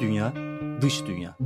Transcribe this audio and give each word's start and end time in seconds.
dünya, 0.00 0.32
dış 0.82 1.06
dünya. 1.06 1.36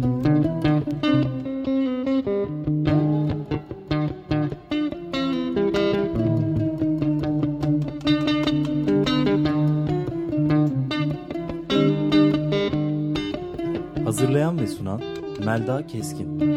Hazırlayan 14.04 14.60
ve 14.60 14.66
sunan 14.66 15.00
Melda 15.44 15.86
Keskin. 15.86 16.49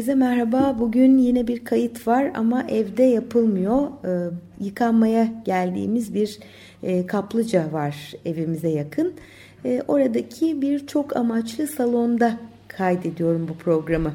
Herkese 0.00 0.14
merhaba. 0.14 0.76
Bugün 0.78 1.18
yine 1.18 1.46
bir 1.46 1.64
kayıt 1.64 2.06
var 2.06 2.30
ama 2.34 2.66
evde 2.68 3.02
yapılmıyor. 3.02 3.88
Ee, 4.04 4.30
yıkanmaya 4.60 5.32
geldiğimiz 5.44 6.14
bir 6.14 6.38
e, 6.82 7.06
kaplıca 7.06 7.72
var 7.72 8.12
evimize 8.24 8.68
yakın. 8.68 9.12
E, 9.64 9.82
oradaki 9.88 10.62
bir 10.62 10.86
çok 10.86 11.16
amaçlı 11.16 11.66
salonda 11.66 12.36
kaydediyorum 12.68 13.48
bu 13.48 13.54
programı. 13.54 14.14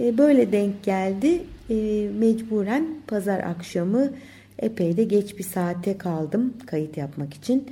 E, 0.00 0.18
böyle 0.18 0.52
denk 0.52 0.82
geldi. 0.82 1.42
E, 1.70 2.08
mecburen 2.18 2.86
pazar 3.06 3.38
akşamı 3.38 4.12
epey 4.58 4.96
de 4.96 5.04
geç 5.04 5.38
bir 5.38 5.44
saate 5.44 5.98
kaldım 5.98 6.54
kayıt 6.66 6.96
yapmak 6.96 7.34
için. 7.34 7.66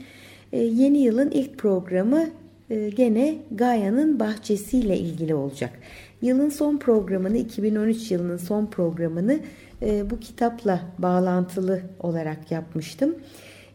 E, 0.52 0.58
yeni 0.58 0.98
yılın 0.98 1.30
ilk 1.30 1.58
programı 1.58 2.26
e, 2.70 2.88
gene 2.88 3.34
Gaya'nın 3.50 4.20
bahçesiyle 4.20 4.98
ilgili 4.98 5.34
olacak. 5.34 5.70
Yılın 6.22 6.48
son 6.48 6.78
programını 6.78 7.36
2013 7.36 8.10
yılının 8.10 8.36
son 8.36 8.66
programını 8.66 9.38
e, 9.82 10.10
bu 10.10 10.20
kitapla 10.20 10.80
bağlantılı 10.98 11.80
olarak 12.00 12.50
yapmıştım. 12.50 13.16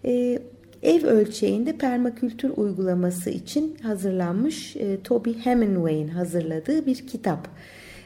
E, 0.05 0.39
ev 0.83 1.05
ölçeğinde 1.05 1.77
permakültür 1.77 2.51
uygulaması 2.57 3.29
için 3.29 3.77
hazırlanmış 3.83 4.75
e, 4.75 5.01
Toby 5.03 5.31
Hemingway'in 5.31 6.07
hazırladığı 6.07 6.85
bir 6.85 7.07
kitap. 7.07 7.47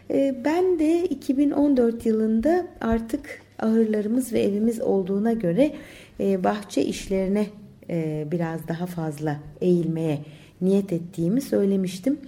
E, 0.09 0.36
ben 0.45 0.80
de 0.80 1.03
2014 1.03 2.05
yılında 2.05 2.67
artık 2.81 3.42
ahırlarımız 3.59 4.33
ve 4.33 4.39
evimiz 4.42 4.81
olduğuna 4.81 5.33
göre 5.33 5.75
e, 6.20 6.44
bahçe 6.44 6.83
işlerine 6.86 7.47
e, 7.89 8.27
biraz 8.31 8.67
daha 8.67 8.86
fazla 8.86 9.39
eğilmeye 9.61 10.20
niyet 10.61 10.94
ettiğimi 10.94 11.42
söylemiştim. 11.42 12.20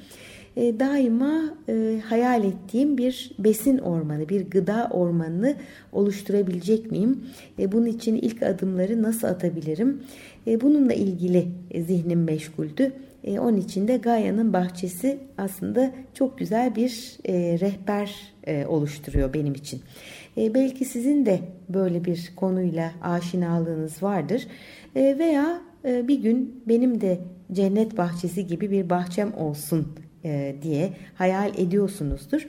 E, 0.58 0.80
daima 0.80 1.58
e, 1.70 2.02
hayal 2.06 2.44
ettiğim 2.44 2.98
bir 2.98 3.32
besin 3.40 3.78
ormanı, 3.78 4.30
bir 4.30 4.50
gıda 4.50 4.88
ormanını 4.92 5.56
oluşturabilecek 5.92 6.92
miyim? 6.92 7.26
E, 7.60 7.72
bunun 7.72 7.86
için 7.86 8.16
ilk 8.16 8.44
adımları 8.44 9.04
nasıl 9.04 9.28
atabilirim? 9.28 10.02
Bununla 10.62 10.94
ilgili 10.94 11.48
zihnim 11.88 12.24
meşguldü. 12.24 12.94
Onun 13.28 13.58
için 13.58 13.88
de 13.88 13.98
Gaya'nın 13.98 14.54
bahçesi 14.54 15.18
aslında 15.38 15.92
çok 16.14 16.38
güzel 16.38 16.76
bir 16.76 17.18
rehber 17.60 18.34
oluşturuyor 18.68 19.34
benim 19.34 19.54
için. 19.54 19.82
Belki 20.38 20.86
sizin 20.86 21.26
de 21.26 21.40
böyle 21.70 22.06
bir 22.06 22.34
konuyla 22.36 22.92
aşinalığınız 23.02 24.04
vardır. 24.04 24.48
Veya 24.96 25.62
bir 25.86 26.22
gün 26.22 26.64
benim 26.68 27.02
de 27.02 27.20
cennet 27.52 27.98
bahçesi 27.98 28.48
gibi 28.48 28.72
bir 28.72 28.90
bahçem 28.90 29.34
olsun 29.34 29.88
e, 29.88 30.07
diye 30.62 30.94
hayal 31.16 31.60
ediyorsunuzdur. 31.60 32.48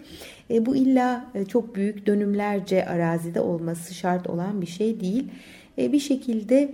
E, 0.50 0.66
bu 0.66 0.76
illa 0.76 1.26
e, 1.34 1.44
çok 1.44 1.74
büyük 1.74 2.06
dönümlerce 2.06 2.86
arazide 2.86 3.40
olması 3.40 3.94
şart 3.94 4.26
olan 4.26 4.60
bir 4.60 4.66
şey 4.66 5.00
değil. 5.00 5.24
Bir 5.78 6.00
şekilde 6.00 6.70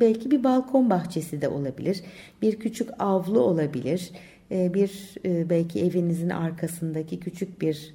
belki 0.00 0.30
bir 0.30 0.44
balkon 0.44 0.90
bahçesi 0.90 1.42
de 1.42 1.48
olabilir, 1.48 2.02
bir 2.42 2.56
küçük 2.56 2.88
avlu 2.98 3.40
olabilir, 3.40 4.10
bir 4.50 5.14
belki 5.24 5.80
evinizin 5.80 6.30
arkasındaki 6.30 7.20
küçük 7.20 7.60
bir 7.60 7.94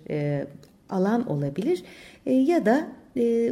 alan 0.90 1.30
olabilir 1.30 1.84
ya 2.26 2.66
da 2.66 2.88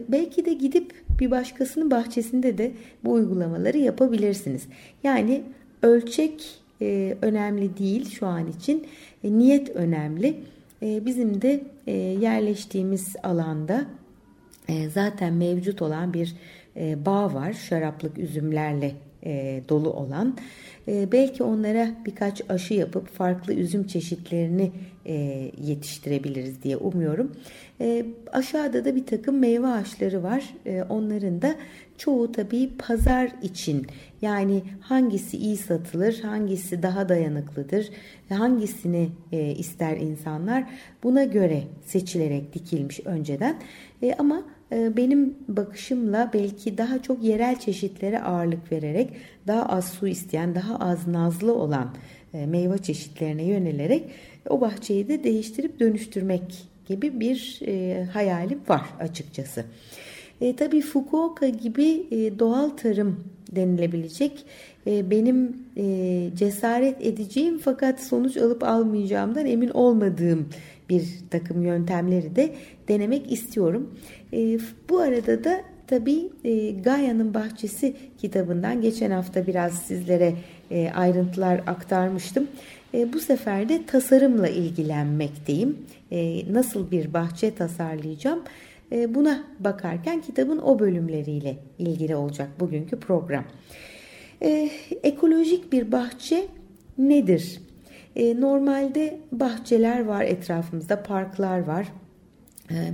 belki 0.09 0.46
de 0.46 0.54
gidip 0.54 0.94
bir 1.19 1.31
başkasının 1.31 1.92
bahçesinde 1.92 2.58
de 2.58 2.72
bu 3.04 3.12
uygulamaları 3.12 3.78
yapabilirsiniz. 3.78 4.68
Yani 5.04 5.44
ölçek 5.81 6.59
e, 6.82 7.18
önemli 7.22 7.78
değil 7.78 8.10
şu 8.10 8.28
an 8.28 8.48
için. 8.48 8.88
E, 9.24 9.38
niyet 9.38 9.70
önemli. 9.70 10.40
E, 10.82 11.06
bizim 11.06 11.42
de 11.42 11.64
e, 11.88 11.92
yerleştiğimiz 11.98 13.16
alanda 13.24 13.86
e, 14.70 14.90
zaten 14.90 15.34
mevcut 15.34 15.82
olan 15.82 16.14
bir 16.14 16.36
e, 16.76 17.06
bağ 17.06 17.34
var. 17.34 17.54
Şaraplık 17.54 18.18
üzümlerle 18.18 18.92
e, 19.24 19.62
dolu 19.70 19.94
olan. 19.94 20.38
E, 20.88 21.12
belki 21.12 21.44
onlara 21.44 21.90
birkaç 22.06 22.42
aşı 22.50 22.74
yapıp 22.74 23.08
farklı 23.08 23.54
üzüm 23.54 23.88
çeşitlerini 23.88 24.72
e, 25.06 25.14
yetiştirebiliriz 25.64 26.64
diye 26.64 26.78
umuyorum. 26.78 27.32
E, 27.82 28.06
aşağıda 28.32 28.86
da 28.86 28.96
bir 28.96 29.06
takım 29.06 29.40
meyve 29.40 29.68
ağaçları 29.68 30.24
var. 30.24 30.44
E, 30.66 30.84
onların 30.84 31.42
da 31.42 31.56
çoğu 31.97 32.31
tabii 32.31 32.69
pazar 32.78 33.31
için 33.41 33.88
yani 34.22 34.63
hangisi 34.81 35.38
iyi 35.38 35.58
satılır, 35.58 36.19
hangisi 36.19 36.84
daha 36.84 37.09
dayanıklıdır, 37.09 37.90
hangisini 38.30 39.09
e, 39.31 39.52
ister 39.52 39.97
insanlar 39.97 40.63
buna 41.03 41.24
göre 41.24 41.63
seçilerek 41.86 42.53
dikilmiş 42.53 43.00
önceden. 43.06 43.59
E, 44.02 44.13
ama 44.13 44.44
e, 44.72 44.97
benim 44.97 45.36
bakışımla 45.47 46.31
belki 46.34 46.78
daha 46.78 47.02
çok 47.02 47.24
yerel 47.24 47.59
çeşitlere 47.59 48.22
ağırlık 48.22 48.72
vererek 48.72 49.09
daha 49.47 49.66
az 49.66 49.90
su 49.90 50.07
isteyen, 50.07 50.56
daha 50.56 50.75
az 50.80 51.07
nazlı 51.07 51.53
olan 51.56 51.96
e, 52.34 52.46
meyve 52.46 52.78
çeşitlerine 52.78 53.44
yönelerek 53.44 54.03
o 54.50 54.62
bahçeyi 54.62 55.07
de 55.07 55.24
değiştirip 55.24 55.80
dönüştürmek 55.80 56.68
gibi 56.88 57.19
bir 57.19 57.59
e, 57.68 58.03
hayalim 58.06 58.59
var 58.68 58.86
açıkçası. 59.00 59.66
E, 60.42 60.56
tabii 60.56 60.81
Fukuoka 60.81 61.48
gibi 61.48 62.08
e, 62.12 62.40
doğal 62.40 62.70
tarım 62.70 63.24
denilebilecek 63.52 64.46
e, 64.88 65.12
benim 65.12 65.58
e, 65.78 66.30
cesaret 66.36 67.06
edeceğim 67.06 67.59
fakat 67.64 68.03
sonuç 68.03 68.38
alıp 68.38 68.64
almayacağımdan 68.64 69.46
emin 69.46 69.70
olmadığım 69.70 70.50
bir 70.90 71.03
takım 71.30 71.62
yöntemleri 71.62 72.36
de 72.36 72.53
denemek 72.88 73.31
istiyorum. 73.31 73.94
E, 74.34 74.59
bu 74.90 75.00
arada 75.00 75.44
da 75.44 75.62
tabii 75.88 76.30
e, 76.44 76.72
Gaia'nın 76.72 77.34
Bahçesi 77.34 77.96
kitabından 78.18 78.81
geçen 78.81 79.12
hafta 79.12 79.48
biraz 79.48 79.74
sizlere 79.74 80.34
e, 80.72 80.90
ayrıntılar 80.96 81.62
aktarmıştım. 81.68 82.48
E, 82.94 83.14
bu 83.14 83.19
sefer 83.19 83.69
de 83.69 83.86
tasarımla 83.86 84.48
ilgilenmekteyim. 84.48 85.78
E, 86.12 86.54
nasıl 86.54 86.92
bir 86.92 87.14
bahçe 87.14 87.56
tasarlayacağım? 87.56 88.44
E, 88.92 89.16
buna 89.16 89.44
bakarken 89.59 90.22
kitabın 90.22 90.58
o 90.58 90.80
bölümleriyle 90.80 91.58
ilgili 91.80 92.16
olacak 92.16 92.50
bugünkü 92.59 93.00
program. 93.00 93.44
E, 94.42 94.70
ekolojik 95.03 95.72
bir 95.72 95.92
bahçe 95.92 96.48
nedir? 96.98 97.62
E, 98.16 98.42
normalde 98.42 99.20
bahçeler 99.31 100.06
var 100.06 100.24
etrafımızda, 100.24 101.03
parklar 101.03 101.59
var. 101.59 101.88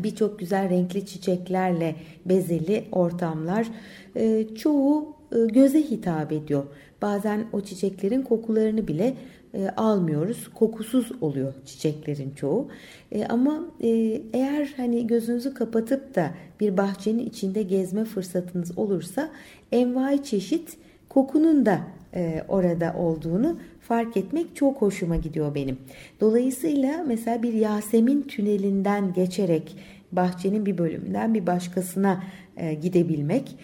Birçok 0.03 0.39
güzel 0.39 0.69
renkli 0.69 1.05
çiçeklerle 1.05 1.95
bezeli 2.25 2.83
ortamlar. 2.91 3.67
Çoğu 4.55 5.15
göze 5.31 5.81
hitap 5.81 6.31
ediyor. 6.31 6.63
Bazen 7.01 7.45
o 7.53 7.61
çiçeklerin 7.61 8.21
kokularını 8.21 8.87
bile 8.87 9.13
e, 9.53 9.69
almıyoruz. 9.69 10.47
Kokusuz 10.53 11.11
oluyor 11.21 11.53
çiçeklerin 11.65 12.31
çoğu. 12.31 12.67
E, 13.11 13.25
ama 13.25 13.65
e, 13.81 13.89
eğer 14.33 14.73
hani 14.77 15.07
gözünüzü 15.07 15.53
kapatıp 15.53 16.15
da 16.15 16.31
bir 16.59 16.77
bahçenin 16.77 17.25
içinde 17.25 17.63
gezme 17.63 18.05
fırsatınız 18.05 18.77
olursa 18.77 19.29
envai 19.71 20.23
çeşit 20.23 20.77
kokunun 21.09 21.65
da 21.65 21.79
orada 22.47 22.95
olduğunu 22.97 23.57
fark 23.81 24.17
etmek 24.17 24.55
çok 24.55 24.81
hoşuma 24.81 25.15
gidiyor 25.15 25.55
benim. 25.55 25.77
Dolayısıyla 26.21 27.03
mesela 27.07 27.43
bir 27.43 27.53
Yasemin 27.53 28.21
tünelinden 28.21 29.13
geçerek 29.13 29.75
bahçenin 30.11 30.65
bir 30.65 30.77
bölümünden 30.77 31.33
bir 31.33 31.47
başkasına 31.47 32.23
gidebilmek 32.81 33.55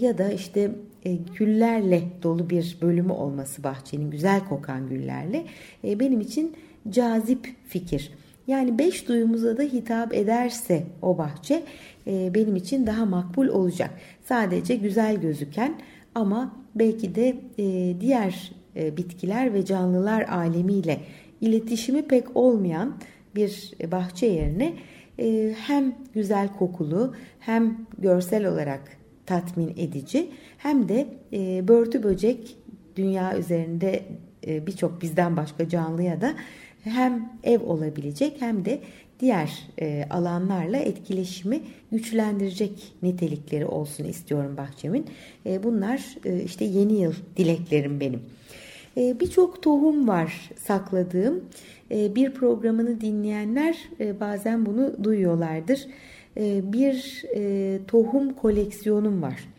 ya 0.00 0.18
da 0.18 0.32
işte 0.32 0.70
e, 1.06 1.18
güllerle 1.38 2.02
dolu 2.22 2.50
bir 2.50 2.78
bölümü 2.82 3.12
olması 3.12 3.64
bahçenin 3.64 4.10
güzel 4.10 4.44
kokan 4.48 4.88
güllerle 4.88 5.44
e, 5.84 6.00
benim 6.00 6.20
için 6.20 6.56
cazip 6.90 7.54
fikir. 7.68 8.12
Yani 8.46 8.78
beş 8.78 9.08
duyumuza 9.08 9.58
da 9.58 9.62
hitap 9.62 10.14
ederse 10.14 10.82
o 11.02 11.18
bahçe 11.18 11.62
e, 12.06 12.34
benim 12.34 12.56
için 12.56 12.86
daha 12.86 13.04
makbul 13.06 13.48
olacak. 13.48 13.90
Sadece 14.24 14.76
güzel 14.76 15.20
gözüken 15.20 15.74
ama 16.14 16.56
belki 16.74 17.14
de 17.14 17.36
diğer 18.00 18.52
bitkiler 18.76 19.54
ve 19.54 19.64
canlılar 19.64 20.22
alemiyle 20.22 21.00
iletişimi 21.40 22.02
pek 22.02 22.36
olmayan 22.36 22.96
bir 23.34 23.72
bahçe 23.92 24.26
yerine 24.26 24.72
e, 25.18 25.54
hem 25.66 25.94
güzel 26.14 26.48
kokulu 26.58 27.14
hem 27.40 27.86
görsel 27.98 28.46
olarak 28.46 28.96
tatmin 29.26 29.68
edici 29.76 30.30
hem 30.58 30.88
de 30.88 31.06
e, 31.32 31.68
börtü 31.68 32.02
böcek 32.02 32.56
dünya 32.96 33.38
üzerinde 33.38 34.02
e, 34.46 34.66
birçok 34.66 35.02
bizden 35.02 35.36
başka 35.36 35.68
canlıya 35.68 36.20
da 36.20 36.34
hem 36.84 37.32
ev 37.44 37.60
olabilecek 37.62 38.36
hem 38.40 38.64
de 38.64 38.80
diğer 39.20 39.68
e, 39.80 40.04
alanlarla 40.10 40.76
etkileşimi 40.76 41.60
güçlendirecek 41.92 42.92
nitelikleri 43.02 43.66
olsun 43.66 44.04
istiyorum 44.04 44.56
bahçemin. 44.56 45.06
E, 45.46 45.62
bunlar 45.62 46.16
e, 46.24 46.42
işte 46.42 46.64
yeni 46.64 47.00
yıl 47.00 47.14
dileklerim 47.36 48.00
benim. 48.00 48.20
E, 48.96 49.20
Birçok 49.20 49.62
tohum 49.62 50.08
var 50.08 50.50
sakladığım. 50.56 51.44
E, 51.90 52.14
bir 52.14 52.34
programını 52.34 53.00
dinleyenler 53.00 53.76
e, 54.00 54.20
bazen 54.20 54.66
bunu 54.66 55.04
duyuyorlardır. 55.04 55.86
E, 56.36 56.72
bir 56.72 57.24
e, 57.34 57.78
tohum 57.88 58.32
koleksiyonum 58.32 59.22
var. 59.22 59.55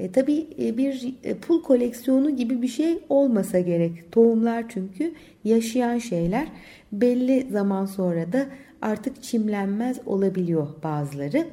E, 0.00 0.12
tabii 0.12 0.46
e, 0.62 0.78
bir 0.78 1.14
e, 1.24 1.34
pul 1.34 1.62
koleksiyonu 1.62 2.36
gibi 2.36 2.62
bir 2.62 2.68
şey 2.68 2.98
olmasa 3.08 3.60
gerek. 3.60 4.12
Tohumlar 4.12 4.64
çünkü 4.68 5.12
yaşayan 5.44 5.98
şeyler. 5.98 6.48
Belli 6.92 7.46
zaman 7.52 7.86
sonra 7.86 8.32
da 8.32 8.46
artık 8.82 9.22
çimlenmez 9.22 9.98
olabiliyor 10.06 10.66
bazıları. 10.82 11.46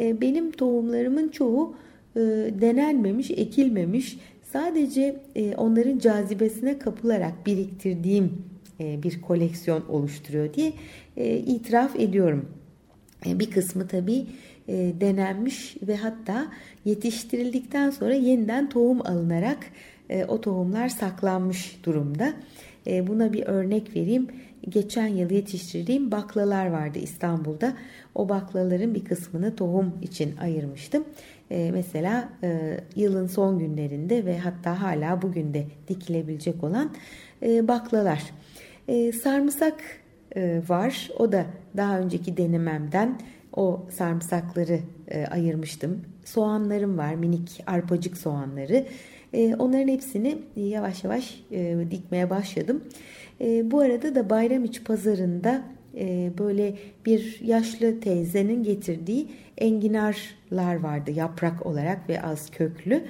E, 0.00 0.20
benim 0.20 0.50
tohumlarımın 0.50 1.28
çoğu 1.28 1.74
e, 2.16 2.20
denenmemiş, 2.60 3.30
ekilmemiş. 3.30 4.18
Sadece 4.52 5.16
e, 5.36 5.54
onların 5.54 5.98
cazibesine 5.98 6.78
kapılarak 6.78 7.46
biriktirdiğim 7.46 8.32
e, 8.80 9.02
bir 9.02 9.20
koleksiyon 9.20 9.82
oluşturuyor 9.88 10.54
diye 10.54 10.72
e, 11.16 11.36
itiraf 11.36 11.96
ediyorum. 11.96 12.48
E, 13.26 13.38
bir 13.38 13.50
kısmı 13.50 13.86
tabii 13.88 14.26
e, 14.68 14.92
denenmiş 15.00 15.76
ve 15.82 15.96
hatta 15.96 16.46
yetiştirildikten 16.84 17.90
sonra 17.90 18.14
yeniden 18.14 18.68
tohum 18.68 19.06
alınarak 19.06 19.58
e, 20.10 20.24
o 20.24 20.40
tohumlar 20.40 20.88
saklanmış 20.88 21.80
durumda. 21.84 22.32
E, 22.86 23.06
buna 23.06 23.32
bir 23.32 23.46
örnek 23.46 23.96
vereyim. 23.96 24.26
Geçen 24.68 25.06
yıl 25.06 25.30
yetiştirdiğim 25.30 26.10
baklalar 26.10 26.66
vardı 26.66 26.98
İstanbul'da. 26.98 27.72
O 28.14 28.28
baklaların 28.28 28.94
bir 28.94 29.04
kısmını 29.04 29.56
tohum 29.56 29.92
için 30.02 30.36
ayırmıştım. 30.36 31.04
E, 31.50 31.70
mesela 31.72 32.28
e, 32.42 32.80
yılın 32.96 33.26
son 33.26 33.58
günlerinde 33.58 34.24
ve 34.24 34.38
hatta 34.38 34.82
hala 34.82 35.22
bugün 35.22 35.54
de 35.54 35.66
dikilebilecek 35.88 36.64
olan 36.64 36.90
e, 37.42 37.68
baklalar. 37.68 38.22
E, 38.88 39.12
sarımsak 39.12 39.80
e, 40.36 40.62
var. 40.68 41.10
O 41.18 41.32
da 41.32 41.46
daha 41.76 41.98
önceki 41.98 42.36
denememden 42.36 43.18
o 43.56 43.86
sarımsakları 43.90 44.78
e, 45.08 45.26
ayırmıştım. 45.26 46.00
Soğanlarım 46.24 46.98
var, 46.98 47.14
minik 47.14 47.62
arpacık 47.66 48.16
soğanları. 48.16 48.86
E, 49.32 49.54
onların 49.54 49.88
hepsini 49.88 50.38
yavaş 50.56 51.04
yavaş 51.04 51.44
e, 51.50 51.76
dikmeye 51.90 52.30
başladım. 52.30 52.84
E, 53.40 53.70
bu 53.70 53.80
arada 53.80 54.14
da 54.14 54.30
Bayramiç 54.30 54.84
pazarında 54.84 55.62
e, 55.98 56.30
böyle 56.38 56.74
bir 57.06 57.40
yaşlı 57.40 58.00
teyzenin 58.00 58.62
getirdiği 58.62 59.28
enginarlar 59.58 60.74
vardı 60.74 61.10
yaprak 61.10 61.66
olarak 61.66 62.08
ve 62.08 62.22
az 62.22 62.50
köklü. 62.50 63.04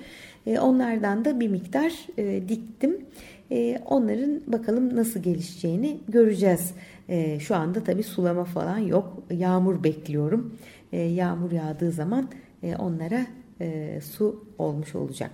E, 0.47 0.59
onlardan 0.59 1.25
da 1.25 1.41
bir 1.41 1.49
miktar 1.49 1.93
e, 2.19 2.49
diktim. 2.49 3.06
E, 3.50 3.79
onların 3.87 4.41
bakalım 4.47 4.97
nasıl 4.97 5.23
gelişeceğini 5.23 5.99
göreceğiz. 6.09 6.73
E, 7.12 7.41
şu 7.41 7.56
anda 7.56 7.85
tabii 7.85 8.03
sulama 8.03 8.44
falan 8.44 8.79
yok. 8.79 9.23
Yağmur 9.31 9.85
bekliyorum. 9.85 10.56
E, 10.93 11.00
yağmur 11.00 11.53
yağdığı 11.53 11.93
zaman 11.93 12.29
e, 12.62 12.76
onlara 12.76 13.26
e, 13.61 14.00
su 14.00 14.44
olmuş 14.59 14.94
olacak. 14.94 15.31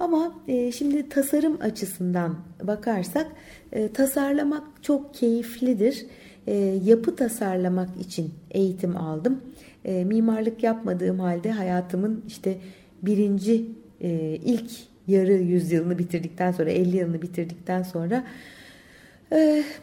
Ama 0.00 0.34
e, 0.48 0.72
şimdi 0.72 1.08
tasarım 1.08 1.58
açısından 1.60 2.38
bakarsak 2.62 3.26
tasarlamak 3.94 4.62
çok 4.82 5.14
keyiflidir. 5.14 6.06
Yapı 6.84 7.16
tasarlamak 7.16 7.88
için 8.00 8.34
eğitim 8.50 8.96
aldım. 8.96 9.40
Mimarlık 9.84 10.62
yapmadığım 10.62 11.20
halde 11.20 11.50
hayatımın 11.50 12.24
işte 12.28 12.58
birinci 13.02 13.64
ilk 14.44 14.70
yarı 15.06 15.32
yüzyılını 15.32 15.98
bitirdikten 15.98 16.52
sonra 16.52 16.70
50 16.70 16.96
yılını 16.96 17.22
bitirdikten 17.22 17.82
sonra 17.82 18.24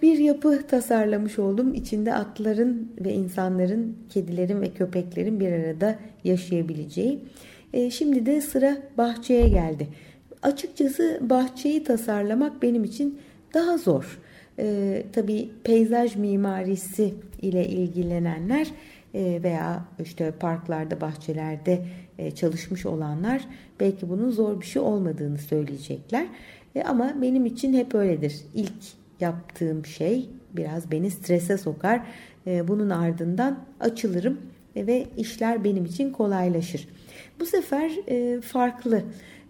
bir 0.01 0.17
yapı 0.17 0.67
tasarlamış 0.67 1.39
oldum. 1.39 1.73
İçinde 1.73 2.13
atların 2.13 2.91
ve 2.99 3.13
insanların, 3.13 3.97
kedilerin 4.09 4.61
ve 4.61 4.69
köpeklerin 4.69 5.39
bir 5.39 5.51
arada 5.51 5.95
yaşayabileceği. 6.23 7.19
E, 7.73 7.91
şimdi 7.91 8.25
de 8.25 8.41
sıra 8.41 8.77
bahçeye 8.97 9.49
geldi. 9.49 9.87
Açıkçası 10.43 11.19
bahçeyi 11.21 11.83
tasarlamak 11.83 12.61
benim 12.61 12.83
için 12.83 13.19
daha 13.53 13.77
zor. 13.77 14.19
E, 14.59 15.03
tabii 15.13 15.49
peyzaj 15.63 16.15
mimarisi 16.15 17.13
ile 17.41 17.67
ilgilenenler 17.67 18.67
veya 19.13 19.85
işte 20.03 20.31
parklarda, 20.31 21.01
bahçelerde 21.01 21.85
çalışmış 22.35 22.85
olanlar 22.85 23.41
belki 23.79 24.09
bunun 24.09 24.31
zor 24.31 24.61
bir 24.61 24.65
şey 24.65 24.81
olmadığını 24.81 25.37
söyleyecekler. 25.37 26.27
Ama 26.85 27.13
benim 27.21 27.45
için 27.45 27.73
hep 27.73 27.95
öyledir. 27.95 28.35
İlk 28.55 29.04
yaptığım 29.19 29.85
şey 29.85 30.29
biraz 30.53 30.91
beni 30.91 31.11
strese 31.11 31.57
sokar. 31.57 32.01
E, 32.47 32.67
bunun 32.67 32.89
ardından 32.89 33.59
açılırım 33.79 34.39
ve 34.75 35.05
işler 35.17 35.63
benim 35.63 35.85
için 35.85 36.11
kolaylaşır. 36.11 36.87
Bu 37.39 37.45
sefer 37.45 37.91
e, 38.07 38.41
farklı. 38.41 39.03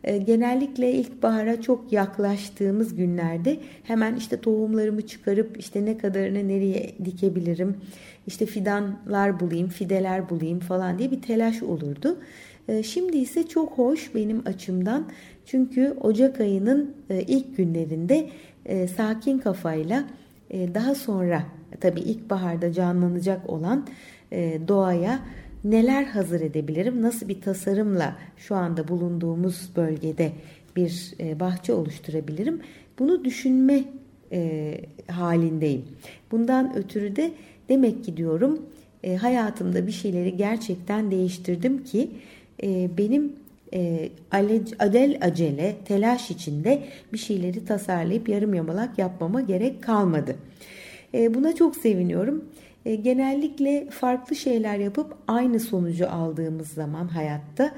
E, 0.04 0.18
genellikle 0.18 0.92
ilkbahara 0.92 1.62
çok 1.62 1.94
yaklaştığımız 1.94 2.96
günlerde 2.96 3.58
hemen 3.84 4.16
işte 4.16 4.42
tohumlarımı 4.42 5.08
çıkarıp 5.08 5.60
işte 5.60 5.86
ne 5.86 5.98
kadarını 5.98 6.48
nereye 6.48 6.92
dikebilirim, 7.06 7.78
işte 8.28 8.46
fidanlar 8.46 9.40
bulayım, 9.40 9.70
fideler 9.70 10.30
bulayım 10.30 10.60
falan 10.60 11.00
diye 11.00 11.12
bir 11.12 11.22
telaş 11.22 11.64
olurdu. 11.64 12.18
E, 12.68 12.84
şimdi 12.84 13.18
ise 13.18 13.48
çok 13.48 13.72
hoş 13.72 14.16
benim 14.16 14.44
açımdan 14.46 15.08
çünkü 15.46 15.96
Ocak 16.02 16.40
ayının 16.40 16.96
ilk 17.28 17.58
günlerinde 17.58 18.30
sakin 18.96 19.40
kafayla 19.40 20.04
daha 20.52 20.96
sonra 20.96 21.44
tabii 21.80 22.00
ilkbaharda 22.00 22.74
canlanacak 22.74 23.50
olan 23.50 23.88
doğaya 24.68 25.20
neler 25.66 26.04
hazır 26.04 26.42
edebilirim? 26.42 27.02
Nasıl 27.02 27.30
bir 27.30 27.42
tasarımla 27.42 28.16
şu 28.38 28.56
anda 28.56 28.88
bulunduğumuz 28.88 29.70
bölgede 29.76 30.32
bir 30.76 31.14
e, 31.20 31.40
bahçe 31.40 31.74
oluşturabilirim? 31.74 32.62
Bunu 33.00 33.26
düşünme 33.26 33.84
e, 34.32 34.78
halindeyim. 35.08 35.86
Bundan 36.32 36.76
ötürü 36.78 37.16
de 37.16 37.32
demek 37.70 38.04
ki 38.04 38.18
diyorum 38.18 38.62
e, 39.04 39.16
hayatımda 39.16 39.88
bir 39.88 39.92
şeyleri 39.92 40.38
gerçekten 40.38 41.12
değiştirdim 41.12 41.84
ki 41.84 42.12
e, 42.64 42.90
benim 42.98 43.34
e, 43.76 44.10
adel 44.80 45.18
acele 45.22 45.76
telaş 45.86 46.32
içinde 46.32 46.84
bir 47.14 47.18
şeyleri 47.18 47.66
tasarlayıp 47.66 48.30
yarım 48.30 48.54
yamalak 48.54 49.00
yapmama 49.00 49.42
gerek 49.42 49.84
kalmadı. 49.84 50.36
E, 51.14 51.34
buna 51.34 51.56
çok 51.56 51.76
seviniyorum. 51.76 52.46
E, 52.86 52.96
genellikle 52.96 53.90
farklı 53.90 54.36
şeyler 54.36 54.78
yapıp 54.78 55.16
aynı 55.28 55.60
sonucu 55.60 56.10
aldığımız 56.10 56.68
zaman 56.68 57.08
hayatta 57.08 57.72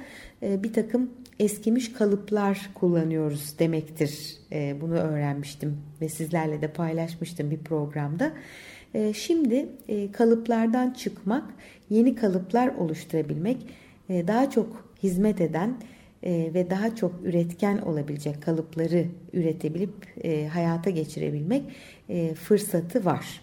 e, 0.44 0.64
bir 0.64 0.74
takım 0.74 1.10
eskimiş 1.40 1.94
kalıplar 1.94 2.70
kullanıyoruz 2.74 3.60
demektir. 3.60 4.38
E, 4.52 4.82
bunu 4.82 4.94
öğrenmiştim 4.94 5.78
ve 6.02 6.10
sizlerle 6.10 6.62
de 6.62 6.68
paylaşmıştım 6.68 7.52
bir 7.52 7.58
programda. 7.58 8.32
Şimdi 9.14 9.70
kalıplardan 10.12 10.92
çıkmak, 10.92 11.44
yeni 11.90 12.16
kalıplar 12.16 12.68
oluşturabilmek, 12.68 13.58
daha 14.10 14.50
çok 14.50 14.87
hizmet 15.04 15.42
eden 15.42 15.78
ve 16.24 16.70
daha 16.70 16.96
çok 16.96 17.12
üretken 17.24 17.78
olabilecek 17.78 18.44
kalıpları 18.44 19.06
üretebilip 19.34 19.92
hayata 20.54 20.90
geçirebilmek 20.90 21.64
fırsatı 22.36 23.06
var. 23.06 23.42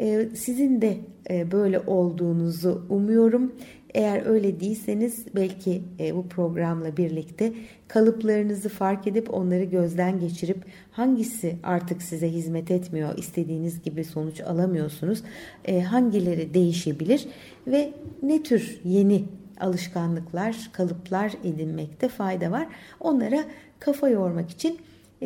Ee, 0.00 0.28
sizin 0.34 0.80
de 0.80 0.96
e, 1.30 1.50
böyle 1.52 1.80
olduğunuzu 1.80 2.86
umuyorum. 2.88 3.52
Eğer 3.94 4.26
öyle 4.26 4.60
değilseniz 4.60 5.26
belki 5.36 5.82
e, 6.00 6.16
bu 6.16 6.28
programla 6.28 6.96
birlikte 6.96 7.52
kalıplarınızı 7.88 8.68
fark 8.68 9.06
edip 9.06 9.34
onları 9.34 9.64
gözden 9.64 10.20
geçirip 10.20 10.58
hangisi 10.92 11.56
artık 11.62 12.02
size 12.02 12.28
hizmet 12.28 12.70
etmiyor, 12.70 13.18
istediğiniz 13.18 13.82
gibi 13.82 14.04
sonuç 14.04 14.40
alamıyorsunuz, 14.40 15.22
e, 15.64 15.82
hangileri 15.82 16.54
değişebilir 16.54 17.26
ve 17.66 17.92
ne 18.22 18.42
tür 18.42 18.80
yeni 18.84 19.24
alışkanlıklar, 19.60 20.70
kalıplar 20.72 21.32
edinmekte 21.44 22.08
fayda 22.08 22.50
var. 22.50 22.66
Onlara 23.00 23.44
kafa 23.80 24.08
yormak 24.08 24.50
için 24.50 24.78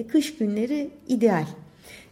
kış 0.08 0.36
günleri 0.36 0.90
ideal. 1.08 1.46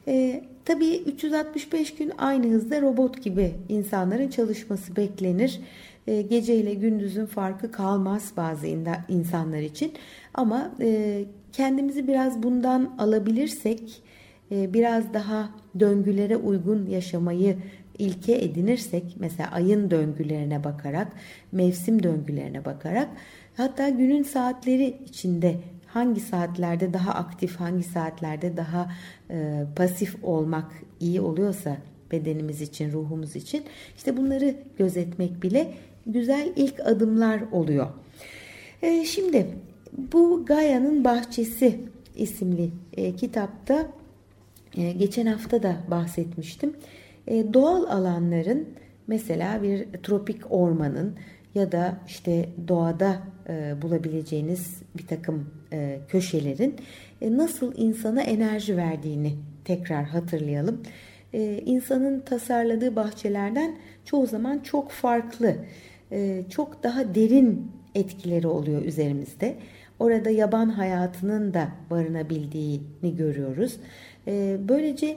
E, 0.09 0.45
tabii 0.65 0.97
365 0.97 1.95
gün 1.95 2.13
aynı 2.19 2.47
hızda 2.47 2.83
robot 2.83 3.23
gibi 3.23 3.55
insanların 3.69 4.29
çalışması 4.29 4.97
beklenir. 4.97 5.61
E, 6.07 6.23
gece 6.23 6.55
ile 6.55 6.75
gündüzün 6.75 7.27
farkı 7.27 7.73
kalmaz 7.73 8.33
bazı 8.37 8.67
insanlar 9.09 9.59
için. 9.59 9.93
Ama 10.35 10.71
e, 10.81 11.25
kendimizi 11.53 12.09
biraz 12.09 12.43
bundan 12.43 12.95
alabilirsek, 12.99 14.03
e, 14.51 14.75
biraz 14.75 15.15
daha 15.15 15.51
döngülere 15.81 16.37
uygun 16.37 16.87
yaşamayı 16.87 17.57
ilke 17.99 18.45
edinirsek, 18.45 19.17
mesela 19.19 19.51
ayın 19.51 19.91
döngülerine 19.91 20.65
bakarak, 20.65 21.13
mevsim 21.53 22.03
döngülerine 22.03 22.65
bakarak, 22.65 23.09
hatta 23.57 23.89
günün 23.89 24.23
saatleri 24.23 24.97
içinde 25.09 25.57
hangi 25.87 26.21
saatlerde 26.21 26.93
daha 26.93 27.15
aktif, 27.15 27.57
hangi 27.57 27.83
saatlerde 27.83 28.57
daha 28.57 28.93
e, 29.31 29.65
pasif 29.77 30.25
olmak 30.25 30.73
iyi 31.01 31.21
oluyorsa 31.21 31.77
bedenimiz 32.13 32.61
için, 32.61 32.93
ruhumuz 32.93 33.37
için 33.37 33.65
işte 33.97 34.17
bunları 34.17 34.55
gözetmek 34.79 35.43
bile 35.43 35.73
güzel 36.07 36.53
ilk 36.57 36.81
adımlar 36.81 37.43
oluyor. 37.53 37.87
E, 38.83 39.05
şimdi 39.05 39.47
bu 40.13 40.45
Gaia'nın 40.47 41.05
Bahçesi 41.05 41.81
isimli 42.17 42.71
e, 42.97 43.17
kitapta 43.17 43.87
e, 44.77 44.93
geçen 44.93 45.27
hafta 45.27 45.63
da 45.63 45.77
bahsetmiştim. 45.91 46.77
E, 47.27 47.55
doğal 47.55 47.85
alanların 47.85 48.69
mesela 49.07 49.63
bir 49.63 49.87
tropik 50.03 50.53
ormanın 50.53 51.17
ya 51.55 51.73
da 51.73 51.99
işte 52.07 52.49
doğada 52.69 53.23
e, 53.49 53.83
bulabileceğiniz 53.83 54.83
bir 54.99 55.07
takım 55.07 55.51
e, 55.73 55.99
köşelerin 56.09 56.77
e, 57.21 57.37
nasıl 57.37 57.73
insana 57.77 58.23
enerji 58.23 58.77
verdiğini 58.77 59.33
tekrar 59.65 60.05
hatırlayalım. 60.05 60.83
E, 61.33 61.63
insanın 61.67 62.21
tasarladığı 62.21 62.97
bahçelerden 62.97 63.77
çoğu 64.05 64.27
zaman 64.27 64.59
çok 64.59 64.91
farklı, 64.91 65.57
e, 66.13 66.45
çok 66.51 66.83
daha 66.83 67.15
derin 67.15 67.71
etkileri 67.95 68.47
oluyor 68.47 68.83
üzerimizde. 68.85 69.57
Orada 69.99 70.31
yaban 70.31 70.69
hayatının 70.69 71.55
da 71.55 71.69
barınabildiğini 71.91 73.17
görüyoruz. 73.17 73.77
E, 74.27 74.57
böylece 74.69 75.17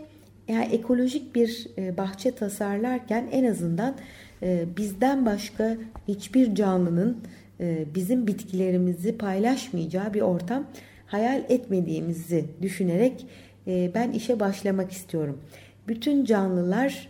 yani 0.50 0.65
ekolojik 0.65 1.36
bir 1.36 1.68
e, 1.77 1.98
bahçe 1.98 2.32
tasarlarken 2.32 3.27
en 3.32 3.44
azından 3.44 3.96
e, 4.44 4.65
bizden 4.77 5.25
başka 5.25 5.77
hiçbir 6.08 6.56
canlının 6.56 7.18
e, 7.60 7.86
bizim 7.96 8.27
bitkilerimizi 8.27 9.18
paylaşmayacağı 9.18 10.13
bir 10.13 10.22
ortam 10.22 10.68
hayal 11.08 11.44
etmediğimizi 11.50 12.46
düşünerek 12.62 13.25
ben 13.68 14.12
işe 14.12 14.39
başlamak 14.39 14.91
istiyorum. 14.91 15.39
Bütün 15.88 16.25
canlılar 16.25 17.10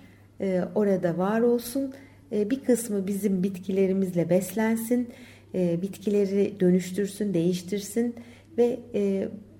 orada 0.76 1.18
var 1.18 1.42
olsun. 1.42 1.94
Bir 2.32 2.60
kısmı 2.60 3.08
bizim 3.08 3.44
bitkilerimizle 3.44 4.30
beslensin. 4.30 5.10
Bitkileri 5.54 6.54
dönüştürsün, 6.60 7.34
değiştirsin 7.34 8.16
ve 8.58 8.80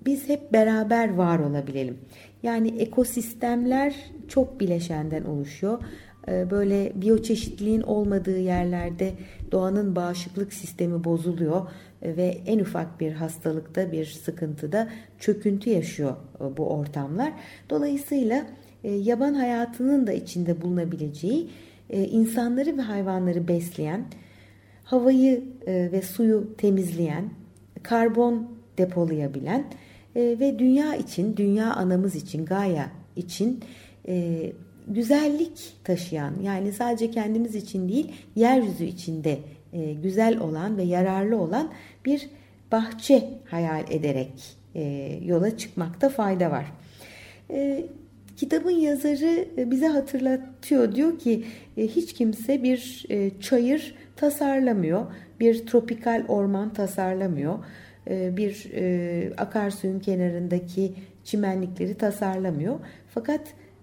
biz 0.06 0.28
hep 0.28 0.52
beraber 0.52 1.14
var 1.14 1.38
olabilelim. 1.38 1.98
Yani 2.42 2.68
ekosistemler 2.68 3.94
çok 4.28 4.60
bileşenden 4.60 5.24
oluşuyor. 5.24 5.82
Ee, 6.28 6.50
böyle 6.50 6.92
biyoçeşitliliğin 6.94 7.80
olmadığı 7.80 8.38
yerlerde 8.38 9.12
doğanın 9.52 9.96
bağışıklık 9.96 10.52
sistemi 10.52 11.04
bozuluyor 11.04 11.70
ee, 12.02 12.16
ve 12.16 12.40
en 12.46 12.58
ufak 12.58 13.00
bir 13.00 13.12
hastalıkta 13.12 13.92
bir 13.92 14.04
sıkıntıda 14.04 14.88
çöküntü 15.18 15.70
yaşıyor 15.70 16.16
e, 16.40 16.56
bu 16.56 16.70
ortamlar. 16.70 17.32
Dolayısıyla 17.70 18.46
e, 18.84 18.90
yaban 18.90 19.34
hayatının 19.34 20.06
da 20.06 20.12
içinde 20.12 20.62
bulunabileceği 20.62 21.50
e, 21.90 22.04
insanları 22.04 22.76
ve 22.76 22.82
hayvanları 22.82 23.48
besleyen, 23.48 24.04
havayı 24.84 25.44
ve 25.66 26.02
suyu 26.02 26.56
temizleyen, 26.56 27.30
karbon 27.82 28.48
depolayabilen 28.78 29.64
ve 30.16 30.58
dünya 30.58 30.94
için, 30.94 31.36
dünya 31.36 31.74
anamız 31.74 32.14
için, 32.14 32.44
Gaia 32.46 32.86
için 33.16 33.60
güzellik 34.88 35.72
taşıyan 35.84 36.34
yani 36.42 36.72
sadece 36.72 37.10
kendimiz 37.10 37.54
için 37.54 37.88
değil 37.88 38.12
yeryüzü 38.36 38.84
içinde 38.84 39.38
e, 39.72 39.92
güzel 39.92 40.38
olan 40.38 40.76
ve 40.76 40.82
yararlı 40.82 41.36
olan 41.36 41.70
bir 42.04 42.30
bahçe 42.72 43.28
hayal 43.50 43.84
ederek 43.90 44.56
e, 44.74 44.82
yola 45.24 45.56
çıkmakta 45.56 46.08
fayda 46.08 46.50
var. 46.50 46.72
E, 47.50 47.86
kitabın 48.36 48.70
yazarı 48.70 49.48
e, 49.58 49.70
bize 49.70 49.86
hatırlatıyor 49.86 50.94
diyor 50.94 51.18
ki 51.18 51.44
e, 51.76 51.86
hiç 51.86 52.12
kimse 52.12 52.62
bir 52.62 53.06
e, 53.10 53.30
çayır 53.40 53.94
tasarlamıyor, 54.16 55.06
bir 55.40 55.66
tropikal 55.66 56.24
orman 56.28 56.72
tasarlamıyor, 56.72 57.54
e, 57.54 57.62
bir 58.06 58.70
e, 58.74 59.32
akarsuyun 59.36 60.00
kenarındaki 60.00 60.94
çimenlikleri 61.24 61.94
tasarlamıyor. 61.94 62.78
Fakat 63.08 63.40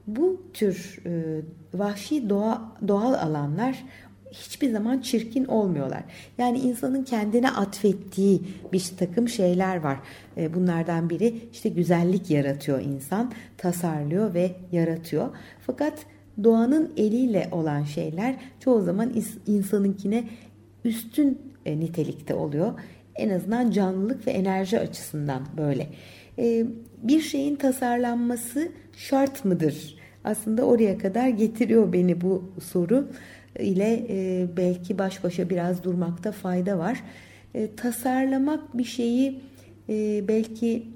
bu 0.08 0.42
tür 0.54 1.00
e, 1.06 1.42
vahşi 1.74 2.30
doğa, 2.30 2.72
doğal 2.88 3.14
alanlar 3.14 3.84
hiçbir 4.32 4.72
zaman 4.72 5.00
çirkin 5.00 5.46
olmuyorlar. 5.46 6.04
Yani 6.38 6.60
insanın 6.60 7.04
kendine 7.04 7.50
atfettiği 7.52 8.42
bir 8.74 8.92
takım 9.00 9.30
şeyler 9.30 9.78
var. 9.78 9.98
E, 10.38 10.54
bunlardan 10.54 11.10
biri 11.10 11.36
işte 11.52 11.70
güzellik 11.70 12.30
yaratıyor 12.30 12.82
insan, 12.82 13.32
tasarlıyor 13.58 14.34
ve 14.34 14.52
yaratıyor. 14.72 15.30
Fakat 15.68 16.06
doğanın 16.44 16.94
eliyle 16.98 17.50
olan 17.52 17.84
şeyler 17.84 18.36
çoğu 18.60 18.82
zaman 18.82 19.14
insanınkine 19.48 20.24
üstün 20.86 21.42
e, 21.66 21.80
nitelikte 21.80 22.36
oluyor. 22.36 22.74
En 23.18 23.30
azından 23.30 23.72
canlılık 23.72 24.28
ve 24.28 24.32
enerji 24.32 24.80
açısından 24.80 25.42
böyle. 25.58 25.88
E, 26.40 26.66
bir 27.04 27.22
şeyin 27.22 27.56
tasarlanması 27.56 28.72
şart 28.98 29.46
mıdır 29.46 29.98
aslında 30.28 30.64
oraya 30.64 30.98
kadar 30.98 31.28
getiriyor 31.28 31.94
beni 31.94 32.22
bu 32.22 32.44
soru 32.64 33.08
ile 33.60 34.06
e, 34.10 34.48
belki 34.58 34.98
baş 34.98 35.24
başa 35.24 35.50
biraz 35.50 35.84
durmakta 35.84 36.32
fayda 36.32 36.78
var. 36.80 37.04
E, 37.56 37.76
tasarlamak 37.76 38.78
bir 38.78 38.84
şeyi 38.84 39.40
e, 39.90 40.28
belki 40.28 40.88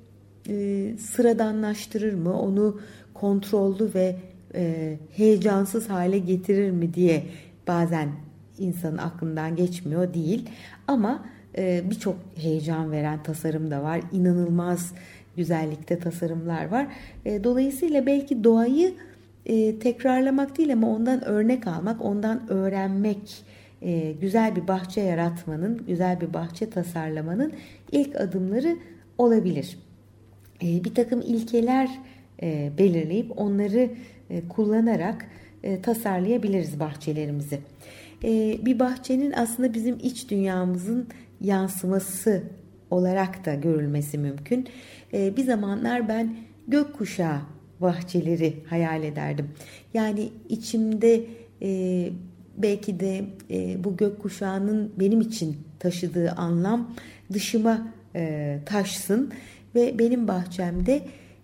e, 0.49 0.87
sıradanlaştırır 0.97 2.13
mı? 2.13 2.41
Onu 2.41 2.81
kontrollü 3.13 3.93
ve 3.95 4.15
e, 4.55 4.97
heyecansız 5.11 5.89
hale 5.89 6.19
getirir 6.19 6.71
mi 6.71 6.93
diye 6.93 7.23
bazen 7.67 8.09
insanın 8.57 8.97
aklından 8.97 9.55
geçmiyor 9.55 10.13
değil. 10.13 10.49
Ama 10.87 11.25
e, 11.57 11.81
birçok 11.89 12.15
heyecan 12.35 12.91
veren 12.91 13.23
tasarım 13.23 13.71
da 13.71 13.83
var. 13.83 14.01
İnanılmaz 14.11 14.93
güzellikte 15.37 15.99
tasarımlar 15.99 16.65
var. 16.65 16.87
E, 17.25 17.43
dolayısıyla 17.43 18.05
belki 18.05 18.43
doğayı 18.43 18.93
e, 19.45 19.79
tekrarlamak 19.79 20.57
değil 20.57 20.73
ama 20.73 20.95
ondan 20.95 21.23
örnek 21.25 21.67
almak, 21.67 22.01
ondan 22.01 22.49
öğrenmek, 22.49 23.43
e, 23.81 24.11
güzel 24.11 24.55
bir 24.55 24.67
bahçe 24.67 25.01
yaratmanın, 25.01 25.85
güzel 25.87 26.21
bir 26.21 26.33
bahçe 26.33 26.69
tasarlamanın 26.69 27.53
ilk 27.91 28.15
adımları 28.15 28.77
olabilir. 29.17 29.77
E, 30.63 30.83
bir 30.83 30.95
takım 30.95 31.21
ilkeler 31.21 31.89
e, 32.41 32.71
belirleyip 32.77 33.39
onları 33.39 33.89
e, 34.29 34.47
kullanarak 34.47 35.25
e, 35.63 35.81
tasarlayabiliriz 35.81 36.79
bahçelerimizi. 36.79 37.59
E, 38.23 38.59
bir 38.65 38.79
bahçenin 38.79 39.31
aslında 39.31 39.73
bizim 39.73 39.97
iç 40.03 40.29
dünyamızın 40.29 41.07
yansıması 41.41 42.43
olarak 42.91 43.45
da 43.45 43.53
görülmesi 43.53 44.17
mümkün. 44.17 44.67
E, 45.13 45.37
bir 45.37 45.43
zamanlar 45.43 46.09
ben 46.09 46.35
gökkuşağı 46.67 47.39
bahçeleri 47.81 48.53
hayal 48.69 49.03
ederdim. 49.03 49.49
Yani 49.93 50.29
içimde 50.49 51.25
e, 51.61 52.09
belki 52.57 52.99
de 52.99 53.25
e, 53.51 53.83
bu 53.83 53.97
gökkuşağının 53.97 54.91
benim 54.99 55.21
için 55.21 55.57
taşıdığı 55.79 56.31
anlam 56.31 56.93
dışıma 57.33 57.87
e, 58.15 58.57
taşsın 58.65 59.31
ve 59.75 59.99
benim 59.99 60.27
bahçemde 60.27 61.01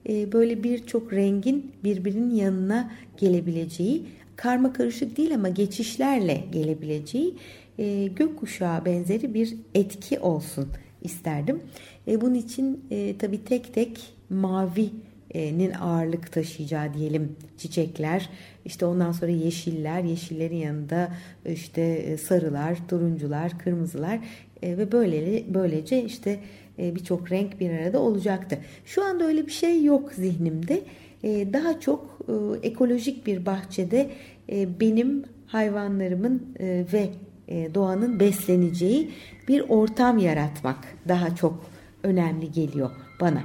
e, 0.10 0.32
böyle 0.32 0.64
birçok 0.64 1.14
rengin 1.14 1.72
birbirinin 1.84 2.36
yanına 2.36 2.92
gelebileceği 3.18 4.06
karma 4.36 4.74
karışık 4.74 5.18
değil 5.18 5.36
ama 5.36 5.50
geçişlerle 5.50 6.44
gelebileceği 6.52 7.36
e, 7.78 8.08
gökkuşağı 8.08 8.86
benzeri 8.86 9.34
bir 9.34 9.56
etki 9.76 10.20
olsun 10.20 10.68
isterdim. 11.02 11.62
E, 12.08 12.22
bunun 12.22 12.34
için 12.34 12.86
e, 12.92 13.18
tabii 13.18 13.44
tek 13.44 13.74
tek 13.74 14.00
mavi 14.30 14.90
nin 15.36 15.72
ağırlık 15.72 16.32
taşıyacağı 16.32 16.94
diyelim 16.94 17.36
çiçekler 17.58 18.30
işte 18.66 18.86
ondan 18.86 19.12
sonra 19.12 19.32
yeşiller 19.32 20.04
yeşillerin 20.04 20.56
yanında 20.56 21.12
işte 21.46 22.18
sarılar 22.18 22.78
turuncular 22.88 23.60
kırmızılar 23.60 24.20
ve 24.64 24.92
böyle 24.92 25.44
böylece 25.54 26.04
işte 26.04 26.40
e, 26.80 26.96
birçok 26.96 27.32
renk 27.32 27.60
bir 27.60 27.70
arada 27.70 28.00
olacaktı. 28.00 28.58
Şu 28.86 29.04
anda 29.04 29.24
öyle 29.24 29.46
bir 29.48 29.52
şey 29.52 29.84
yok 29.84 30.14
zihnimde. 30.14 30.82
E, 31.24 31.54
daha 31.54 31.80
çok 31.80 32.20
e, 32.28 32.68
ekolojik 32.68 33.28
bir 33.28 33.46
bahçede 33.46 34.10
e, 34.52 34.80
benim 34.80 35.24
hayvanlarımın 35.48 36.44
e, 36.60 36.86
ve 36.94 37.00
e, 37.00 37.10
doğanın 37.50 38.20
besleneceği 38.20 39.12
bir 39.48 39.64
ortam 39.70 40.18
yaratmak 40.18 40.78
daha 41.08 41.36
çok 41.36 41.66
önemli 42.04 42.52
geliyor 42.52 42.92
bana. 43.22 43.44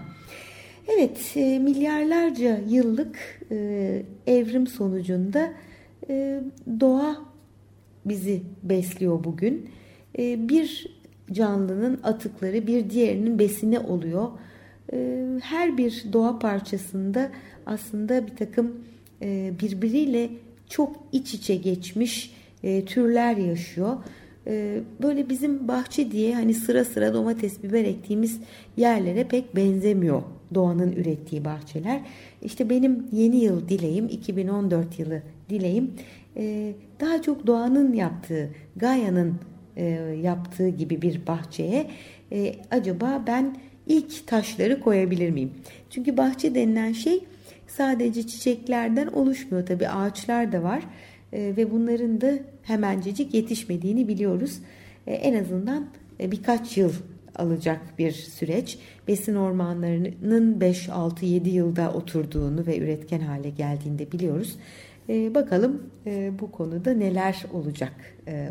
Evet, 0.89 1.33
e, 1.37 1.59
milyarlarca 1.59 2.61
yıllık 2.69 3.41
e, 3.51 4.03
evrim 4.27 4.67
sonucunda 4.67 5.53
e, 6.09 6.41
doğa 6.81 7.17
bizi 8.05 8.43
besliyor 8.63 9.25
bugün. 9.25 9.71
E, 10.19 10.49
bir 10.49 10.87
canlının 11.33 12.01
atıkları 12.03 12.67
bir 12.67 12.91
diğerinin 12.91 13.39
besine 13.39 13.79
oluyor. 13.79 14.29
E, 14.93 15.27
her 15.43 15.79
bir 15.79 16.05
doğa 16.13 16.39
parçasında 16.39 17.31
aslında 17.67 18.27
bir 18.27 18.37
takım 18.37 18.85
e, 19.23 19.53
birbiriyle 19.61 20.31
çok 20.69 20.97
iç 21.13 21.35
içe 21.35 21.57
geçmiş 21.57 22.35
e, 22.63 22.85
türler 22.85 23.37
yaşıyor. 23.37 23.97
E, 24.47 24.81
böyle 25.03 25.29
bizim 25.29 25.69
bahçe 25.69 26.11
diye 26.11 26.35
hani 26.35 26.55
sıra 26.55 26.85
sıra 26.85 27.15
domates, 27.15 27.63
biber 27.63 27.85
ektiğimiz 27.85 28.41
yerlere 28.77 29.25
pek 29.25 29.57
benzemiyor 29.57 30.23
doğanın 30.55 30.93
ürettiği 30.93 31.45
bahçeler. 31.45 32.01
İşte 32.43 32.71
benim 32.71 33.07
yeni 33.13 33.37
yıl 33.37 33.69
dileğim 33.69 34.09
2014 34.09 34.99
yılı 34.99 35.23
dileğim 35.51 35.91
e, 36.37 36.73
daha 37.01 37.23
çok 37.23 37.47
doğanın 37.47 37.93
yaptığı, 37.93 38.51
Gaia'nın 38.77 39.35
e, 39.77 39.85
yaptığı 40.23 40.69
gibi 40.69 41.03
bir 41.03 41.27
bahçeye 41.27 41.87
e, 42.33 42.55
acaba 42.71 43.25
ben 43.27 43.57
ilk 43.87 44.27
taşları 44.27 44.81
koyabilir 44.81 45.31
miyim? 45.31 45.53
Çünkü 45.91 46.17
bahçe 46.17 46.55
denilen 46.55 46.93
şey 46.93 47.25
sadece 47.67 48.27
çiçeklerden 48.27 49.07
oluşmuyor. 49.07 49.67
Tabii 49.67 49.89
ağaçlar 49.89 50.53
da 50.53 50.63
var 50.63 50.83
ve 51.33 51.71
bunların 51.71 52.21
da 52.21 52.39
hemencecik 52.63 53.35
yetişmediğini 53.35 54.09
biliyoruz. 54.09 54.59
E, 55.07 55.15
en 55.15 55.45
azından 55.45 55.87
e, 56.21 56.31
birkaç 56.31 56.77
yıl 56.77 56.93
alacak 57.37 57.99
bir 57.99 58.13
süreç. 58.13 58.79
Besin 59.09 59.35
ormanlarının 59.35 60.61
5, 60.61 60.89
6, 60.89 61.27
7 61.27 61.51
yılda 61.51 61.93
oturduğunu 61.93 62.67
ve 62.67 62.79
üretken 62.79 63.21
hale 63.21 63.51
geldiğini 63.51 64.13
biliyoruz. 64.13 64.57
E, 65.09 65.35
bakalım 65.35 65.83
e, 66.07 66.31
bu 66.41 66.53
konuda 66.53 66.95
neler 66.95 67.45
olacak 67.53 67.93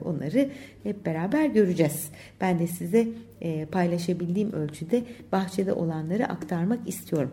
onları 0.05 0.49
hep 0.83 1.05
beraber 1.05 1.45
göreceğiz. 1.45 2.09
Ben 2.41 2.59
de 2.59 2.67
size 2.67 3.07
e, 3.41 3.65
paylaşabildiğim 3.65 4.51
ölçüde 4.51 5.03
bahçede 5.31 5.73
olanları 5.73 6.27
aktarmak 6.27 6.87
istiyorum. 6.87 7.31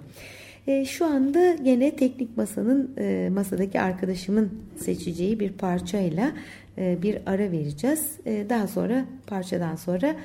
E, 0.68 0.84
şu 0.84 1.06
anda 1.06 1.56
yine 1.64 1.96
teknik 1.96 2.36
masanın 2.36 2.94
e, 2.98 3.30
masadaki 3.32 3.80
arkadaşımın 3.80 4.50
seçeceği 4.76 5.40
bir 5.40 5.52
parçayla 5.52 6.32
e, 6.78 7.02
bir 7.02 7.18
ara 7.26 7.52
vereceğiz. 7.52 8.18
E, 8.26 8.46
daha 8.48 8.66
sonra 8.66 9.04
parçadan 9.26 9.76
sonra 9.76 10.16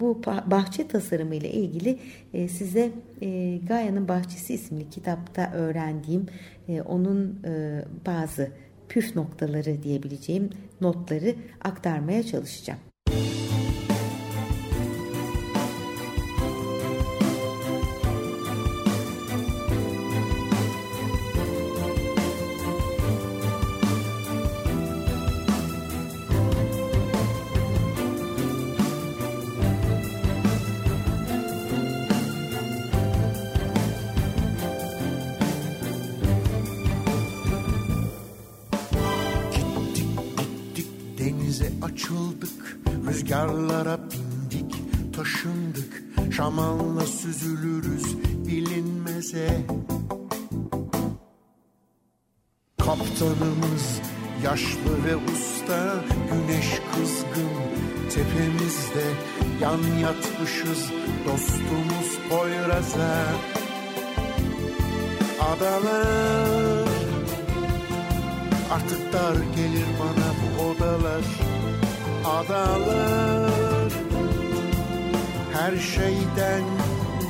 bu 0.00 0.22
bahçe 0.46 0.88
tasarımı 0.88 1.34
ile 1.34 1.50
ilgili 1.50 1.98
size 2.48 2.90
Gaya'nın 3.68 4.08
Bahçesi 4.08 4.54
isimli 4.54 4.90
kitapta 4.90 5.52
öğrendiğim 5.54 6.26
onun 6.86 7.38
bazı 8.06 8.50
püf 8.88 9.16
noktaları 9.16 9.82
diyebileceğim 9.82 10.50
notları 10.80 11.34
aktarmaya 11.64 12.22
çalışacağım. 12.22 12.80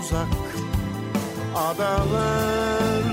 Uzak 0.05 0.29
adalar. 1.57 3.05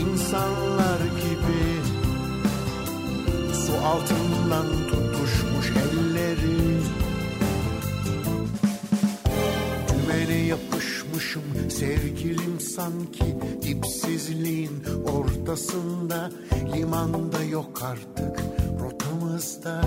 İnsanlar 0.00 0.98
gibi 0.98 1.62
Su 3.54 3.72
altından 3.86 4.66
tutuşmuş 4.88 5.70
elleri. 5.70 6.80
Dümene 9.88 10.46
yapışmışım 10.46 11.42
sevgilim 11.70 12.60
sanki 12.60 13.36
Dipsizliğin 13.62 14.84
ortasında. 15.06 16.30
Limanda 16.74 17.42
yok 17.42 17.82
artık 17.82 18.42
yanımızda 19.22 19.82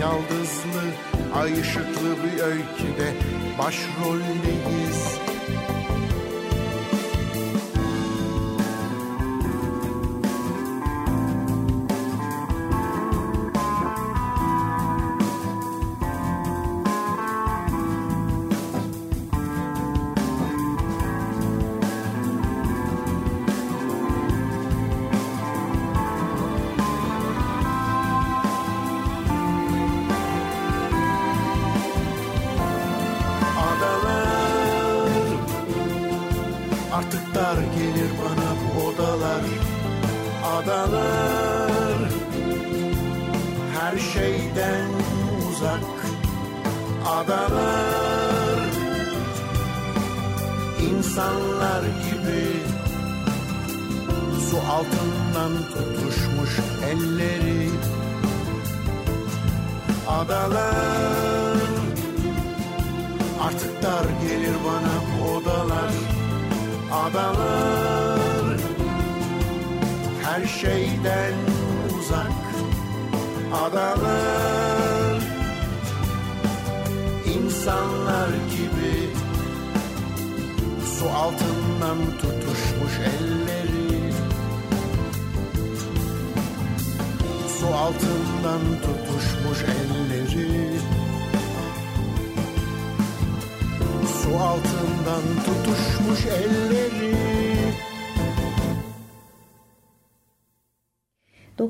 yaldızlı 0.00 0.82
Ay 1.34 1.60
ışıklı 1.60 2.16
bir 2.24 2.42
öyküde 2.42 3.12
başroldeyiz 3.58 5.19
insanlar 73.90 75.20
insanlar 77.34 78.28
gibi 78.28 79.10
su 80.98 81.08
altından 81.10 81.98
tutuşmuş 82.20 82.98
elleri. 82.98 84.12
Su 87.58 87.66
altından 87.66 88.60
tutuşmuş 88.82 89.62
elleri. 89.62 90.70
Su 94.22 94.36
altından 94.36 95.22
tutuşmuş 95.44 96.26
elleri. 96.26 97.59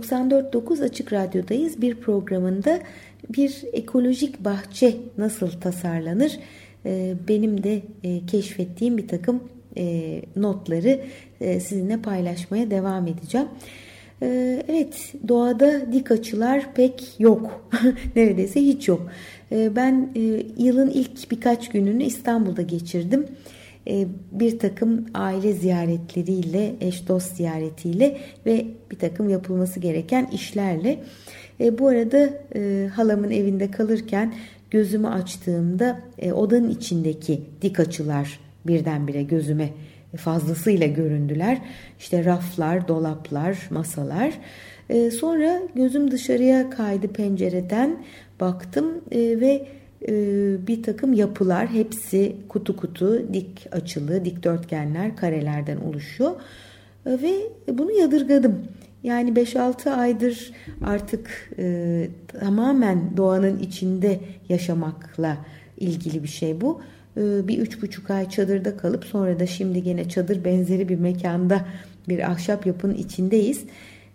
94.9 0.01 0.85
Açık 0.85 1.13
Radyo'dayız. 1.13 1.83
Bir 1.83 1.95
programında 1.95 2.81
bir 3.29 3.65
ekolojik 3.73 4.45
bahçe 4.45 4.97
nasıl 5.19 5.51
tasarlanır? 5.51 6.39
Ee, 6.87 7.15
benim 7.29 7.63
de 7.63 7.83
e, 8.05 8.27
keşfettiğim 8.27 8.99
bir 8.99 9.09
takım 9.09 9.45
e, 9.77 10.23
notları 10.37 11.01
e, 11.41 11.61
sizinle 11.61 12.03
paylaşmaya 12.03 12.71
devam 12.71 13.07
edeceğim. 13.07 13.49
Ee, 14.23 14.63
evet 14.69 15.15
doğada 15.29 15.93
dik 15.93 16.11
açılar 16.11 16.75
pek 16.75 17.15
yok. 17.19 17.71
Neredeyse 18.17 18.61
hiç 18.61 18.89
yok. 18.89 19.11
Ee, 19.53 19.77
ben 19.77 20.11
yılın 20.59 20.91
ilk 20.91 21.31
birkaç 21.31 21.69
gününü 21.69 22.05
İstanbul'da 22.05 22.63
geçirdim. 22.63 23.27
Bir 24.33 24.59
takım 24.59 25.07
aile 25.14 25.53
ziyaretleriyle, 25.53 26.75
eş 26.81 27.09
dost 27.09 27.37
ziyaretiyle 27.37 28.19
ve 28.47 28.66
bir 28.90 28.99
takım 28.99 29.29
yapılması 29.29 29.81
gereken 29.81 30.29
işlerle. 30.33 30.99
Bu 31.79 31.88
arada 31.88 32.31
halamın 32.95 33.31
evinde 33.31 33.71
kalırken 33.71 34.35
gözümü 34.71 35.09
açtığımda 35.09 36.01
odanın 36.33 36.71
içindeki 36.71 37.43
dik 37.62 37.81
açılar 37.81 38.40
birdenbire 38.66 39.23
gözüme 39.23 39.69
fazlasıyla 40.16 40.87
göründüler. 40.87 41.59
İşte 41.99 42.25
raflar, 42.25 42.88
dolaplar, 42.88 43.69
masalar. 43.71 44.33
E, 44.88 45.11
sonra 45.11 45.61
gözüm 45.75 46.11
dışarıya 46.11 46.71
kaydı 46.71 47.09
pencereden 47.09 48.05
baktım 48.40 48.87
e, 49.11 49.19
ve 49.19 49.51
e, 49.51 49.66
bir 50.67 50.83
takım 50.83 51.13
yapılar 51.13 51.69
hepsi 51.69 52.37
kutu 52.49 52.77
kutu 52.77 53.35
dik 53.35 53.67
açılı 53.73 54.25
dikdörtgenler 54.25 55.17
karelerden 55.17 55.77
oluşuyor. 55.77 56.31
E, 57.07 57.11
ve 57.11 57.33
bunu 57.79 57.93
yadırgadım. 57.93 58.59
Yani 59.03 59.31
5-6 59.31 59.91
aydır 59.91 60.53
artık 60.85 61.51
e, 61.59 62.09
tamamen 62.29 63.17
doğanın 63.17 63.59
içinde 63.59 64.21
yaşamakla 64.49 65.37
ilgili 65.79 66.23
bir 66.23 66.29
şey 66.29 66.61
bu. 66.61 66.81
Ee, 67.17 67.49
bir 67.49 67.59
üç 67.59 67.83
buçuk 67.83 68.11
ay 68.11 68.29
çadırda 68.29 68.77
kalıp 68.77 69.05
sonra 69.05 69.41
da 69.41 69.47
şimdi 69.47 69.83
gene 69.83 70.09
çadır 70.09 70.45
benzeri 70.45 70.89
bir 70.89 70.99
mekanda 70.99 71.67
bir 72.09 72.31
ahşap 72.31 72.67
yapının 72.67 72.95
içindeyiz. 72.95 73.65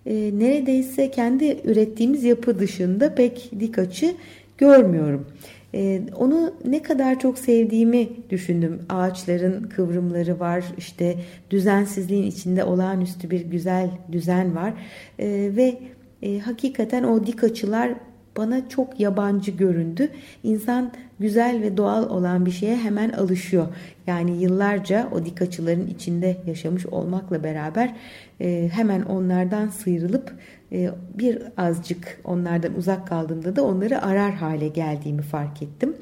Ee, 0.05 0.31
neredeyse 0.33 1.11
kendi 1.11 1.57
ürettiğimiz 1.63 2.23
yapı 2.23 2.59
dışında 2.59 3.15
pek 3.15 3.51
dik 3.59 3.79
açı 3.79 4.15
görmüyorum. 4.57 5.27
Ee, 5.75 6.01
onu 6.15 6.53
ne 6.65 6.81
kadar 6.81 7.19
çok 7.19 7.39
sevdiğimi 7.39 8.09
düşündüm. 8.29 8.81
Ağaçların 8.89 9.63
kıvrımları 9.63 10.39
var, 10.39 10.63
işte 10.77 11.15
düzensizliğin 11.49 12.23
içinde 12.23 12.63
olağanüstü 12.63 13.29
bir 13.29 13.41
güzel 13.41 13.89
düzen 14.11 14.55
var 14.55 14.73
ve 15.19 15.79
e, 16.21 16.39
hakikaten 16.39 17.03
o 17.03 17.25
dik 17.25 17.43
açılar 17.43 17.93
bana 18.37 18.69
çok 18.69 18.99
yabancı 18.99 19.51
göründü. 19.51 20.09
İnsan 20.43 20.91
güzel 21.19 21.61
ve 21.61 21.77
doğal 21.77 22.09
olan 22.09 22.45
bir 22.45 22.51
şeye 22.51 22.77
hemen 22.77 23.09
alışıyor. 23.09 23.67
Yani 24.07 24.41
yıllarca 24.41 25.09
o 25.11 25.25
dik 25.25 25.41
açıların 25.41 25.87
içinde 25.87 26.37
yaşamış 26.47 26.85
olmakla 26.85 27.43
beraber 27.43 27.95
e, 28.41 28.69
hemen 28.73 29.01
onlardan 29.01 29.67
sıyrılıp 29.67 30.33
e, 30.71 30.89
bir 31.17 31.41
azıcık 31.57 32.21
onlardan 32.23 32.75
uzak 32.77 33.07
kaldığımda 33.07 33.55
da 33.55 33.63
onları 33.63 34.01
arar 34.01 34.33
hale 34.33 34.67
geldiğimi 34.67 35.21
fark 35.21 35.61
ettim. 35.61 35.95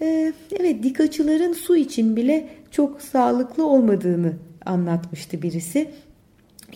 E, 0.00 0.32
evet 0.60 0.82
dik 0.82 1.00
açıların 1.00 1.52
su 1.52 1.76
için 1.76 2.16
bile 2.16 2.48
çok 2.70 3.02
sağlıklı 3.02 3.66
olmadığını 3.66 4.32
anlatmıştı 4.66 5.42
birisi. 5.42 5.90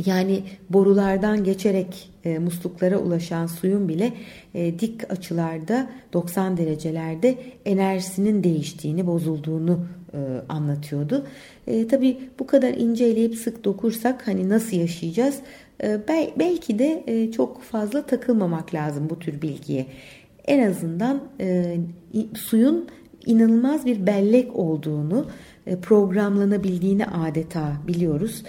Yani 0.06 0.42
borulardan 0.70 1.44
geçerek 1.44 2.10
e, 2.24 2.38
musluklara 2.38 2.98
ulaşan 2.98 3.46
suyun 3.46 3.88
bile 3.88 4.12
e, 4.54 4.78
dik 4.78 5.12
açılarda 5.12 5.90
90 6.12 6.56
derecelerde 6.56 7.38
enerjisinin 7.64 8.44
değiştiğini, 8.44 9.06
bozulduğunu 9.06 9.86
e, 10.12 10.18
anlatıyordu. 10.48 11.26
E, 11.66 11.88
tabii 11.88 12.18
bu 12.38 12.46
kadar 12.46 12.74
inceleyip 12.74 13.34
sık 13.34 13.64
dokursak 13.64 14.28
hani 14.28 14.48
nasıl 14.48 14.76
yaşayacağız? 14.76 15.40
E, 15.82 16.08
bel, 16.08 16.30
belki 16.38 16.78
de 16.78 17.04
e, 17.06 17.32
çok 17.32 17.62
fazla 17.62 18.06
takılmamak 18.06 18.74
lazım 18.74 19.10
bu 19.10 19.18
tür 19.18 19.42
bilgiye. 19.42 19.86
En 20.44 20.70
azından 20.70 21.20
e, 21.40 21.76
suyun 22.34 22.88
inanılmaz 23.26 23.86
bir 23.86 24.06
bellek 24.06 24.56
olduğunu, 24.56 25.26
e, 25.66 25.76
programlanabildiğini 25.76 27.06
adeta 27.06 27.72
biliyoruz. 27.86 28.42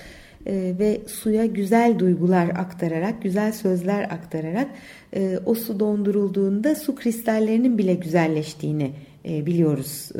E, 0.48 0.74
ve 0.80 1.02
suya 1.08 1.46
güzel 1.46 2.00
duygular 2.00 2.50
aktararak, 2.50 3.24
güzel 3.24 3.52
sözler 3.52 4.04
aktararak 4.04 4.68
e, 5.16 5.40
o 5.46 5.56
su 5.56 5.80
dondurulduğunda 5.80 6.76
su 6.76 6.96
kristallerinin 6.96 7.78
bile 7.78 7.94
güzelleştiğini 7.94 8.92
e, 9.30 9.46
biliyoruz 9.46 10.12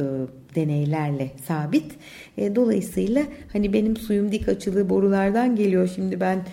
deneylerle 0.56 1.32
sabit. 1.48 1.92
Dolayısıyla 2.38 3.24
hani 3.54 3.74
benim 3.74 3.98
suyum 3.98 4.32
dik 4.32 4.50
açılı 4.50 4.90
borulardan 4.90 5.56
geliyor 5.56 5.90
şimdi 5.96 6.20
ben 6.20 6.46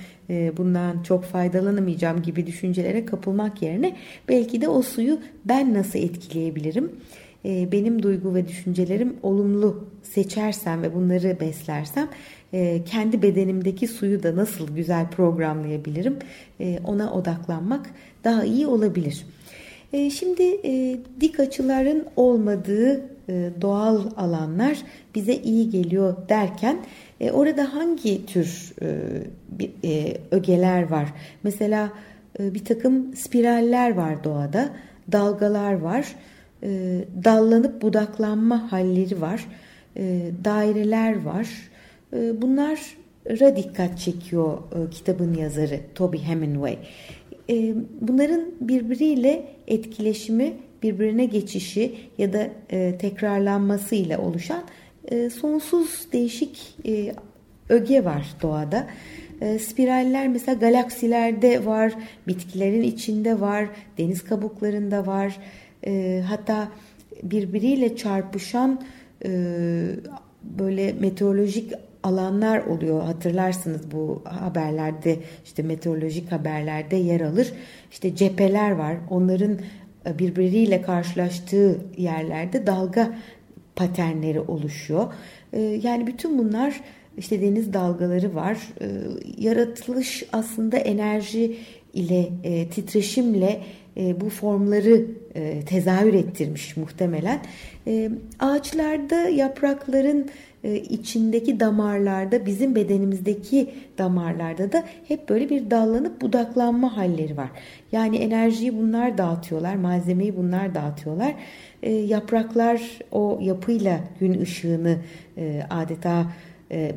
bundan 0.57 1.03
çok 1.03 1.25
faydalanamayacağım 1.25 2.23
gibi 2.23 2.47
düşüncelere 2.47 3.07
kapılmak 3.07 3.63
yerine 3.63 3.97
belki 4.29 4.61
de 4.61 4.69
o 4.69 4.83
suyu 4.83 5.19
ben 5.45 5.75
nasıl 5.75 5.99
etkileyebilirim? 5.99 6.93
Benim 7.45 8.03
duygu 8.03 8.35
ve 8.35 8.49
düşüncelerim 8.49 9.17
olumlu 9.23 9.89
seçersem 10.03 10.83
ve 10.83 10.95
bunları 10.95 11.41
beslersem 11.41 12.09
e, 12.53 12.85
kendi 12.85 13.23
bedenimdeki 13.23 13.89
suyu 13.89 14.23
da 14.23 14.37
nasıl 14.37 14.77
güzel 14.77 15.11
programlayabilirim 15.11 16.17
e, 16.61 16.79
ona 16.85 17.13
odaklanmak 17.13 17.91
daha 18.25 18.45
iyi 18.45 18.67
olabilir. 18.67 19.27
E, 19.93 20.11
şimdi 20.11 20.63
dik 21.21 21.41
açıların 21.41 22.07
olmadığı 22.17 23.13
doğal 23.61 24.01
alanlar 24.17 24.79
bize 25.15 25.35
iyi 25.35 25.71
geliyor 25.71 26.17
derken 26.29 26.79
orada 27.33 27.75
hangi 27.75 28.27
tür 28.27 28.73
ögeler 30.31 30.91
var? 30.91 31.09
Mesela 31.43 31.93
bir 32.39 32.65
takım 32.65 33.17
spiraller 33.17 33.95
var 33.95 34.25
doğada, 34.25 34.71
dalgalar 35.13 35.73
var, 35.73 36.15
dallanıp 37.25 37.83
budaklanma 37.83 38.73
halleri 38.73 39.21
var, 39.21 39.47
daireler 40.45 41.23
var, 41.23 41.47
ee, 41.47 41.72
bunlara 42.13 43.57
dikkat 43.57 43.99
çekiyor 43.99 44.59
e, 44.59 44.91
kitabın 44.91 45.35
yazarı 45.35 45.81
Toby 45.95 46.19
Hemingway. 46.19 46.79
Ee, 47.51 47.75
bunların 48.01 48.45
birbiriyle 48.61 49.45
etkileşimi, 49.67 50.53
birbirine 50.83 51.25
geçişi 51.25 51.95
ya 52.19 52.33
da 52.33 52.49
e, 52.71 52.99
tekrarlanmasıyla 52.99 54.21
oluşan 54.21 54.63
e, 55.11 55.31
sonsuz 55.31 56.07
değişik 56.13 56.79
öge 57.69 58.05
var 58.05 58.27
doğada. 58.43 58.87
Spiraller 59.61 60.29
mesela 60.29 60.55
galaksilerde 60.59 61.65
var, 61.67 61.93
bitkilerin 62.27 62.83
içinde 62.83 63.41
var, 63.41 63.69
deniz 63.99 64.25
kabuklarında 64.25 65.07
var. 65.07 65.39
Hatta 66.25 66.69
birbiriyle 67.23 67.97
çarpışan 67.97 68.83
böyle 70.43 70.93
meteorolojik 70.93 71.73
alanlar 72.03 72.59
oluyor. 72.67 73.03
Hatırlarsınız 73.03 73.91
bu 73.93 74.23
haberlerde 74.25 75.17
işte 75.45 75.63
meteorolojik 75.63 76.33
haberlerde 76.33 76.97
yer 76.97 77.21
alır. 77.21 77.53
İşte 77.91 78.17
cepheler 78.17 78.71
var. 78.71 78.97
Onların 79.11 79.59
e, 80.07 80.19
birbiriyle 80.19 80.83
karşılaştığı 80.83 81.79
yerlerde 81.97 82.67
dalga 82.67 83.19
paternleri 83.77 84.41
oluşuyor. 84.41 85.13
E, 85.53 85.61
yani 85.61 86.07
bütün 86.07 86.39
bunlar 86.39 86.81
işte 87.19 87.43
deniz 87.43 87.73
dalgaları 87.73 88.35
var. 88.35 88.59
E, 88.81 88.87
yaratılış 89.39 90.25
aslında 90.33 90.77
enerji 90.77 91.57
ile 91.95 92.29
titreşimle 92.71 93.63
bu 93.97 94.29
formları 94.29 95.07
tezahür 95.67 96.15
ettirmiş 96.15 96.77
muhtemelen. 96.77 97.43
Ağaçlarda 98.41 99.29
yaprakların 99.29 100.31
içindeki 100.69 101.61
damarlarda 101.61 102.47
bizim 102.47 102.75
bedenimizdeki 102.75 103.75
damarlarda 103.99 104.73
da 104.73 104.85
hep 105.09 105.29
böyle 105.29 105.51
bir 105.51 105.71
dallanıp 105.71 106.21
budaklanma 106.21 106.97
halleri 106.97 107.37
var. 107.37 107.51
Yani 107.93 108.17
enerjiyi 108.17 108.79
bunlar 108.79 109.19
dağıtıyorlar, 109.19 109.75
malzemeyi 109.75 110.37
bunlar 110.37 110.75
dağıtıyorlar. 110.75 111.35
E, 111.83 111.93
yapraklar 111.93 112.99
o 113.11 113.39
yapıyla 113.43 114.01
gün 114.21 114.41
ışığını 114.41 114.97
e, 115.37 115.63
adeta 115.71 116.27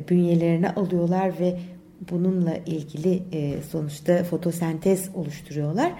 bünyelerine 0.08 0.70
alıyorlar 0.70 1.32
ve 1.40 1.58
bununla 2.10 2.56
ilgili 2.66 3.22
e, 3.32 3.62
sonuçta 3.62 4.24
fotosentez 4.24 5.10
oluşturuyorlar. 5.14 5.92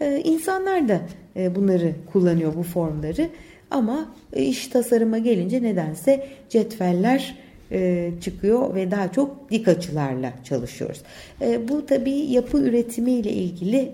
E, 0.00 0.22
insanlar 0.24 0.88
da 0.88 1.00
e, 1.36 1.54
bunları 1.54 1.92
kullanıyor 2.12 2.54
bu 2.56 2.62
formları 2.62 3.28
ama 3.70 4.14
e, 4.32 4.42
iş 4.42 4.68
tasarıma 4.68 5.18
gelince 5.18 5.62
nedense 5.62 6.26
cetveller 6.48 7.34
e, 7.72 8.10
çıkıyor 8.20 8.74
ve 8.74 8.90
daha 8.90 9.12
çok 9.12 9.50
dik 9.50 9.68
açılarla 9.68 10.32
çalışıyoruz. 10.44 11.02
E, 11.40 11.68
bu 11.68 11.86
tabii 11.86 12.10
yapı 12.10 12.58
üretimi 12.58 13.12
ile 13.12 13.30
ilgili 13.30 13.92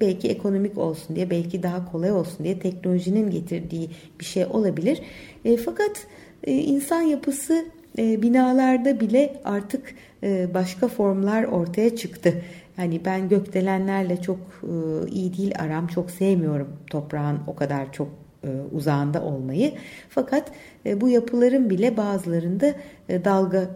belki 0.00 0.28
ekonomik 0.28 0.78
olsun 0.78 1.16
diye 1.16 1.30
belki 1.30 1.62
daha 1.62 1.92
kolay 1.92 2.12
olsun 2.12 2.44
diye 2.44 2.58
teknolojinin 2.58 3.30
getirdiği 3.30 3.90
bir 4.20 4.24
şey 4.24 4.46
olabilir. 4.46 5.00
Fakat 5.64 6.06
insan 6.46 7.02
yapısı 7.02 7.64
binalarda 7.98 9.00
bile 9.00 9.40
artık 9.44 9.94
başka 10.54 10.88
formlar 10.88 11.44
ortaya 11.44 11.96
çıktı. 11.96 12.42
Yani 12.78 13.00
ben 13.04 13.28
gökdelenlerle 13.28 14.22
çok 14.22 14.38
iyi 15.12 15.36
değil 15.36 15.52
aram 15.58 15.86
çok 15.86 16.10
sevmiyorum 16.10 16.68
toprağın 16.90 17.38
o 17.46 17.54
kadar 17.54 17.92
çok 17.92 18.08
uzağında 18.72 19.22
olmayı. 19.22 19.72
Fakat 20.08 20.52
e, 20.86 21.00
bu 21.00 21.08
yapıların 21.08 21.70
bile 21.70 21.96
bazılarında 21.96 22.74
e, 23.08 23.24
dalga 23.24 23.70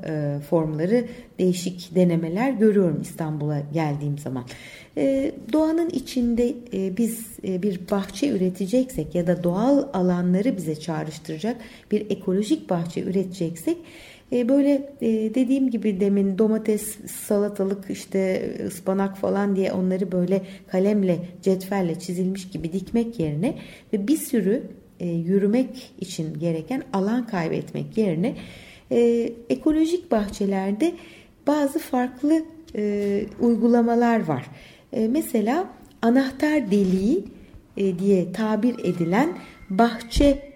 formları 0.50 1.04
değişik 1.38 1.94
denemeler 1.94 2.50
görüyorum 2.50 3.00
İstanbul'a 3.02 3.60
geldiğim 3.72 4.18
zaman. 4.18 4.44
Doğanın 5.52 5.90
içinde 5.90 6.54
biz 6.72 7.38
bir 7.42 7.80
bahçe 7.90 8.28
üreteceksek 8.28 9.14
ya 9.14 9.26
da 9.26 9.44
doğal 9.44 9.88
alanları 9.92 10.56
bize 10.56 10.80
çağrıştıracak 10.80 11.56
bir 11.90 12.10
ekolojik 12.10 12.70
bahçe 12.70 13.02
üreteceksek 13.02 13.76
e, 14.34 14.48
böyle 14.48 14.90
e, 15.00 15.34
dediğim 15.34 15.70
gibi 15.70 16.00
demin 16.00 16.38
domates, 16.38 16.96
salatalık, 17.06 17.90
işte 17.90 18.50
ıspanak 18.66 19.16
falan 19.16 19.56
diye 19.56 19.72
onları 19.72 20.12
böyle 20.12 20.42
kalemle, 20.68 21.18
cetvelle 21.42 21.98
çizilmiş 21.98 22.50
gibi 22.50 22.72
dikmek 22.72 23.20
yerine 23.20 23.54
ve 23.92 24.08
bir 24.08 24.16
sürü 24.16 24.62
e, 25.00 25.08
yürümek 25.08 25.92
için 26.00 26.38
gereken 26.38 26.82
alan 26.92 27.26
kaybetmek 27.26 27.96
yerine 27.96 28.34
ekolojik 29.48 30.10
bahçelerde 30.10 30.92
bazı 31.46 31.78
farklı 31.78 32.44
uygulamalar 33.40 34.24
var. 34.24 34.46
Mesela 35.10 35.70
anahtar 36.02 36.70
deliği 36.70 37.24
diye 37.98 38.32
tabir 38.32 38.74
edilen 38.78 39.38
bahçe 39.70 40.52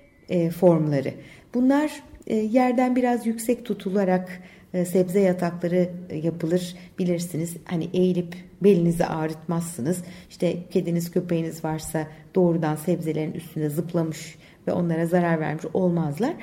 formları. 0.59 1.13
Bunlar 1.55 1.87
e, 1.87 2.08
yerden 2.35 2.97
biraz 2.97 3.27
yüksek 3.27 3.65
tutularak 3.65 4.43
e, 4.75 4.85
sebze 4.85 5.21
yatakları 5.21 5.89
e, 6.11 6.17
yapılır 6.17 6.77
bilirsiniz. 6.99 7.57
Hani 7.65 7.89
eğilip 7.93 8.35
belinizi 8.63 9.07
ağrıtmazsınız. 9.07 10.03
İşte 10.31 10.57
kediniz 10.71 11.11
köpeğiniz 11.11 11.65
varsa 11.65 12.07
doğrudan 12.35 12.77
sebzelerin 12.77 13.33
üstünde 13.33 13.71
zıplamış 13.71 14.39
ve 14.67 14.73
onlara 14.73 15.07
zarar 15.07 15.41
vermiş 15.41 15.65
olmazlar. 15.75 16.35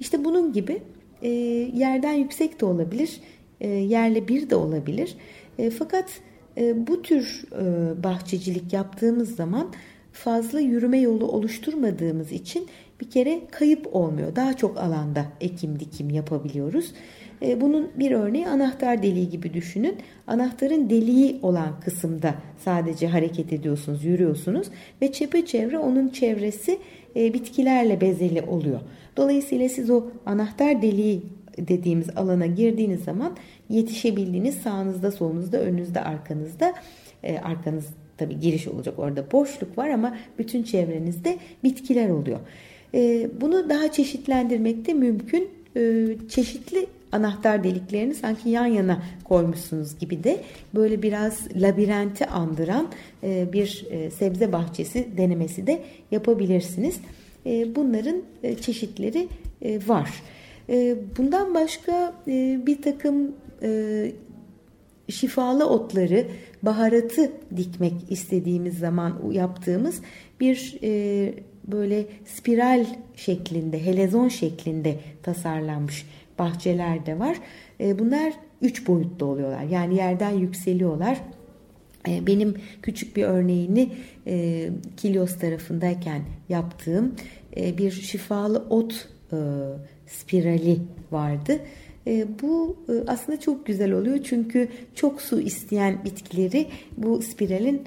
İşte 0.00 0.24
bunun 0.24 0.52
gibi 0.52 0.82
yerden 1.72 2.12
yüksek 2.12 2.60
de 2.60 2.64
olabilir, 2.64 3.20
yerle 3.60 4.28
bir 4.28 4.50
de 4.50 4.56
olabilir. 4.56 5.16
Fakat 5.78 6.20
bu 6.74 7.02
tür 7.02 7.44
bahçecilik 8.02 8.72
yaptığımız 8.72 9.36
zaman 9.36 9.72
fazla 10.12 10.60
yürüme 10.60 10.98
yolu 10.98 11.28
oluşturmadığımız 11.28 12.32
için 12.32 12.68
bir 13.04 13.10
kere 13.10 13.40
kayıp 13.50 13.96
olmuyor. 13.96 14.36
Daha 14.36 14.56
çok 14.56 14.78
alanda 14.78 15.24
ekim 15.40 15.80
dikim 15.80 16.10
yapabiliyoruz. 16.10 16.92
E, 17.42 17.60
bunun 17.60 17.90
bir 17.98 18.10
örneği 18.10 18.48
anahtar 18.48 19.02
deliği 19.02 19.30
gibi 19.30 19.54
düşünün. 19.54 19.96
Anahtarın 20.26 20.90
deliği 20.90 21.38
olan 21.42 21.80
kısımda 21.80 22.34
sadece 22.58 23.08
hareket 23.08 23.52
ediyorsunuz, 23.52 24.04
yürüyorsunuz 24.04 24.66
ve 25.02 25.12
çepeçevre 25.12 25.78
onun 25.78 26.08
çevresi 26.08 26.78
e, 27.16 27.34
bitkilerle 27.34 28.00
bezeli 28.00 28.42
oluyor. 28.42 28.80
Dolayısıyla 29.16 29.68
siz 29.68 29.90
o 29.90 30.04
anahtar 30.26 30.82
deliği 30.82 31.22
dediğimiz 31.58 32.10
alana 32.16 32.46
girdiğiniz 32.46 33.04
zaman 33.04 33.36
yetişebildiğiniz 33.68 34.54
sağınızda, 34.54 35.10
solunuzda, 35.10 35.60
önünüzde, 35.60 36.00
arkanızda, 36.00 36.72
e, 37.22 37.38
arkanız 37.38 37.86
tabii 38.16 38.40
giriş 38.40 38.68
olacak 38.68 38.98
orada 38.98 39.32
boşluk 39.32 39.78
var 39.78 39.88
ama 39.88 40.16
bütün 40.38 40.62
çevrenizde 40.62 41.38
bitkiler 41.64 42.08
oluyor. 42.08 42.40
Ee, 42.94 43.30
bunu 43.40 43.68
daha 43.68 43.92
çeşitlendirmek 43.92 44.86
de 44.86 44.92
mümkün. 44.92 45.48
Ee, 45.76 46.06
çeşitli 46.28 46.86
anahtar 47.14 47.64
deliklerini 47.64 48.14
sanki 48.14 48.48
yan 48.48 48.66
yana 48.66 49.02
koymuşsunuz 49.24 49.98
gibi 49.98 50.24
de 50.24 50.40
böyle 50.74 51.02
biraz 51.02 51.48
labirenti 51.56 52.26
andıran 52.26 52.88
e, 53.22 53.52
bir 53.52 53.86
e, 53.90 54.10
sebze 54.10 54.52
bahçesi 54.52 55.08
denemesi 55.16 55.66
de 55.66 55.82
yapabilirsiniz. 56.10 57.00
E, 57.46 57.76
bunların 57.76 58.22
çeşitleri 58.60 59.28
var. 59.86 60.10
Bundan 61.18 61.54
başka 61.54 62.14
bir 62.66 62.82
takım 62.82 63.32
şifalı 65.08 65.68
otları, 65.68 66.26
baharatı 66.62 67.32
dikmek 67.56 67.92
istediğimiz 68.10 68.78
zaman 68.78 69.30
yaptığımız 69.32 70.00
bir 70.40 70.78
böyle 71.68 72.06
spiral 72.26 72.86
şeklinde, 73.16 73.86
helezon 73.86 74.28
şeklinde 74.28 74.98
tasarlanmış 75.22 76.06
bahçeler 76.38 77.06
de 77.06 77.18
var. 77.18 77.36
E, 77.80 77.98
bunlar 77.98 78.32
üç 78.62 78.88
boyutlu 78.88 79.26
oluyorlar. 79.26 79.62
Yani 79.62 79.96
yerden 79.96 80.30
yükseliyorlar. 80.30 81.20
E, 82.08 82.26
benim 82.26 82.54
küçük 82.82 83.16
bir 83.16 83.24
örneğini 83.24 83.88
e, 84.26 84.68
Kilios 84.96 85.38
tarafındayken 85.38 86.22
yaptığım 86.48 87.14
bir 87.56 87.90
şifalı 87.90 88.58
ot 88.70 89.08
spirali 90.06 90.78
vardı. 91.12 91.60
Bu 92.42 92.76
aslında 93.06 93.40
çok 93.40 93.66
güzel 93.66 93.92
oluyor 93.92 94.18
çünkü 94.24 94.68
çok 94.94 95.22
su 95.22 95.40
isteyen 95.40 96.04
bitkileri 96.04 96.66
bu 96.96 97.22
spiralin 97.22 97.82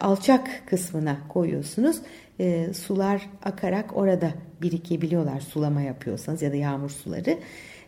alçak 0.00 0.62
kısmına 0.66 1.18
koyuyorsunuz 1.28 1.96
e, 2.42 2.74
sular 2.74 3.30
akarak 3.42 3.96
orada 3.96 4.32
birikebiliyorlar 4.62 5.40
sulama 5.40 5.80
yapıyorsanız 5.82 6.42
ya 6.42 6.52
da 6.52 6.56
yağmur 6.56 6.90
suları. 6.90 7.38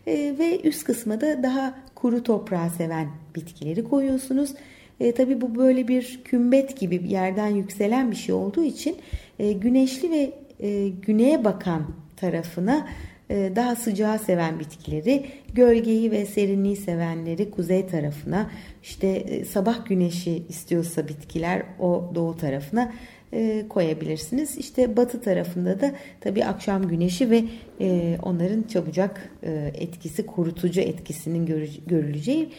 E, 0.07 0.35
ve 0.39 0.61
üst 0.61 0.83
kısma 0.83 1.21
da 1.21 1.43
daha 1.43 1.79
kuru 1.95 2.23
toprağı 2.23 2.69
seven 2.69 3.07
bitkileri 3.35 3.83
koyuyorsunuz. 3.83 4.53
E, 4.99 5.11
tabii 5.11 5.41
bu 5.41 5.55
böyle 5.55 5.87
bir 5.87 6.21
kümbet 6.23 6.79
gibi 6.79 7.03
bir 7.03 7.09
yerden 7.09 7.47
yükselen 7.47 8.11
bir 8.11 8.15
şey 8.15 8.35
olduğu 8.35 8.63
için 8.63 8.95
e, 9.39 9.51
güneşli 9.51 10.11
ve 10.11 10.33
e, 10.59 10.89
güneye 10.89 11.43
bakan 11.43 11.85
tarafına 12.15 12.87
e, 13.29 13.51
daha 13.55 13.75
sıcağı 13.75 14.19
seven 14.19 14.59
bitkileri, 14.59 15.25
gölgeyi 15.55 16.11
ve 16.11 16.25
serinliği 16.25 16.75
sevenleri 16.75 17.51
kuzey 17.51 17.87
tarafına, 17.87 18.49
işte 18.83 19.07
e, 19.07 19.45
sabah 19.45 19.85
güneşi 19.85 20.43
istiyorsa 20.49 21.07
bitkiler 21.07 21.63
o 21.79 22.11
doğu 22.15 22.37
tarafına 22.37 22.93
e, 23.33 23.65
koyabilirsiniz. 23.69 24.57
İşte 24.57 24.97
batı 24.97 25.21
tarafında 25.21 25.81
da 25.81 25.91
tabi 26.21 26.45
akşam 26.45 26.87
güneşi 26.87 27.29
ve 27.29 27.43
e, 27.81 28.17
onların 28.23 28.63
çabucak 28.63 29.29
etkisi, 29.73 30.25
kurutucu 30.25 30.81
etkisinin 30.81 31.45
görüleceği 31.87 32.49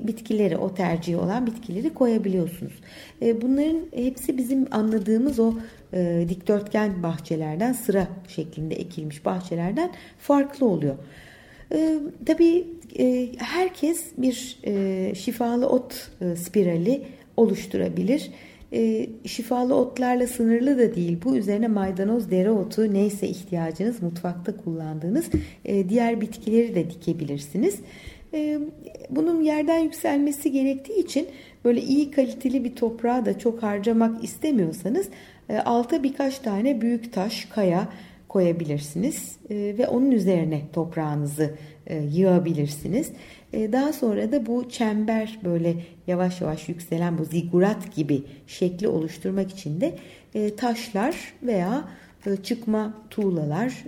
bitkileri, 0.00 0.56
o 0.56 0.74
tercihi 0.74 1.16
olan 1.16 1.46
bitkileri 1.46 1.94
koyabiliyorsunuz. 1.94 2.72
bunların 3.42 3.80
hepsi 3.94 4.38
bizim 4.38 4.66
anladığımız 4.70 5.38
o 5.38 5.54
dikdörtgen 6.28 7.02
bahçelerden, 7.02 7.72
sıra 7.72 8.08
şeklinde 8.28 8.74
ekilmiş 8.74 9.24
bahçelerden 9.24 9.92
farklı 10.18 10.66
oluyor. 10.66 10.94
E, 11.74 11.98
tabii 12.26 12.66
herkes 13.38 14.04
bir 14.18 14.58
e, 14.64 15.14
şifalı 15.14 15.68
ot 15.68 16.10
e, 16.20 16.36
spirali 16.36 17.02
oluşturabilir 17.36 18.30
e, 18.72 19.06
şifalı 19.26 19.74
otlarla 19.74 20.26
sınırlı 20.26 20.78
da 20.78 20.94
değil. 20.94 21.18
Bu 21.24 21.36
üzerine 21.36 21.68
maydanoz, 21.68 22.30
dereotu 22.30 22.94
neyse 22.94 23.28
ihtiyacınız 23.28 24.02
mutfakta 24.02 24.56
kullandığınız 24.56 25.26
diğer 25.88 26.20
bitkileri 26.20 26.74
de 26.74 26.90
dikebilirsiniz. 26.90 27.76
Bunun 29.10 29.42
yerden 29.42 29.78
yükselmesi 29.78 30.52
gerektiği 30.52 30.98
için 30.98 31.28
böyle 31.64 31.82
iyi 31.82 32.10
kaliteli 32.10 32.64
bir 32.64 32.76
toprağı 32.76 33.26
da 33.26 33.38
çok 33.38 33.62
harcamak 33.62 34.24
istemiyorsanız 34.24 35.08
e, 35.48 35.58
alta 35.58 36.02
birkaç 36.02 36.38
tane 36.38 36.80
büyük 36.80 37.12
taş, 37.12 37.44
kaya 37.44 37.88
koyabilirsiniz 38.34 39.36
e, 39.50 39.54
ve 39.78 39.88
onun 39.88 40.10
üzerine 40.10 40.62
toprağınızı 40.72 41.54
e, 41.86 41.96
yığabilirsiniz. 41.96 43.12
E, 43.52 43.72
daha 43.72 43.92
sonra 43.92 44.32
da 44.32 44.46
bu 44.46 44.68
çember 44.68 45.38
böyle 45.44 45.74
yavaş 46.06 46.40
yavaş 46.40 46.68
yükselen 46.68 47.18
bu 47.18 47.24
zigurat 47.24 47.96
gibi 47.96 48.22
şekli 48.46 48.88
oluşturmak 48.88 49.50
için 49.50 49.80
de 49.80 49.96
taşlar 50.56 51.16
veya 51.42 51.88
çıkma 52.42 52.94
tuğlalar 53.10 53.84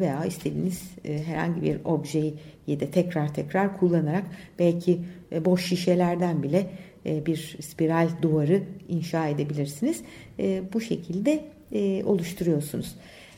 veya 0.00 0.24
istediğiniz 0.24 0.82
herhangi 1.04 1.62
bir 1.62 1.78
objeyi 1.84 2.34
de 2.68 2.90
tekrar 2.90 3.34
tekrar 3.34 3.78
kullanarak 3.78 4.24
belki 4.58 4.98
boş 5.44 5.66
şişelerden 5.68 6.42
bile 6.42 6.66
bir 7.04 7.58
spiral 7.60 8.08
duvarı 8.22 8.62
inşa 8.88 9.28
edebilirsiniz. 9.28 10.02
Bu 10.72 10.80
şekilde 10.80 11.44
oluşturuyorsunuz. 12.04 12.94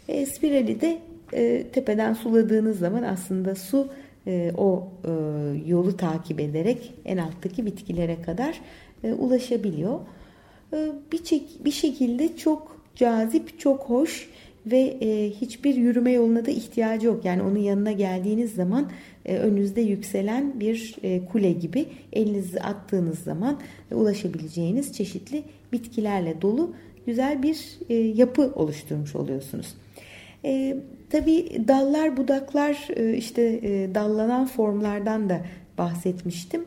Spirali 0.06 0.80
de 0.80 0.98
tepeden 1.72 2.12
suladığınız 2.12 2.78
zaman 2.78 3.02
aslında 3.02 3.54
su 3.54 3.88
o 4.56 4.88
yolu 5.66 5.96
takip 5.96 6.40
ederek 6.40 6.94
en 7.04 7.16
alttaki 7.16 7.66
bitkilere 7.66 8.22
kadar 8.22 8.60
ulaşabiliyor. 9.18 10.00
Bir, 11.12 11.42
bir 11.64 11.70
şekilde 11.70 12.36
çok 12.36 12.80
cazip, 12.94 13.60
çok 13.60 13.80
hoş 13.80 14.28
ve 14.66 14.78
e, 14.78 15.30
hiçbir 15.30 15.74
yürüme 15.74 16.12
yoluna 16.12 16.46
da 16.46 16.50
ihtiyacı 16.50 17.06
yok. 17.06 17.24
Yani 17.24 17.42
onun 17.42 17.58
yanına 17.58 17.92
geldiğiniz 17.92 18.54
zaman 18.54 18.90
e, 19.24 19.36
önünüzde 19.36 19.80
yükselen 19.80 20.60
bir 20.60 20.96
e, 21.02 21.24
kule 21.24 21.52
gibi 21.52 21.86
elinizi 22.12 22.60
attığınız 22.60 23.18
zaman 23.18 23.60
e, 23.90 23.94
ulaşabileceğiniz 23.94 24.92
çeşitli 24.92 25.42
bitkilerle 25.72 26.42
dolu 26.42 26.74
güzel 27.06 27.42
bir 27.42 27.78
e, 27.88 27.94
yapı 27.94 28.52
oluşturmuş 28.54 29.16
oluyorsunuz. 29.16 29.74
E, 30.46 30.76
tabii 31.10 31.62
dallar, 31.68 32.16
budaklar, 32.16 32.88
e, 32.96 33.14
işte 33.14 33.42
e, 33.42 33.94
dallanan 33.94 34.46
formlardan 34.46 35.28
da 35.28 35.40
bahsetmiştim. 35.78 36.64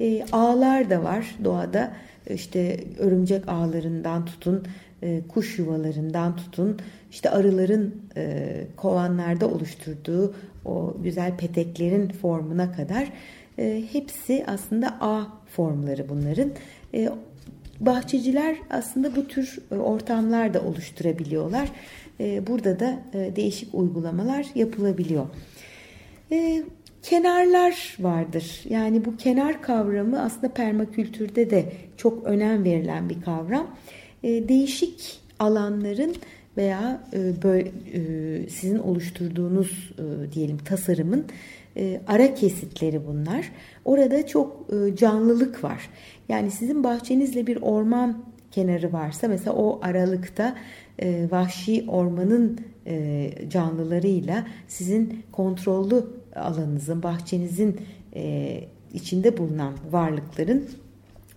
E, 0.00 0.24
ağlar 0.32 0.90
da 0.90 1.02
var 1.02 1.36
doğada. 1.44 1.92
İşte 2.30 2.84
örümcek 2.98 3.48
ağlarından 3.48 4.24
tutun 4.24 4.66
e, 5.02 5.20
kuş 5.28 5.58
yuvalarından 5.58 6.36
tutun 6.36 6.78
işte 7.10 7.30
arıların 7.30 7.94
e, 8.16 8.46
kovanlarda 8.76 9.48
oluşturduğu 9.48 10.34
o 10.64 10.96
güzel 11.02 11.36
peteklerin 11.36 12.08
formuna 12.08 12.72
kadar 12.72 13.12
e, 13.58 13.82
hepsi 13.92 14.44
aslında 14.46 14.88
A 15.00 15.26
formları 15.46 16.08
bunların. 16.08 16.50
bahçeciler 17.80 18.56
aslında 18.70 19.16
bu 19.16 19.28
tür 19.28 19.58
ortamlar 19.70 20.54
da 20.54 20.60
oluşturabiliyorlar. 20.62 21.68
Burada 22.46 22.80
da 22.80 23.02
değişik 23.36 23.74
uygulamalar 23.74 24.46
yapılabiliyor. 24.54 25.26
kenarlar 27.02 27.96
vardır. 28.00 28.60
Yani 28.68 29.04
bu 29.04 29.16
kenar 29.16 29.62
kavramı 29.62 30.22
aslında 30.22 30.52
permakültürde 30.52 31.50
de 31.50 31.72
çok 31.96 32.24
önem 32.24 32.64
verilen 32.64 33.08
bir 33.08 33.22
kavram. 33.22 33.66
E, 34.22 34.48
değişik 34.48 35.20
alanların 35.38 36.14
veya 36.56 37.00
e, 37.12 37.48
e, 37.48 38.48
sizin 38.48 38.78
oluşturduğunuz 38.78 39.92
diyelim 40.34 40.58
tasarımın 40.58 41.24
ara 42.06 42.34
kesitleri 42.34 43.06
bunlar. 43.06 43.52
Orada 43.84 44.26
çok 44.26 44.66
canlılık 44.94 45.64
var. 45.64 45.90
Yani 46.28 46.50
sizin 46.50 46.84
bahçenizle 46.84 47.46
bir 47.46 47.58
orman 47.62 48.24
kenarı 48.50 48.92
varsa 48.92 49.28
mesela 49.28 49.52
o 49.56 49.80
aralıkta 49.82 50.56
vahşi 51.30 51.84
ormanın 51.88 52.58
canlılarıyla 53.48 54.46
sizin 54.68 55.22
kontrollü 55.32 56.04
alanınızın, 56.36 57.02
bahçenizin 57.02 57.80
içinde 58.92 59.36
bulunan 59.38 59.74
varlıkların 59.90 60.68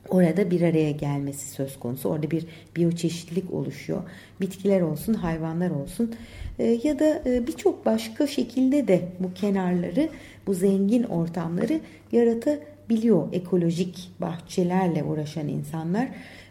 orada 0.10 0.52
bir 0.52 0.62
araya 0.62 0.92
gelmesi 0.92 1.50
söz 1.50 1.80
konusu. 1.80 2.10
Orada 2.10 2.32
bir 2.32 2.46
biyoçeşitlilik 2.76 3.54
oluşuyor. 3.54 4.04
Bitkiler 4.42 4.82
olsun, 4.82 5.14
hayvanlar 5.14 5.72
olsun 5.72 6.16
e, 6.60 6.80
ya 6.84 7.00
da 7.00 7.22
e, 7.26 7.48
birçok 7.48 7.86
başka 7.86 8.28
şekilde 8.28 8.88
de 8.88 9.02
bu 9.20 9.34
kenarları, 9.34 10.10
bu 10.48 10.54
zengin 10.54 11.04
ortamları 11.04 11.80
yaratabiliyor 12.12 13.34
ekolojik 13.34 14.12
bahçelerle 14.22 15.04
uğraşan 15.04 15.48
insanlar. 15.48 16.10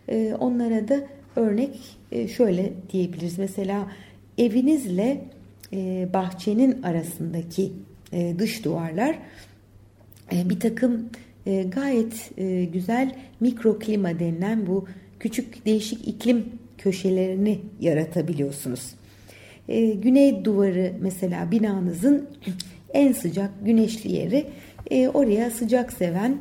E, 0.09 0.35
onlara 0.41 0.89
da 0.89 1.01
örnek 1.37 1.81
şöyle 2.37 2.73
diyebiliriz. 2.93 3.39
Mesela 3.39 3.93
evinizle 4.39 5.25
bahçenin 6.13 6.83
arasındaki 6.83 7.73
dış 8.39 8.65
duvarlar 8.65 9.19
bir 10.33 10.61
takım 10.61 11.11
e, 11.47 11.63
gayet 11.63 12.31
e, 12.39 12.65
güzel 12.65 13.15
mikroklima 13.41 14.19
denilen 14.19 14.67
bu 14.67 14.87
küçük 15.21 15.67
değişik 15.67 16.09
iklim 16.09 16.45
köşelerini 16.79 17.61
yaratabiliyorsunuz. 17.81 18.95
E, 19.69 19.91
güney 19.91 20.45
duvarı 20.45 20.93
mesela 21.01 21.51
binanızın 21.51 22.29
en 22.95 23.13
sıcak 23.13 23.51
güneşli 23.65 24.13
yeri 24.13 24.47
e, 24.91 25.09
oraya 25.09 25.51
sıcak 25.51 25.93
seven 25.93 26.39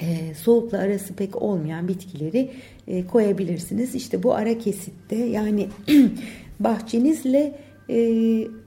e, 0.00 0.34
soğukla 0.34 0.78
arası 0.78 1.14
pek 1.14 1.42
olmayan 1.42 1.88
bitkileri 1.88 2.50
e, 2.88 3.06
koyabilirsiniz. 3.06 3.94
İşte 3.94 4.22
bu 4.22 4.34
ara 4.34 4.58
kesitte 4.58 5.16
yani 5.16 5.68
bahçenizle 6.60 7.52
e, 7.90 7.98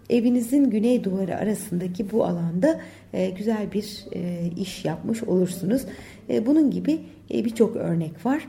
evinizin 0.09 0.69
güney 0.69 1.03
duvarı 1.03 1.35
arasındaki 1.35 2.11
bu 2.11 2.25
alanda 2.25 2.79
e, 3.13 3.29
güzel 3.29 3.71
bir 3.73 4.05
e, 4.15 4.51
iş 4.57 4.85
yapmış 4.85 5.23
olursunuz. 5.23 5.81
E, 6.29 6.45
bunun 6.45 6.71
gibi 6.71 6.99
e, 7.33 7.45
birçok 7.45 7.75
örnek 7.75 8.25
var. 8.25 8.47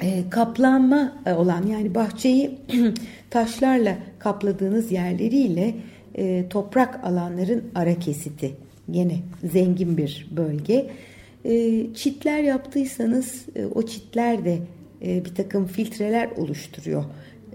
E, 0.00 0.30
kaplanma 0.30 1.22
e, 1.26 1.32
olan 1.32 1.66
yani 1.66 1.94
bahçeyi 1.94 2.58
taşlarla 3.30 3.98
kapladığınız 4.18 4.92
yerleriyle 4.92 5.74
e, 6.14 6.48
toprak 6.48 7.04
alanların 7.04 7.64
ara 7.74 7.94
kesiti. 7.94 8.52
Yine 8.88 9.16
zengin 9.52 9.96
bir 9.96 10.26
bölge. 10.36 10.90
E, 11.46 11.86
çitler 11.94 12.42
yaptıysanız 12.42 13.46
e, 13.56 13.66
o 13.66 13.82
çitler 13.82 14.44
de 14.44 14.58
e, 15.02 15.24
bir 15.24 15.34
takım 15.34 15.66
filtreler 15.66 16.30
oluşturuyor 16.36 17.04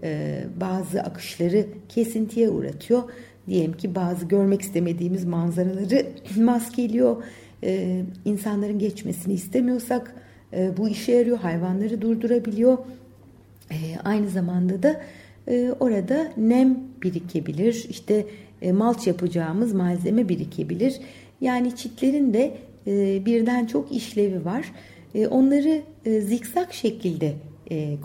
e, 0.04 0.44
bazı 0.62 1.02
akışları 1.02 1.66
kesintiye 1.90 2.50
uğratıyor. 2.50 3.04
Diyelim 3.48 3.74
ki 3.74 3.96
bazı 3.96 4.26
görmek 4.26 4.62
istemediğimiz 4.62 5.26
manzaraları 5.26 6.06
maskeliyor. 6.38 7.24
E, 7.64 8.02
insanların 8.26 8.80
geçmesini 8.80 9.34
istemiyorsak 9.34 10.16
e, 10.54 10.78
bu 10.78 10.90
işe 10.90 11.12
yarıyor. 11.12 11.38
Hayvanları 11.38 12.02
durdurabiliyor. 12.02 12.78
Aynı 14.04 14.30
zamanda 14.30 14.84
da 14.84 15.02
orada 15.80 16.32
nem 16.38 16.80
birikebilir. 17.04 17.86
İşte 17.90 18.26
malç 18.72 19.08
yapacağımız 19.08 19.74
malzeme 19.74 20.30
birikebilir. 20.30 21.00
Yani 21.42 21.76
çitlerin 21.76 22.34
de 22.34 22.58
e, 22.88 23.26
birden 23.26 23.66
çok 23.66 23.92
işlevi 23.92 24.46
var. 24.46 24.72
E, 25.16 25.28
onları 25.28 25.82
e, 26.06 26.22
zikzak 26.22 26.74
şekilde 26.74 27.34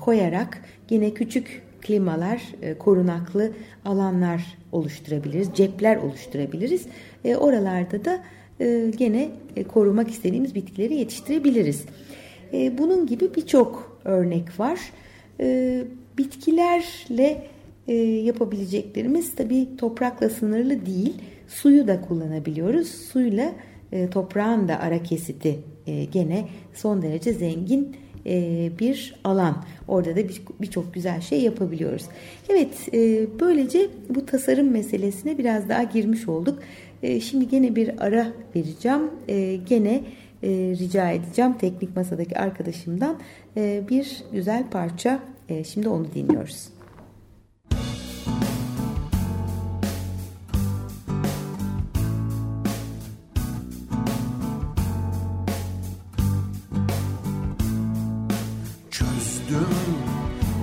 koyarak 0.00 0.62
yine 0.90 1.14
küçük 1.14 1.62
klimalar, 1.80 2.42
korunaklı 2.78 3.52
alanlar 3.84 4.58
oluşturabiliriz, 4.72 5.48
cepler 5.54 5.96
oluşturabiliriz. 5.96 6.86
Oralarda 7.24 8.04
da 8.04 8.22
e, 8.60 8.90
gene 8.96 9.28
korumak 9.68 10.10
istediğimiz 10.10 10.54
bitkileri 10.54 10.94
yetiştirebiliriz. 10.94 11.84
Bunun 12.52 13.06
gibi 13.06 13.34
birçok 13.34 14.00
örnek 14.04 14.60
var. 14.60 14.80
Bitkilerle 16.18 17.46
yapabileceklerimiz 18.24 19.34
tabi 19.34 19.76
toprakla 19.76 20.28
sınırlı 20.28 20.86
değil. 20.86 21.14
Suyu 21.48 21.88
da 21.88 22.00
kullanabiliyoruz. 22.00 22.88
Suyla 22.88 23.52
toprağın 24.10 24.68
da 24.68 24.80
ara 24.80 25.02
kesiti 25.02 25.58
gene 26.12 26.48
son 26.74 27.02
derece 27.02 27.32
zengin 27.32 27.96
e, 28.26 28.70
bir 28.78 29.14
alan. 29.24 29.64
Orada 29.88 30.16
da 30.16 30.20
birçok 30.60 30.88
bir 30.88 30.92
güzel 30.92 31.20
şey 31.20 31.40
yapabiliyoruz. 31.42 32.04
Evet 32.48 32.88
e, 32.94 33.26
böylece 33.40 33.88
bu 34.08 34.26
tasarım 34.26 34.70
meselesine 34.70 35.38
biraz 35.38 35.68
daha 35.68 35.82
girmiş 35.82 36.28
olduk. 36.28 36.58
E, 37.02 37.20
şimdi 37.20 37.48
gene 37.48 37.76
bir 37.76 38.04
ara 38.04 38.26
vereceğim. 38.56 39.10
Gene 39.68 40.02
rica 40.78 41.10
edeceğim 41.10 41.54
teknik 41.58 41.96
masadaki 41.96 42.38
arkadaşımdan 42.38 43.16
bir 43.56 44.22
güzel 44.32 44.70
parça. 44.70 45.20
Şimdi 45.64 45.88
onu 45.88 46.06
dinliyoruz. 46.14 46.68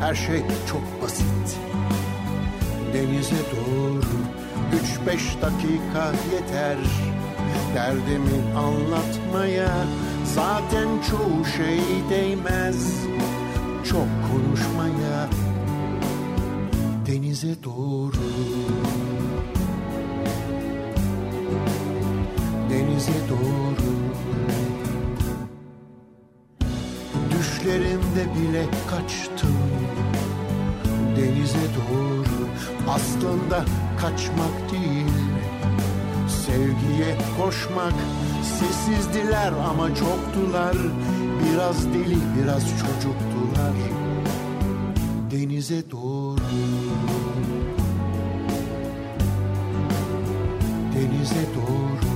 Her 0.04 0.16
şey 0.16 0.42
çok 0.72 1.02
basit. 1.02 1.58
Denize 2.94 3.36
doğru 3.52 4.02
üç 4.76 5.08
beş 5.08 5.42
dakika 5.42 6.12
yeter. 6.34 6.78
Derdimi 7.76 8.58
anlatmaya 8.58 9.72
zaten 10.26 10.88
çoğu 11.10 11.46
şey 11.58 11.80
değmez. 12.10 12.94
Çok 13.90 14.08
konuşmaya 14.32 15.30
denize 17.08 17.64
doğru. 17.64 18.24
Denize 22.70 23.30
doğru 23.30 23.93
Düşlerimde 28.14 28.40
bile 28.40 28.66
kaçtım. 28.90 29.58
Denize 31.18 31.58
doğru 31.76 32.48
Aslında 32.90 33.66
kaçmak 34.02 34.72
değil. 34.72 35.14
Sevgiye 36.28 37.18
koşmak 37.38 37.94
Sessizdiler 38.44 39.52
ama 39.70 39.88
çoktular. 39.96 40.76
Biraz 41.44 41.88
deli 41.94 42.18
biraz 42.38 42.64
çocuktular. 42.64 43.74
Denize 45.32 45.92
doğru. 45.92 46.40
Denize 50.96 51.46
doğru. 51.56 52.14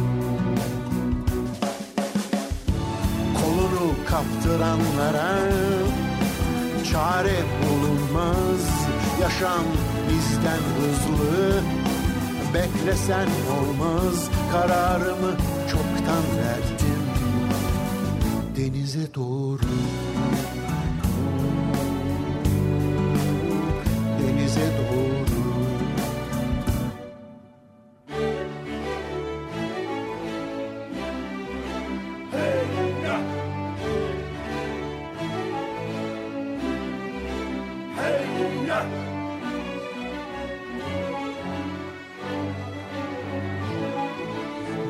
Kolunu 3.34 3.91
kaptıranlara 4.10 5.38
Çare 6.91 7.43
bulunmaz. 7.63 8.88
Yaşam 9.21 9.63
bizden 10.09 10.59
hızlı 10.77 11.61
Beklesen 12.53 13.27
olmaz. 13.59 14.29
Kararımı 14.51 15.31
çoktan 15.71 16.23
verdim. 16.38 17.03
Denize 18.57 19.13
doğru 19.15 19.61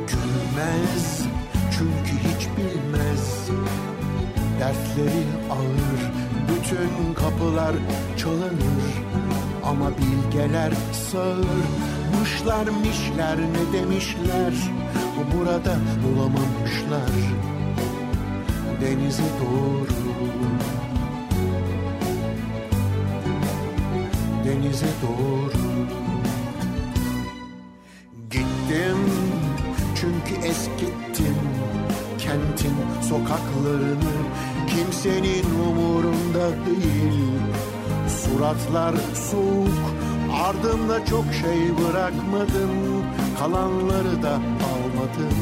Gülmez 0.08 1.26
çünkü 1.72 2.14
hiç 2.28 2.48
bilmez. 2.58 3.50
Dertleri 4.60 5.24
ağır 5.52 6.12
bütün 6.50 7.14
kapılar 7.14 7.76
çalınır. 8.18 9.08
Ama 9.64 9.92
bilgeler 9.98 10.74
sağır 11.12 11.46
Mışlar 12.20 12.68
mişler 12.68 13.38
ne 13.38 13.80
demişler? 13.80 14.54
Burada 15.34 15.76
bulamamışlar. 16.04 17.12
Denize 18.82 19.24
doğru 19.24 19.88
Denize 24.58 24.86
doğru. 25.02 25.52
Gittim 28.30 28.98
çünkü 29.96 30.48
eskittim 30.48 31.38
kentin 32.20 32.76
sokaklarını. 33.02 34.14
Kimsenin 34.68 35.46
umurunda 35.70 36.50
değil. 36.66 37.42
Suratlar 38.08 38.96
soğuk 39.32 39.94
ardımda 40.34 41.06
çok 41.06 41.26
şey 41.34 41.78
bırakmadım. 41.78 43.04
Kalanları 43.40 44.24
da 44.24 44.34
almadım. 44.34 45.38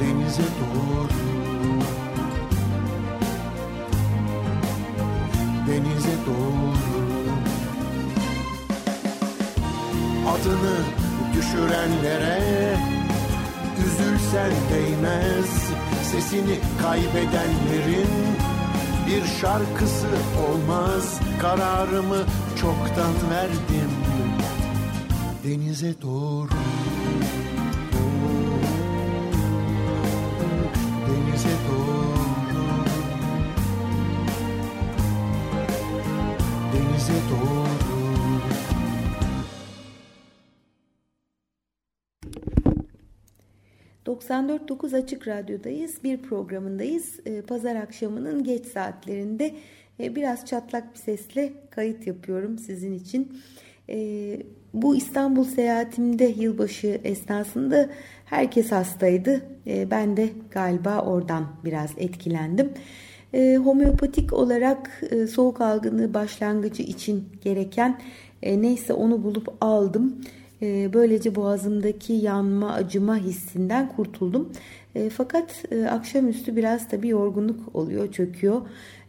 Denize 0.00 0.42
doğru 0.42 1.33
adını 10.54 10.76
düşürenlere. 11.34 12.76
Üzülsen 13.86 14.52
değmez 14.70 15.70
sesini 16.12 16.58
kaybedenlerin. 16.82 18.08
Bir 19.06 19.24
şarkısı 19.40 20.06
olmaz 20.48 21.20
kararımı 21.40 22.22
çoktan 22.60 23.30
verdim. 23.30 23.90
Denize 25.44 25.94
doğru 26.02 26.53
94.9 44.34 44.96
Açık 44.96 45.28
Radyo'dayız. 45.28 46.04
Bir 46.04 46.18
programındayız. 46.18 47.20
Ee, 47.26 47.42
Pazar 47.42 47.76
akşamının 47.76 48.44
geç 48.44 48.66
saatlerinde 48.66 49.54
e, 50.00 50.16
biraz 50.16 50.46
çatlak 50.46 50.94
bir 50.94 50.98
sesle 50.98 51.52
kayıt 51.70 52.06
yapıyorum 52.06 52.58
sizin 52.58 52.92
için. 52.92 53.38
Ee, 53.88 54.42
bu 54.74 54.96
İstanbul 54.96 55.44
seyahatimde 55.44 56.24
yılbaşı 56.24 57.00
esnasında 57.04 57.90
herkes 58.24 58.72
hastaydı. 58.72 59.42
Ee, 59.66 59.90
ben 59.90 60.16
de 60.16 60.28
galiba 60.50 61.00
oradan 61.00 61.46
biraz 61.64 61.90
etkilendim. 61.96 62.72
Homeopatik 63.64 64.32
olarak 64.32 65.02
e, 65.10 65.26
soğuk 65.26 65.60
algını 65.60 66.14
başlangıcı 66.14 66.82
için 66.82 67.28
gereken 67.44 68.00
e, 68.42 68.62
neyse 68.62 68.92
onu 68.92 69.22
bulup 69.24 69.56
aldım. 69.60 70.20
Ee, 70.64 70.90
böylece 70.92 71.34
boğazımdaki 71.34 72.12
yanma, 72.12 72.72
acıma 72.72 73.16
hissinden 73.16 73.88
kurtuldum. 73.96 74.52
Ee, 74.94 75.10
fakat 75.10 75.64
e, 75.70 75.86
akşamüstü 75.86 76.56
biraz 76.56 76.88
tabii 76.88 77.08
yorgunluk 77.08 77.76
oluyor, 77.76 78.12
çöküyor. 78.12 78.62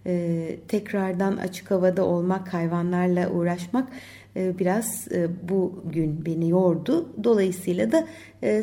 Ee, 0.07 0.55
tekrardan 0.67 1.37
açık 1.37 1.71
havada 1.71 2.05
olmak, 2.05 2.53
hayvanlarla 2.53 3.29
uğraşmak 3.29 3.87
e, 4.35 4.59
biraz 4.59 5.07
e, 5.11 5.27
bugün 5.49 6.25
beni 6.25 6.49
yordu. 6.49 7.09
Dolayısıyla 7.23 7.91
da 7.91 8.07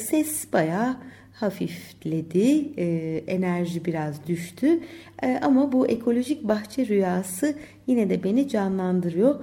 ses 0.00 0.52
bayağı 0.52 0.96
hafifledi, 1.32 2.72
enerji 3.26 3.84
biraz 3.84 4.26
düştü. 4.26 4.80
Ama 5.42 5.72
bu 5.72 5.86
ekolojik 5.86 6.48
bahçe 6.48 6.86
rüyası 6.86 7.54
yine 7.86 8.10
de 8.10 8.24
beni 8.24 8.48
canlandırıyor. 8.48 9.34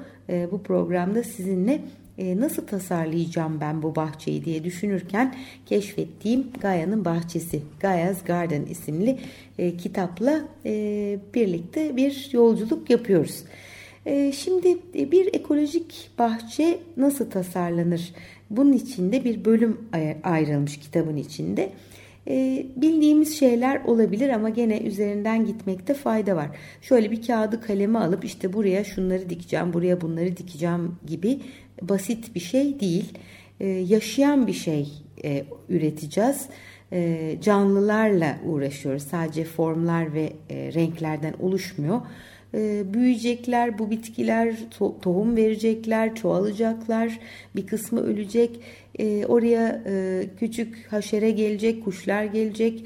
Bu 0.52 0.64
programda 0.64 1.24
sizinle 1.24 1.82
e, 2.20 2.39
nasıl 2.39 2.67
tasarlayacağım 2.67 3.61
ben 3.61 3.84
bu 3.84 3.95
bahçeyi 3.95 4.45
diye 4.45 4.63
düşünürken 4.63 5.36
keşfettiğim 5.65 6.47
Gaia'nın 6.61 7.05
Bahçesi, 7.05 7.61
Gaia's 7.80 8.24
Garden 8.24 8.65
isimli 8.65 9.20
e, 9.57 9.78
kitapla 9.78 10.41
e, 10.65 11.20
birlikte 11.34 11.97
bir 11.97 12.30
yolculuk 12.32 12.89
yapıyoruz. 12.89 13.43
Şimdi 14.34 14.78
bir 14.93 15.34
ekolojik 15.34 16.09
bahçe 16.20 16.80
nasıl 16.97 17.32
tasarlanır? 17.32 18.13
Bunun 18.49 18.74
içinde 18.74 19.24
bir 19.24 19.45
bölüm 19.45 19.78
ayrılmış 20.24 20.80
kitabın 20.80 21.17
içinde. 21.17 21.70
E, 22.30 22.65
bildiğimiz 22.75 23.39
şeyler 23.39 23.82
olabilir 23.86 24.30
ama 24.30 24.49
gene 24.49 24.82
üzerinden 24.82 25.45
gitmekte 25.45 25.93
fayda 25.93 26.36
var. 26.36 26.49
Şöyle 26.82 27.11
bir 27.11 27.27
kağıdı 27.27 27.61
kaleme 27.61 27.99
alıp 27.99 28.25
işte 28.25 28.53
buraya 28.53 28.84
şunları 28.84 29.30
dikeceğim, 29.30 29.73
buraya 29.73 30.01
bunları 30.01 30.38
dikeceğim 30.38 30.95
gibi 31.07 31.39
basit 31.82 32.36
bir 32.36 32.39
şey 32.39 32.80
değil. 32.80 33.13
Ee, 33.59 33.67
yaşayan 33.67 34.47
bir 34.47 34.53
şey 34.53 34.88
e, 35.23 35.45
üreteceğiz. 35.69 36.45
Ee, 36.93 37.36
canlılarla 37.41 38.38
uğraşıyoruz. 38.45 39.03
Sadece 39.03 39.43
formlar 39.43 40.13
ve 40.13 40.34
e, 40.49 40.73
renklerden 40.73 41.34
oluşmuyor. 41.39 42.01
Ee, 42.53 42.93
büyüyecekler, 42.93 43.80
bu 43.80 43.91
bitkiler 43.91 44.55
tohum 45.01 45.36
verecekler, 45.36 46.15
çoğalacaklar, 46.15 47.19
bir 47.55 47.67
kısmı 47.67 48.01
ölecek. 48.01 48.59
Oraya 49.28 49.84
e, 49.86 50.24
küçük 50.39 50.88
haşere 50.91 51.32
gelecek, 51.32 51.84
kuşlar 51.84 52.24
gelecek 52.24 52.86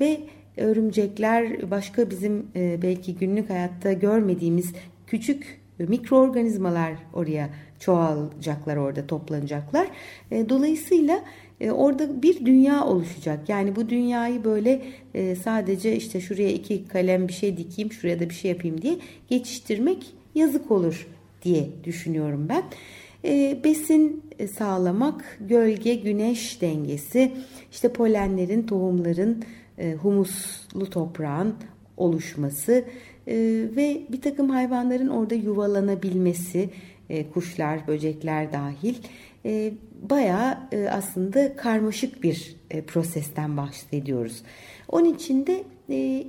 ve 0.00 0.20
örümcekler 0.56 1.70
başka 1.70 2.10
bizim 2.10 2.46
belki 2.54 3.14
günlük 3.14 3.50
hayatta 3.50 3.92
görmediğimiz 3.92 4.72
küçük 5.06 5.60
mikroorganizmalar 5.78 6.92
oraya 7.12 7.50
çoğalacaklar 7.80 8.76
orada 8.76 9.06
toplanacaklar. 9.06 9.86
E, 10.30 10.48
dolayısıyla 10.48 11.24
e, 11.60 11.70
orada 11.70 12.22
bir 12.22 12.46
dünya 12.46 12.84
oluşacak. 12.84 13.48
Yani 13.48 13.76
bu 13.76 13.88
dünyayı 13.88 14.44
böyle 14.44 14.82
e, 15.14 15.36
sadece 15.36 15.96
işte 15.96 16.20
şuraya 16.20 16.50
iki 16.50 16.88
kalem 16.88 17.28
bir 17.28 17.32
şey 17.32 17.56
dikeyim, 17.56 17.92
şuraya 17.92 18.20
da 18.20 18.30
bir 18.30 18.34
şey 18.34 18.50
yapayım 18.50 18.82
diye 18.82 18.96
geçiştirmek 19.28 20.06
yazık 20.34 20.70
olur 20.70 21.06
diye 21.42 21.68
düşünüyorum 21.84 22.46
ben. 22.48 22.62
E, 23.24 23.64
besin 23.64 24.22
sağlamak, 24.58 25.38
gölge, 25.40 25.94
güneş 25.94 26.60
dengesi, 26.60 27.32
işte 27.72 27.88
polenlerin, 27.88 28.62
tohumların, 28.62 29.44
e, 29.78 29.94
humuslu 29.94 30.90
toprağın 30.90 31.54
oluşması 31.96 32.72
e, 33.26 33.34
ve 33.76 34.00
bir 34.12 34.20
takım 34.20 34.50
hayvanların 34.50 35.08
orada 35.08 35.34
yuvalanabilmesi, 35.34 36.70
e, 37.10 37.30
kuşlar, 37.30 37.86
böcekler 37.86 38.52
dahil 38.52 38.94
bayağı 40.10 40.58
aslında 40.90 41.56
karmaşık 41.56 42.22
bir 42.22 42.56
prosesten 42.86 43.56
bahsediyoruz. 43.56 44.42
Onun 44.88 45.14
için 45.14 45.46
de 45.46 45.64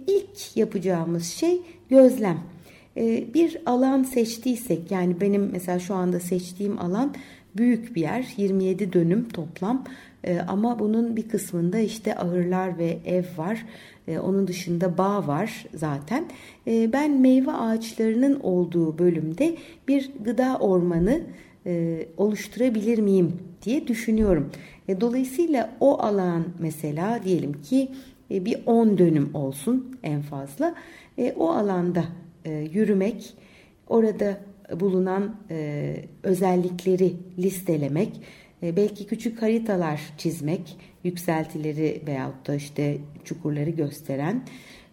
ilk 0.07 0.57
yapacağımız 0.57 1.27
şey 1.27 1.61
gözlem. 1.89 2.54
E, 2.97 3.33
bir 3.33 3.57
alan 3.65 4.03
seçtiysek 4.03 4.91
yani 4.91 5.21
benim 5.21 5.49
mesela 5.51 5.79
şu 5.79 5.95
anda 5.95 6.19
seçtiğim 6.19 6.79
alan 6.79 7.13
büyük 7.57 7.95
bir 7.95 8.01
yer 8.01 8.33
27 8.37 8.93
dönüm 8.93 9.29
toplam 9.29 9.83
e, 10.23 10.39
ama 10.39 10.79
bunun 10.79 11.15
bir 11.15 11.29
kısmında 11.29 11.79
işte 11.79 12.17
ahırlar 12.17 12.77
ve 12.77 12.97
ev 13.05 13.23
var. 13.37 13.65
E, 14.07 14.19
onun 14.19 14.47
dışında 14.47 14.97
bağ 14.97 15.27
var 15.27 15.65
zaten. 15.75 16.25
Ben 16.67 17.11
meyve 17.11 17.51
ağaçlarının 17.51 18.39
olduğu 18.39 18.97
bölümde 18.97 19.57
bir 19.87 20.11
gıda 20.23 20.57
ormanı 20.59 21.21
e, 21.65 22.05
oluşturabilir 22.17 22.99
miyim 22.99 23.33
diye 23.61 23.87
düşünüyorum. 23.87 24.51
E, 24.87 25.01
dolayısıyla 25.01 25.71
o 25.79 25.99
alan 25.99 26.45
mesela 26.59 27.23
diyelim 27.23 27.61
ki 27.61 27.91
e, 28.31 28.45
bir 28.45 28.57
10 28.65 28.97
dönüm 28.97 29.35
olsun 29.35 29.97
en 30.03 30.21
fazla. 30.21 30.75
O 31.35 31.49
alanda 31.49 32.03
e, 32.45 32.51
yürümek, 32.51 33.33
orada 33.87 34.37
bulunan 34.79 35.35
e, 35.49 35.95
özellikleri 36.23 37.13
listelemek, 37.39 38.21
e, 38.63 38.75
belki 38.75 39.07
küçük 39.07 39.41
haritalar 39.41 40.01
çizmek, 40.17 40.77
yükseltileri 41.03 42.01
veyahut 42.07 42.47
da 42.47 42.55
işte 42.55 42.97
çukurları 43.23 43.69
gösteren, 43.69 44.43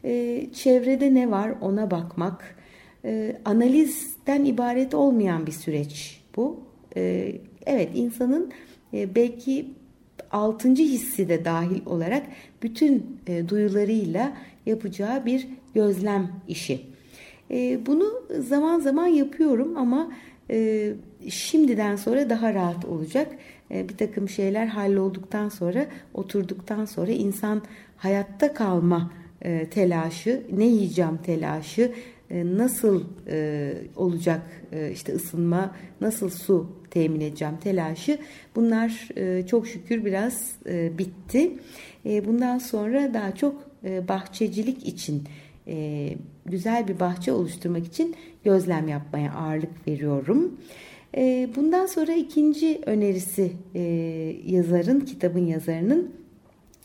e, 0.04 0.46
çevrede 0.52 1.14
ne 1.14 1.30
var 1.30 1.54
ona 1.60 1.90
bakmak, 1.90 2.56
e, 3.04 3.36
analizden 3.44 4.44
ibaret 4.44 4.94
olmayan 4.94 5.46
bir 5.46 5.52
süreç 5.52 6.20
bu. 6.36 6.60
E, 6.96 7.32
evet 7.66 7.88
insanın 7.94 8.52
e, 8.94 9.14
belki 9.14 9.66
altıncı 10.30 10.82
hissi 10.82 11.28
de 11.28 11.44
dahil 11.44 11.86
olarak 11.86 12.26
bütün 12.62 13.20
e, 13.26 13.48
duyularıyla 13.48 14.36
yapacağı 14.66 15.26
bir 15.26 15.48
gözlem 15.74 16.32
işi. 16.48 16.91
E, 17.52 17.86
bunu 17.86 18.22
zaman 18.38 18.80
zaman 18.80 19.06
yapıyorum 19.06 19.76
ama 19.76 20.12
e, 20.50 20.92
şimdiden 21.28 21.96
sonra 21.96 22.30
daha 22.30 22.54
rahat 22.54 22.84
olacak. 22.84 23.28
E, 23.70 23.88
bir 23.88 23.96
takım 23.96 24.28
şeyler 24.28 24.66
hallolduktan 24.66 25.48
sonra, 25.48 25.86
oturduktan 26.14 26.84
sonra 26.84 27.10
insan 27.10 27.62
hayatta 27.96 28.54
kalma 28.54 29.12
e, 29.42 29.66
telaşı, 29.70 30.42
ne 30.52 30.64
yiyeceğim 30.64 31.16
telaşı, 31.16 31.92
e, 32.30 32.56
nasıl 32.56 33.04
olacak 33.96 34.42
işte 34.92 35.14
ısınma, 35.14 35.74
nasıl 36.00 36.30
su 36.30 36.66
temin 36.90 37.20
edeceğim 37.20 37.54
telaşı 37.62 38.18
bunlar 38.56 39.08
çok 39.46 39.66
şükür 39.66 40.04
biraz 40.04 40.56
bitti. 40.98 41.52
Bundan 42.04 42.58
sonra 42.58 43.14
daha 43.14 43.34
çok 43.34 43.62
bahçecilik 44.08 44.88
için 44.88 45.22
e, 45.68 46.08
güzel 46.46 46.88
bir 46.88 47.00
bahçe 47.00 47.32
oluşturmak 47.32 47.86
için 47.86 48.14
gözlem 48.44 48.88
yapmaya 48.88 49.32
ağırlık 49.32 49.88
veriyorum. 49.88 50.60
E, 51.16 51.48
bundan 51.56 51.86
sonra 51.86 52.12
ikinci 52.12 52.80
önerisi 52.86 53.52
e, 53.74 53.80
yazarın, 54.46 55.00
kitabın 55.00 55.46
yazarının 55.46 56.10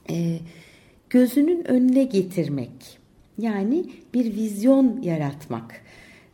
e, 0.10 0.40
gözünün 1.10 1.68
önüne 1.68 2.04
getirmek. 2.04 3.00
Yani 3.38 3.86
bir 4.14 4.36
vizyon 4.36 5.02
yaratmak. 5.02 5.82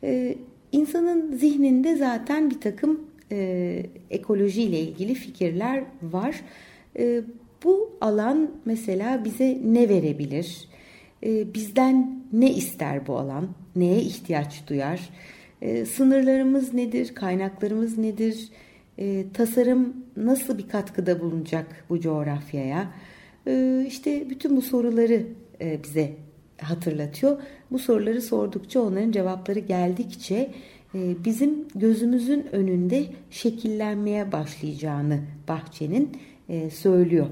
E, 0.04 0.36
insanın 0.72 1.38
zihninde 1.38 1.96
zaten 1.96 2.50
bir 2.50 2.62
takım 2.62 3.02
e, 3.32 3.86
ekolojiyle 4.10 4.80
ilgili 4.80 5.14
fikirler 5.14 5.84
var. 6.02 6.42
E, 7.00 7.22
bu 7.64 7.98
alan 8.02 8.52
mesela 8.66 9.26
bize 9.26 9.62
ne 9.66 9.90
verebilir? 9.90 10.68
E, 11.26 11.54
bizden 11.54 12.24
ne 12.34 12.54
ister 12.54 13.08
bu 13.08 13.18
alan? 13.18 13.50
Neye 13.76 14.02
ihtiyaç 14.02 14.68
duyar? 14.68 15.10
E, 15.62 15.86
sınırlarımız 15.86 16.74
nedir? 16.74 17.16
Kaynaklarımız 17.16 17.98
nedir? 17.98 18.50
E, 18.98 19.26
tasarım 19.34 19.94
nasıl 20.18 20.58
bir 20.58 20.68
katkıda 20.68 21.20
bulunacak 21.20 21.86
bu 21.90 22.00
coğrafyaya? 22.00 22.92
İşte 23.88 24.30
bütün 24.30 24.58
bu 24.58 24.62
soruları 24.62 25.24
e, 25.62 25.84
bize 25.84 26.14
hatırlatıyor. 26.62 27.42
Bu 27.72 27.80
soruları 27.80 28.22
sordukça 28.22 28.82
onların 28.82 29.12
cevapları 29.12 29.60
geldikçe 29.60 30.52
e, 30.96 31.26
bizim 31.26 31.68
gözümüzün 31.76 32.46
önünde 32.52 33.06
şekillenmeye 33.32 34.32
başlayacağını 34.32 35.20
bahçenin 35.48 36.10
e, 36.50 36.70
söylüyor. 36.70 37.28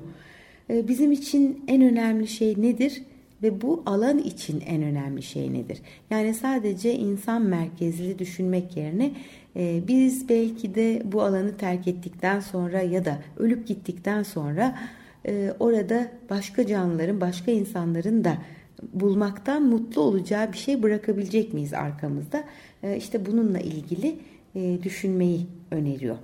Bizim 0.70 1.12
için 1.12 1.64
en 1.68 1.82
önemli 1.82 2.28
şey 2.28 2.62
nedir? 2.62 3.04
Ve 3.44 3.62
bu 3.62 3.84
alan 3.86 4.18
için 4.18 4.64
en 4.68 4.84
önemli 4.84 5.24
şey 5.24 5.54
nedir? 5.54 5.82
Yani 6.10 6.34
sadece 6.34 6.94
insan 6.94 7.42
merkezli 7.42 8.20
düşünmek 8.20 8.78
yerine 8.78 9.12
biz 9.88 10.30
belki 10.30 10.76
de 10.76 11.02
bu 11.06 11.22
alanı 11.22 11.58
terk 11.58 11.88
ettikten 11.88 12.40
sonra 12.40 12.82
ya 12.82 13.06
da 13.06 13.18
ölüp 13.38 13.68
gittikten 13.68 14.24
sonra 14.24 14.80
orada 15.60 16.12
başka 16.30 16.68
canlıların, 16.68 17.22
başka 17.22 17.52
insanların 17.52 18.24
da 18.24 18.38
bulmaktan 18.94 19.64
mutlu 19.64 20.02
olacağı 20.02 20.54
bir 20.54 20.58
şey 20.58 20.84
bırakabilecek 20.84 21.54
miyiz 21.54 21.74
arkamızda? 21.74 22.44
E, 22.84 22.98
işte 22.98 23.26
bununla 23.26 23.60
ilgili 23.60 24.16
e, 24.56 24.84
düşünmeyi 24.84 25.48
öneriyor. 25.72 26.18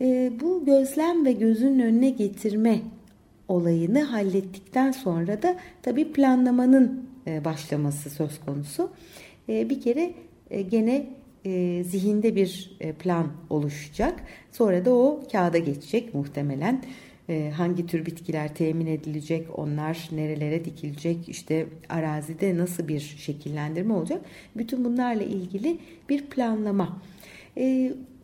E, 0.00 0.32
bu 0.40 0.64
gözlem 0.64 1.24
ve 1.24 1.32
gözün 1.32 1.78
önüne 1.78 2.10
getirme 2.10 2.80
olayını 3.48 4.02
hallettikten 4.02 4.92
sonra 4.92 5.42
da 5.42 5.56
tabii 5.82 6.12
planlamanın 6.12 7.08
başlaması 7.44 8.10
söz 8.10 8.40
konusu. 8.40 8.90
Bir 9.48 9.80
kere 9.80 10.14
gene 10.70 11.06
zihinde 11.84 12.36
bir 12.36 12.78
plan 12.98 13.26
oluşacak. 13.50 14.20
Sonra 14.52 14.84
da 14.84 14.94
o 14.94 15.22
kağıda 15.32 15.58
geçecek 15.58 16.14
muhtemelen. 16.14 16.82
Hangi 17.56 17.86
tür 17.86 18.06
bitkiler 18.06 18.54
temin 18.54 18.86
edilecek, 18.86 19.58
onlar 19.58 20.08
nerelere 20.12 20.64
dikilecek, 20.64 21.28
işte 21.28 21.66
arazide 21.88 22.58
nasıl 22.58 22.88
bir 22.88 23.00
şekillendirme 23.00 23.94
olacak. 23.94 24.20
Bütün 24.56 24.84
bunlarla 24.84 25.22
ilgili 25.22 25.78
bir 26.08 26.26
planlama. 26.26 27.02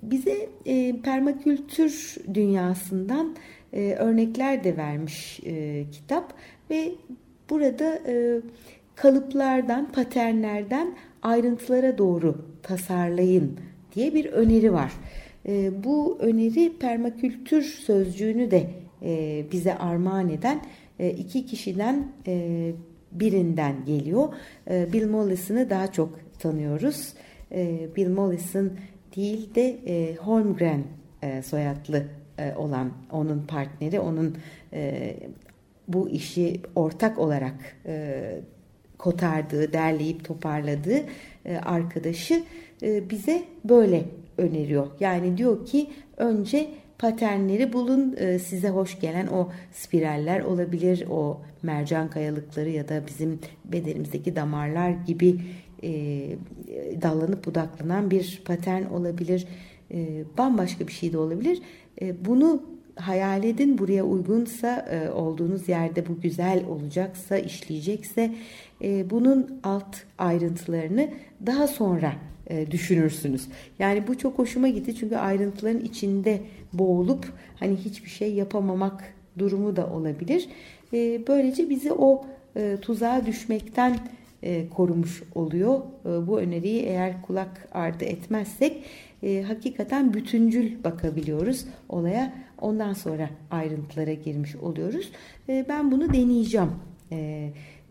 Bize 0.03 0.49
e, 0.67 0.97
permakültür 1.03 2.17
dünyasından 2.35 3.37
e, 3.73 3.95
örnekler 3.95 4.65
de 4.65 4.77
vermiş 4.77 5.41
e, 5.47 5.85
kitap 5.93 6.35
ve 6.71 6.93
burada 7.51 7.99
kalıplardan, 8.95 9.93
paternlerden 9.93 10.97
ayrıntılara 11.23 11.99
doğru 11.99 12.45
tasarlayın 12.63 13.59
diye 13.95 14.15
bir 14.15 14.25
öneri 14.25 14.73
var. 14.73 14.93
Bu 15.85 16.19
öneri 16.21 16.79
permakültür 16.79 17.63
sözcüğünü 17.63 18.51
de 18.51 18.71
e, 19.03 19.45
bize 19.53 19.75
armağan 19.75 20.29
eden 20.29 20.61
e, 20.99 21.11
iki 21.11 21.47
kişiden 21.47 22.13
e, 22.27 22.73
birinden 23.13 23.85
geliyor. 23.87 24.29
E, 24.71 24.93
Bill 24.93 25.11
Mollison'ı 25.11 25.71
daha 25.71 25.93
çok 25.93 26.19
tanıyoruz. 26.39 27.15
E, 27.53 27.89
Bill 27.97 28.09
Mollison 28.09 28.71
değil 29.17 29.55
de 29.55 29.77
e, 29.87 30.17
Holmgren 30.17 30.85
e, 31.23 31.43
soyadlı 31.43 32.05
e, 32.41 32.57
olan 32.57 32.93
onun 33.13 33.47
partneri, 33.47 34.01
onun 34.01 34.37
e, 34.73 35.15
bu 35.89 36.09
işi 36.09 36.61
ortak 36.75 37.19
olarak 37.19 37.77
e, 37.87 38.21
kotardığı, 38.99 39.73
derleyip 39.73 40.25
toparladığı 40.25 41.01
e, 41.45 41.57
arkadaşı 41.57 42.43
e, 42.83 43.11
bize 43.11 43.43
böyle 43.65 44.05
öneriyor. 44.39 44.87
Yani 45.01 45.37
diyor 45.37 45.67
ki 45.67 45.87
önce 46.17 46.71
paternleri 46.99 47.73
bulun 47.73 48.17
e, 48.19 48.39
size 48.39 48.69
hoş 48.69 49.01
gelen 49.01 49.27
o 49.27 49.49
spiraller 49.73 50.41
olabilir 50.41 51.07
o 51.11 51.41
mercan 51.63 52.11
kayalıkları 52.11 52.71
ya 52.71 52.89
da 52.89 53.03
bizim 53.07 53.39
bedenimizdeki 53.65 54.37
damarlar 54.37 54.91
gibi 54.91 55.41
e, 55.83 55.91
dallanıp 57.03 57.47
budaklanan 57.47 58.11
bir 58.11 58.43
patern 58.45 58.85
olabilir 58.85 59.47
e, 59.91 60.25
bambaşka 60.39 60.87
bir 60.87 60.93
şey 60.93 61.13
de 61.13 61.19
olabilir 61.19 61.63
bunu 62.25 62.63
hayal 62.97 63.45
edin 63.45 63.79
buraya 63.79 64.05
uygunsa 64.05 64.87
olduğunuz 65.15 65.69
yerde 65.69 66.09
bu 66.09 66.21
güzel 66.21 66.65
olacaksa 66.69 67.39
işleyecekse 67.39 68.35
bunun 69.11 69.61
alt 69.63 69.97
ayrıntılarını 70.19 71.09
daha 71.47 71.67
sonra 71.67 72.13
e, 72.51 72.71
düşünürsünüz. 72.71 73.49
Yani 73.79 74.07
bu 74.07 74.19
çok 74.19 74.39
hoşuma 74.39 74.69
gitti 74.69 74.95
çünkü 74.97 75.17
ayrıntıların 75.17 75.81
içinde 75.81 76.41
boğulup 76.73 77.33
hani 77.61 77.77
hiçbir 77.77 78.11
şey 78.11 78.35
yapamamak 78.35 79.15
durumu 79.39 79.77
da 79.77 79.87
olabilir. 79.87 80.49
E, 80.93 81.27
böylece 81.29 81.71
bizi 81.71 81.93
o 81.93 82.27
e, 82.57 82.77
tuzağa 82.83 83.27
düşmekten 83.27 83.99
e, 84.43 84.69
korumuş 84.69 85.23
oluyor. 85.35 85.81
E, 86.05 86.27
bu 86.27 86.41
öneriyi 86.41 86.83
eğer 86.83 87.23
kulak 87.23 87.69
ardı 87.73 88.05
etmezsek 88.05 88.85
e, 89.23 89.43
hakikaten 89.43 90.15
bütüncül 90.15 90.85
bakabiliyoruz 90.85 91.65
olaya. 91.89 92.33
Ondan 92.61 92.93
sonra 92.93 93.31
ayrıntılara 93.51 94.13
girmiş 94.13 94.57
oluyoruz. 94.57 95.13
Ben 95.49 95.93
bunu 95.93 96.13
deneyeceğim. 96.13 96.71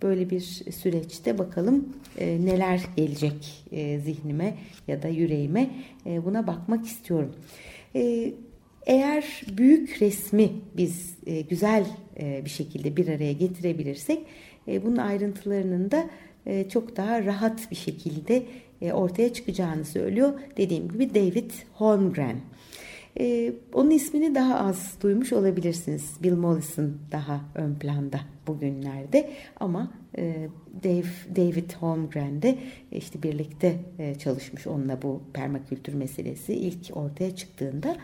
Böyle 0.02 0.30
bir 0.30 0.42
süreçte 0.72 1.38
bakalım 1.38 1.90
neler 2.20 2.82
gelecek 2.96 3.66
zihnime 4.04 4.58
ya 4.88 5.04
da 5.04 5.08
yüreğime 5.08 5.70
buna 6.06 6.48
bakmak 6.48 6.86
istiyorum. 6.86 7.36
Eğer 8.86 9.42
büyük 9.58 10.02
resmi 10.02 10.50
biz 10.78 11.18
güzel 11.50 11.86
bir 12.46 12.50
şekilde 12.50 12.98
bir 12.98 13.08
araya 13.08 13.34
getirebilirsek 13.34 14.20
bunun 14.68 14.98
ayrıntılarının 14.98 15.92
da 15.92 16.10
çok 16.70 16.98
daha 16.98 17.26
rahat 17.26 17.72
bir 17.72 17.76
şekilde 17.76 18.44
e, 18.82 18.94
ortaya 18.94 19.34
çıkacağını 19.34 19.86
söylüyor. 19.86 20.40
Dediğim 20.58 20.90
gibi 20.90 21.16
David 21.16 21.52
Holmgren. 21.74 22.36
E, 23.20 23.54
onun 23.74 23.90
ismini 23.90 24.36
daha 24.36 24.60
az 24.60 24.98
duymuş 25.02 25.34
olabilirsiniz. 25.34 26.12
Bill 26.24 26.36
Mollison 26.36 26.98
daha 27.12 27.42
ön 27.56 27.76
planda 27.76 28.20
bugünlerde 28.48 29.30
ama 29.60 29.92
Dave, 30.84 31.36
David 31.36 31.72
Holmgren 31.72 32.42
de 32.42 32.56
işte 32.92 33.24
birlikte 33.24 33.76
çalışmış 34.20 34.68
onunla 34.68 35.02
bu 35.02 35.22
permakültür 35.34 35.94
meselesi 35.94 36.54
ilk 36.54 36.98
ortaya 36.98 37.36
çıktığında. 37.36 37.96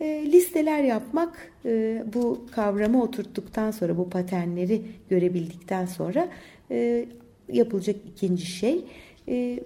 listeler 0.00 0.84
yapmak 0.84 1.52
bu 2.14 2.46
kavramı 2.50 3.02
oturttuktan 3.02 3.70
sonra 3.70 3.96
bu 3.96 4.10
paternleri 4.10 4.82
görebildikten 5.10 5.86
sonra 5.86 6.28
yapılacak 7.52 7.96
ikinci 8.06 8.46
şey. 8.46 8.84
E, 9.28 9.60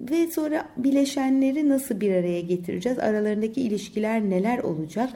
ve 0.00 0.26
sonra 0.26 0.68
bileşenleri 0.76 1.68
nasıl 1.68 2.00
bir 2.00 2.14
araya 2.14 2.40
getireceğiz? 2.40 2.98
Aralarındaki 2.98 3.60
ilişkiler 3.60 4.30
neler 4.30 4.58
olacak? 4.58 5.10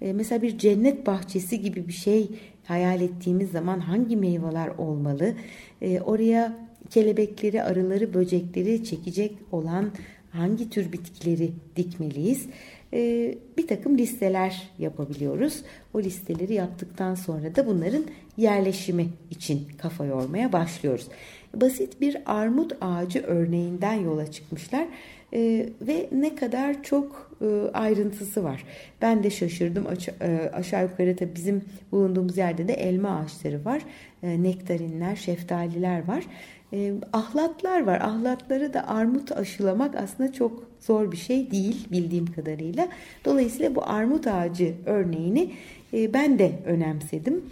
E, 0.00 0.12
mesela 0.12 0.42
bir 0.42 0.58
cennet 0.58 1.06
bahçesi 1.06 1.60
gibi 1.60 1.88
bir 1.88 1.92
şey 1.92 2.28
hayal 2.64 3.00
ettiğimiz 3.00 3.50
zaman 3.50 3.80
hangi 3.80 4.16
meyveler 4.16 4.68
olmalı? 4.68 5.34
E, 5.82 6.00
oraya 6.00 6.56
kelebekleri, 6.90 7.62
arıları, 7.62 8.14
böcekleri 8.14 8.84
çekecek 8.84 9.38
olan 9.52 9.90
hangi 10.30 10.70
tür 10.70 10.92
bitkileri 10.92 11.50
dikmeliyiz? 11.76 12.46
E, 12.92 13.34
bir 13.58 13.66
takım 13.66 13.98
listeler 13.98 14.70
yapabiliyoruz. 14.78 15.62
O 15.94 16.00
listeleri 16.00 16.54
yaptıktan 16.54 17.14
sonra 17.14 17.56
da 17.56 17.66
bunların 17.66 18.04
yerleşimi 18.36 19.08
için 19.30 19.68
kafa 19.78 20.04
yormaya 20.04 20.52
başlıyoruz 20.52 21.08
basit 21.54 22.00
bir 22.00 22.16
armut 22.26 22.72
ağacı 22.80 23.22
örneğinden 23.22 23.94
yola 23.94 24.30
çıkmışlar 24.30 24.86
e, 25.34 25.68
ve 25.82 26.08
ne 26.12 26.34
kadar 26.34 26.82
çok 26.82 27.30
e, 27.40 27.46
ayrıntısı 27.74 28.44
var. 28.44 28.64
Ben 29.02 29.22
de 29.22 29.30
şaşırdım 29.30 29.86
Aş 29.86 30.08
e, 30.08 30.50
aşağı 30.52 30.82
yukarı 30.82 31.20
da 31.20 31.34
bizim 31.34 31.64
bulunduğumuz 31.92 32.36
yerde 32.36 32.68
de 32.68 32.72
elma 32.72 33.08
ağaçları 33.08 33.64
var, 33.64 33.82
e, 34.22 34.42
nektarinler, 34.42 35.16
şeftaliler 35.16 36.08
var. 36.08 36.24
E, 36.72 36.92
ahlatlar 37.12 37.86
var. 37.86 38.00
Ahlatları 38.00 38.74
da 38.74 38.88
armut 38.88 39.32
aşılamak 39.32 39.94
aslında 39.94 40.32
çok 40.32 40.64
zor 40.80 41.12
bir 41.12 41.16
şey 41.16 41.50
değil 41.50 41.86
bildiğim 41.90 42.26
kadarıyla. 42.26 42.88
Dolayısıyla 43.24 43.74
bu 43.74 43.88
armut 43.88 44.26
ağacı 44.26 44.74
örneğini 44.86 45.50
e, 45.94 46.14
ben 46.14 46.38
de 46.38 46.52
önemsedim. 46.66 47.44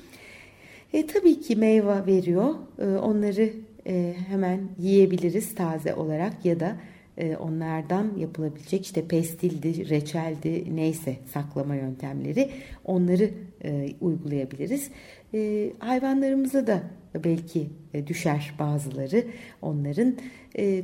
E, 0.92 1.06
tabii 1.06 1.40
ki 1.40 1.56
meyve 1.56 2.06
veriyor. 2.06 2.54
E, 2.78 2.86
onları 2.86 3.50
e, 3.90 4.14
hemen 4.28 4.60
yiyebiliriz 4.78 5.54
taze 5.54 5.94
olarak 5.94 6.44
ya 6.44 6.60
da 6.60 6.76
e, 7.18 7.36
onlardan 7.36 8.16
yapılabilecek 8.16 8.84
işte 8.84 9.08
pestildi, 9.08 9.88
reçeldi 9.88 10.76
neyse 10.76 11.16
saklama 11.32 11.74
yöntemleri 11.74 12.50
onları 12.84 13.30
e, 13.64 13.88
uygulayabiliriz. 14.00 14.90
E, 15.34 15.70
hayvanlarımıza 15.78 16.66
da 16.66 16.82
belki 17.24 17.66
düşer 18.06 18.54
bazıları 18.58 19.24
onların 19.62 20.16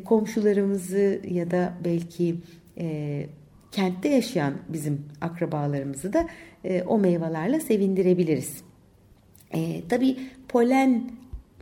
komşularımızı 0.05 1.21
ya 1.31 1.51
da 1.51 1.75
belki 1.85 2.37
kentte 3.73 4.09
yaşayan 4.09 4.55
bizim 4.69 5.05
akrabalarımızı 5.21 6.13
da 6.13 6.27
o 6.87 6.99
meyvelerle 6.99 7.61
sevindirebiliriz. 7.61 8.63
E, 9.55 9.89
tabii 9.89 10.17
polen 10.49 11.11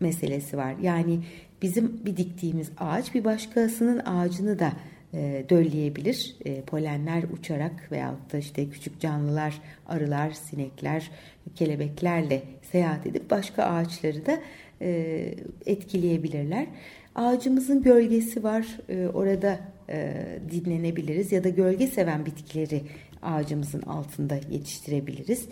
meselesi 0.01 0.57
var. 0.57 0.75
Yani 0.83 1.21
bizim 1.63 2.05
bir 2.07 2.17
diktiğimiz 2.17 2.71
ağaç 2.79 3.15
bir 3.15 3.25
başkasının 3.25 3.99
ağacını 3.99 4.59
da 4.59 4.73
e, 5.15 5.45
dölleyebilir. 5.51 6.37
E, 6.45 6.61
polenler 6.61 7.23
uçarak 7.23 7.93
veyahut 7.93 8.33
da 8.33 8.39
işte 8.39 8.69
küçük 8.71 9.01
canlılar, 9.01 9.61
arılar, 9.87 10.31
sinekler, 10.31 11.11
kelebeklerle 11.55 12.43
seyahat 12.73 13.07
edip 13.07 13.31
başka 13.31 13.65
ağaçları 13.65 14.27
da 14.27 14.41
e, 14.81 15.35
etkileyebilirler. 15.67 16.67
Ağacımızın 17.15 17.83
gölgesi 17.83 18.43
var. 18.43 18.67
E, 18.89 19.09
orada 19.09 19.61
e, 19.89 20.27
dinlenebiliriz 20.51 21.33
ya 21.33 21.45
da 21.45 21.49
gölge 21.49 21.87
seven 21.87 22.27
bitkileri 22.27 22.83
ağacımızın 23.23 23.83
altında 23.83 24.35
yetiştirebiliriz. 24.51 25.49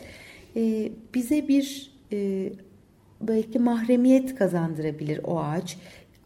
E, 0.57 0.93
bize 1.15 1.49
bir 1.49 1.93
e, 2.13 2.49
belki 3.29 3.59
mahremiyet 3.59 4.35
kazandırabilir 4.35 5.21
o 5.25 5.41
ağaç. 5.41 5.77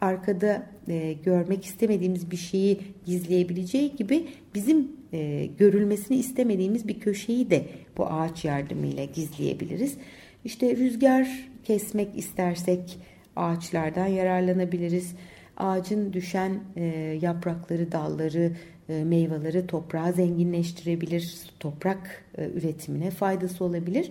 Arkada 0.01 0.66
e, 0.88 1.12
görmek 1.12 1.64
istemediğimiz 1.64 2.30
bir 2.30 2.36
şeyi 2.36 2.80
gizleyebileceği 3.07 3.97
gibi 3.97 4.26
bizim 4.55 4.88
e, 5.12 5.49
görülmesini 5.59 6.16
istemediğimiz 6.16 6.88
bir 6.88 7.01
köşeyi 7.01 7.51
de 7.51 7.64
bu 7.97 8.07
ağaç 8.07 8.44
yardımıyla 8.44 9.05
gizleyebiliriz. 9.05 9.97
İşte 10.44 10.76
rüzgar 10.76 11.49
kesmek 11.64 12.18
istersek 12.18 12.99
ağaçlardan 13.36 14.07
yararlanabiliriz. 14.07 15.14
Ağacın 15.57 16.12
düşen 16.12 16.61
e, 16.76 16.84
yaprakları, 17.22 17.92
dalları, 17.92 18.53
e, 18.88 19.05
meyveleri 19.05 19.66
toprağı 19.66 20.12
zenginleştirebilir, 20.12 21.51
toprak 21.61 22.24
e, 22.38 22.49
üretimine 22.49 23.11
faydası 23.11 23.64
olabilir. 23.64 24.11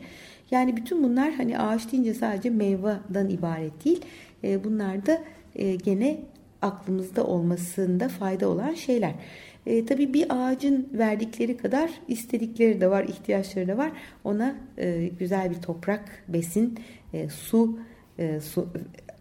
Yani 0.51 0.77
bütün 0.77 1.03
bunlar 1.03 1.33
hani 1.33 1.59
ağaç 1.59 1.91
deyince 1.91 2.13
sadece 2.13 2.49
meyveden 2.49 3.29
ibaret 3.29 3.85
değil. 3.85 4.01
E, 4.43 4.63
bunlar 4.63 5.05
da 5.05 5.21
e, 5.55 5.75
gene 5.75 6.17
aklımızda 6.61 7.23
olmasında 7.23 8.09
fayda 8.09 8.49
olan 8.49 8.73
şeyler. 8.73 9.13
E, 9.65 9.85
tabii 9.85 10.13
bir 10.13 10.25
ağacın 10.29 10.87
verdikleri 10.93 11.57
kadar 11.57 11.91
istedikleri 12.07 12.81
de 12.81 12.89
var, 12.89 13.03
ihtiyaçları 13.03 13.67
da 13.67 13.77
var. 13.77 13.91
Ona 14.23 14.55
e, 14.77 15.09
güzel 15.19 15.49
bir 15.49 15.61
toprak, 15.61 16.23
besin, 16.27 16.79
e, 17.13 17.29
su, 17.29 17.79
e, 18.19 18.39
su 18.39 18.67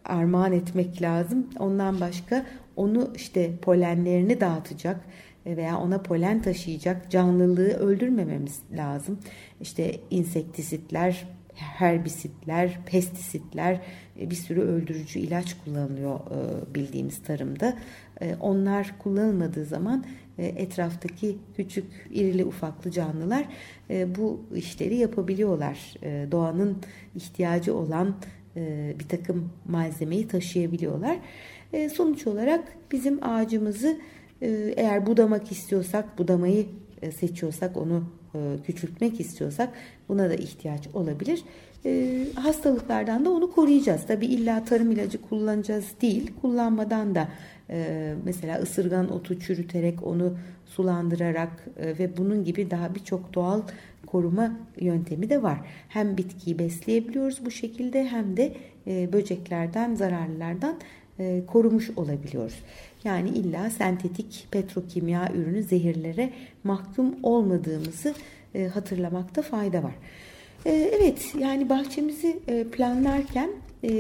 armağan 0.05 0.53
etmek 0.53 1.03
lazım. 1.03 1.47
Ondan 1.59 2.01
başka 2.01 2.47
onu 2.77 3.11
işte 3.17 3.57
polenlerini 3.63 4.41
dağıtacak 4.41 5.01
veya 5.47 5.79
ona 5.79 6.03
polen 6.03 6.43
taşıyacak 6.43 7.11
canlılığı 7.11 7.69
öldürmememiz 7.69 8.61
lazım. 8.77 9.19
İşte 9.61 10.01
insektisitler, 10.11 11.25
herbisitler, 11.55 12.79
pestisitler 12.87 13.81
e, 14.21 14.31
bir 14.31 14.35
sürü 14.35 14.61
öldürücü 14.61 15.19
ilaç 15.19 15.57
kullanılıyor 15.65 16.21
e, 16.21 16.75
bildiğimiz 16.75 17.23
tarımda. 17.23 17.77
E, 18.21 18.35
onlar 18.41 18.95
kullanılmadığı 18.99 19.65
zaman 19.65 20.05
etraftaki 20.39 21.39
küçük 21.57 21.85
irili 22.11 22.45
ufaklı 22.45 22.91
canlılar 22.91 23.45
bu 23.91 24.41
işleri 24.55 24.97
yapabiliyorlar. 24.97 25.95
Doğanın 26.33 26.77
ihtiyacı 27.15 27.77
olan 27.77 28.17
bir 28.99 29.09
takım 29.09 29.53
malzemeyi 29.69 30.29
taşıyabiliyorlar. 30.29 31.17
Sonuç 31.93 32.27
olarak 32.27 32.77
bizim 32.93 33.25
ağacımızı 33.25 33.99
eğer 34.77 35.07
budamak 35.07 35.53
istiyorsak 35.53 36.19
budamayı 36.19 36.67
seçiyorsak 37.21 37.77
onu 37.77 38.05
küçültmek 38.67 39.21
istiyorsak 39.21 39.69
buna 40.09 40.31
da 40.31 40.35
ihtiyaç 40.35 40.89
olabilir. 40.95 41.45
E, 41.87 42.25
hastalıklardan 42.35 43.25
da 43.25 43.31
onu 43.31 43.53
koruyacağız. 43.53 44.07
Tabi 44.07 44.27
illa 44.27 44.65
tarım 44.65 44.91
ilacı 44.91 45.23
kullanacağız 45.23 45.85
değil. 46.03 46.31
Kullanmadan 46.41 47.15
da 47.15 47.29
e, 47.71 48.15
mesela 48.25 48.59
ısırgan 48.59 49.13
otu 49.13 49.41
çürüterek 49.41 50.07
onu 50.07 50.37
sulandırarak 50.67 51.67
e, 51.77 51.99
ve 51.99 52.17
bunun 52.17 52.45
gibi 52.45 52.71
daha 52.71 52.95
birçok 52.95 53.35
doğal 53.35 53.61
koruma 54.07 54.57
yöntemi 54.81 55.31
de 55.31 55.43
var. 55.43 55.59
Hem 55.89 56.17
bitkiyi 56.17 56.59
besleyebiliyoruz 56.59 57.45
bu 57.45 57.51
şekilde 57.51 58.05
hem 58.05 58.37
de 58.37 58.53
e, 58.87 59.13
böceklerden, 59.13 59.95
zararlılardan 59.95 60.77
e, 61.19 61.43
korumuş 61.47 61.91
olabiliyoruz. 61.91 62.63
Yani 63.05 63.29
illa 63.29 63.71
sentetik 63.71 64.47
petrokimya 64.51 65.33
ürünü 65.35 65.63
zehirlere 65.63 66.33
mahkum 66.65 67.15
olmadığımızı 67.23 68.15
e, 68.55 68.67
hatırlamakta 68.67 69.43
fayda 69.43 69.83
var. 69.83 69.95
E, 70.67 70.71
evet 70.71 71.35
yani 71.39 71.69
bahçemizi 71.69 72.39
e, 72.49 72.65
planlarken 72.65 73.51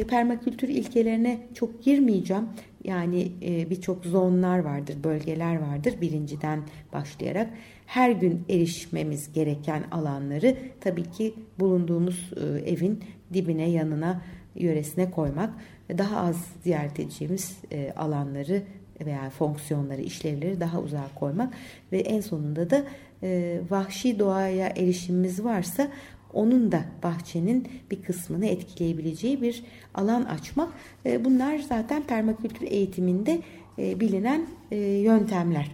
permakültür 0.08 0.68
ilkelerine 0.68 1.38
çok 1.54 1.82
girmeyeceğim. 1.82 2.48
Yani 2.84 3.32
birçok 3.70 4.04
zonlar 4.04 4.58
vardır, 4.58 4.96
bölgeler 5.04 5.56
vardır 5.56 5.94
birinciden 6.00 6.62
başlayarak. 6.92 7.50
Her 7.86 8.10
gün 8.10 8.44
erişmemiz 8.48 9.32
gereken 9.32 9.82
alanları 9.90 10.56
tabii 10.80 11.10
ki 11.10 11.34
bulunduğumuz 11.58 12.30
evin 12.66 13.00
dibine, 13.32 13.70
yanına, 13.70 14.22
yöresine 14.54 15.10
koymak. 15.10 15.50
Daha 15.98 16.20
az 16.20 16.46
ziyaret 16.62 17.00
edeceğimiz 17.00 17.58
alanları 17.96 18.62
veya 19.00 19.30
fonksiyonları, 19.30 20.00
işlevleri 20.00 20.60
daha 20.60 20.80
uzağa 20.80 21.08
koymak 21.14 21.54
ve 21.92 21.98
en 21.98 22.20
sonunda 22.20 22.70
da 22.70 22.84
e, 23.22 23.60
vahşi 23.70 24.18
doğaya 24.18 24.68
erişimimiz 24.68 25.44
varsa 25.44 25.88
onun 26.34 26.72
da 26.72 26.84
bahçenin 27.02 27.68
bir 27.90 28.02
kısmını 28.02 28.46
etkileyebileceği 28.46 29.42
bir 29.42 29.64
alan 29.94 30.24
açmak. 30.24 30.68
E, 31.06 31.24
bunlar 31.24 31.58
zaten 31.58 32.02
permakültür 32.02 32.66
eğitiminde 32.66 33.40
e, 33.78 34.00
bilinen 34.00 34.46
e, 34.70 34.76
yöntemler. 34.76 35.70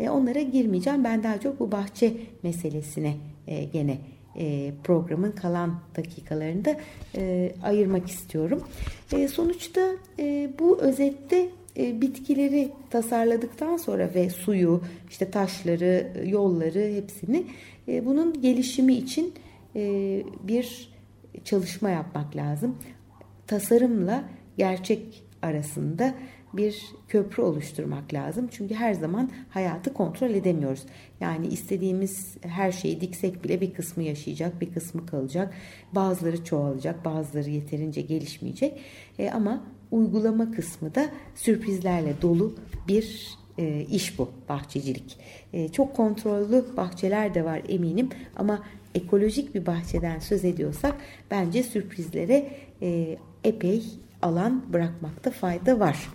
Onlara 0.00 0.40
girmeyeceğim. 0.40 1.04
Ben 1.04 1.22
daha 1.22 1.40
çok 1.40 1.60
bu 1.60 1.72
bahçe 1.72 2.12
meselesine 2.42 3.14
gene 3.72 3.98
programın 4.84 5.32
kalan 5.32 5.80
dakikalarında 5.96 6.76
ayırmak 7.62 8.08
istiyorum. 8.08 8.62
Sonuçta 9.28 9.80
bu 10.58 10.80
özette 10.80 11.48
bitkileri 11.76 12.72
tasarladıktan 12.90 13.76
sonra 13.76 14.14
ve 14.14 14.30
suyu, 14.30 14.82
işte 15.10 15.30
taşları, 15.30 16.12
yolları 16.26 16.94
hepsini 16.94 17.46
bunun 18.04 18.40
gelişimi 18.42 18.94
için 18.94 19.34
e, 19.76 20.22
bir 20.42 20.92
çalışma 21.44 21.90
yapmak 21.90 22.36
lazım. 22.36 22.76
Tasarımla 23.46 24.24
gerçek 24.56 25.22
arasında 25.42 26.14
bir 26.52 26.82
köprü 27.08 27.42
oluşturmak 27.42 28.14
lazım. 28.14 28.48
Çünkü 28.50 28.74
her 28.74 28.94
zaman 28.94 29.30
hayatı 29.50 29.94
kontrol 29.94 30.30
edemiyoruz. 30.30 30.82
Yani 31.20 31.46
istediğimiz 31.46 32.36
her 32.42 32.72
şeyi 32.72 33.00
diksek 33.00 33.44
bile 33.44 33.60
bir 33.60 33.74
kısmı 33.74 34.02
yaşayacak, 34.02 34.60
bir 34.60 34.72
kısmı 34.72 35.06
kalacak. 35.06 35.54
Bazıları 35.92 36.44
çoğalacak, 36.44 37.04
bazıları 37.04 37.50
yeterince 37.50 38.00
gelişmeyecek. 38.00 38.80
E, 39.18 39.30
ama 39.30 39.64
uygulama 39.92 40.50
kısmı 40.50 40.94
da 40.94 41.06
sürprizlerle 41.34 42.14
dolu 42.22 42.54
bir 42.88 43.38
e, 43.58 43.86
iş 43.90 44.18
bu 44.18 44.30
bahçecilik. 44.48 45.18
E, 45.52 45.68
çok 45.68 45.96
kontrollü 45.96 46.64
bahçeler 46.76 47.34
de 47.34 47.44
var 47.44 47.62
eminim 47.68 48.08
ama 48.36 48.62
ekolojik 48.94 49.54
bir 49.54 49.66
bahçeden 49.66 50.18
söz 50.18 50.44
ediyorsak 50.44 50.94
bence 51.30 51.62
sürprizlere 51.62 52.50
e, 52.82 53.18
epey 53.44 53.84
alan 54.22 54.62
bırakmakta 54.72 55.30
fayda 55.30 55.80
var. 55.80 56.08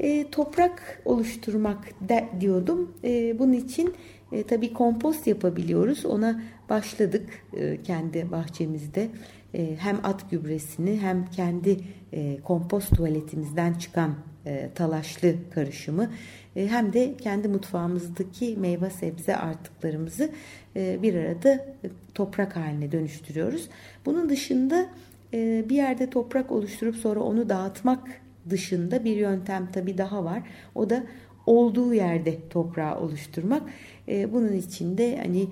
E, 0.00 0.30
toprak 0.30 1.02
oluşturmak 1.04 2.08
de, 2.08 2.28
diyordum. 2.40 2.94
E, 3.04 3.38
bunun 3.38 3.52
için 3.52 3.94
e, 4.32 4.42
tabii 4.42 4.72
kompost 4.72 5.26
yapabiliyoruz. 5.26 6.06
Ona 6.06 6.42
başladık 6.68 7.30
e, 7.56 7.82
kendi 7.82 8.30
bahçemizde. 8.30 9.08
E, 9.54 9.76
hem 9.78 10.00
at 10.04 10.30
gübresini 10.30 10.98
hem 11.00 11.26
kendi 11.26 11.80
e, 12.12 12.40
kompost 12.44 12.96
tuvaletimizden 12.96 13.74
çıkan 13.74 14.14
e, 14.46 14.70
talaşlı 14.74 15.34
karışımı 15.54 16.10
e, 16.56 16.66
hem 16.68 16.92
de 16.92 17.16
kendi 17.16 17.48
mutfağımızdaki 17.48 18.56
meyve 18.56 18.90
sebze 18.90 19.36
artıklarımızı 19.36 20.30
e, 20.76 21.02
bir 21.02 21.14
arada 21.14 21.66
toprak 22.14 22.56
haline 22.56 22.92
dönüştürüyoruz. 22.92 23.68
Bunun 24.06 24.28
dışında 24.28 24.86
bir 25.32 25.76
yerde 25.76 26.10
toprak 26.10 26.52
oluşturup 26.52 26.96
sonra 26.96 27.20
onu 27.20 27.48
dağıtmak 27.48 28.08
dışında 28.50 29.04
bir 29.04 29.16
yöntem 29.16 29.68
tabii 29.72 29.98
daha 29.98 30.24
var. 30.24 30.42
O 30.74 30.90
da 30.90 31.04
olduğu 31.46 31.94
yerde 31.94 32.48
toprağı 32.50 33.00
oluşturmak. 33.00 33.62
Bunun 34.08 34.52
için 34.52 34.98
de 34.98 35.18
hani 35.22 35.48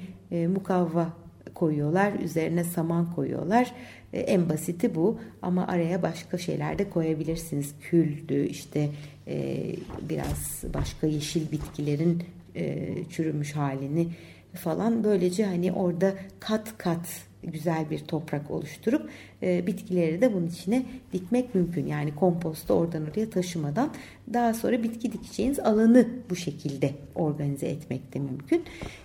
mukavva 0.48 1.08
koyuyorlar, 1.54 2.12
üzerine 2.12 2.64
saman 2.64 3.14
koyuyorlar. 3.14 3.72
E, 4.12 4.20
en 4.20 4.48
basiti 4.48 4.94
bu 4.94 5.18
ama 5.42 5.66
araya 5.66 6.02
başka 6.02 6.38
şeyler 6.38 6.78
de 6.78 6.90
koyabilirsiniz. 6.90 7.74
Küldü, 7.80 8.46
işte 8.46 8.88
e, 9.28 9.66
biraz 10.08 10.64
başka 10.74 11.06
yeşil 11.06 11.52
bitkilerin 11.52 12.22
e, 12.56 12.88
çürümüş 13.11 13.56
halini 13.56 14.08
falan. 14.54 15.04
Böylece 15.04 15.44
hani 15.44 15.72
orada 15.72 16.14
kat 16.40 16.78
kat 16.78 17.30
güzel 17.42 17.90
bir 17.90 17.98
toprak 17.98 18.50
oluşturup 18.50 19.11
e, 19.42 19.66
bitkileri 19.66 20.20
de 20.20 20.34
bunun 20.34 20.46
içine 20.46 20.82
dikmek 21.12 21.54
mümkün. 21.54 21.86
Yani 21.86 22.14
kompostu 22.14 22.74
oradan 22.74 23.02
oraya 23.02 23.30
taşımadan 23.30 23.90
daha 24.32 24.54
sonra 24.54 24.82
bitki 24.82 25.12
dikeceğiniz 25.12 25.61
alanı 25.61 26.08
bu 26.30 26.36
şekilde 26.36 26.90
organize 27.14 27.66
etmek 27.66 28.14
de 28.14 28.18
mümkün. 28.18 28.62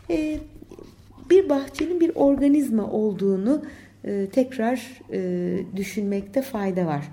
E, 0.09 0.39
bir 1.29 1.49
bahçenin 1.49 1.99
bir 1.99 2.11
organizma 2.15 2.91
olduğunu 2.91 3.63
e, 4.05 4.27
tekrar 4.31 5.01
e, 5.13 5.59
düşünmekte 5.75 6.41
fayda 6.41 6.85
var. 6.85 7.05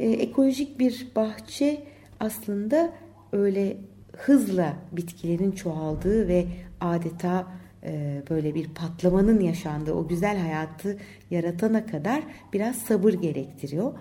E, 0.00 0.10
ekolojik 0.10 0.78
bir 0.78 1.06
bahçe 1.16 1.82
aslında 2.20 2.92
öyle 3.32 3.76
hızla 4.16 4.76
bitkilerin 4.92 5.52
çoğaldığı 5.52 6.28
ve 6.28 6.46
adeta 6.80 7.46
böyle 8.30 8.54
bir 8.54 8.68
patlamanın 8.68 9.40
yaşandığı 9.40 9.92
o 9.92 10.08
güzel 10.08 10.38
hayatı 10.38 10.96
yaratana 11.30 11.86
kadar 11.86 12.22
biraz 12.52 12.76
sabır 12.76 13.12
gerektiriyor. 13.12 13.92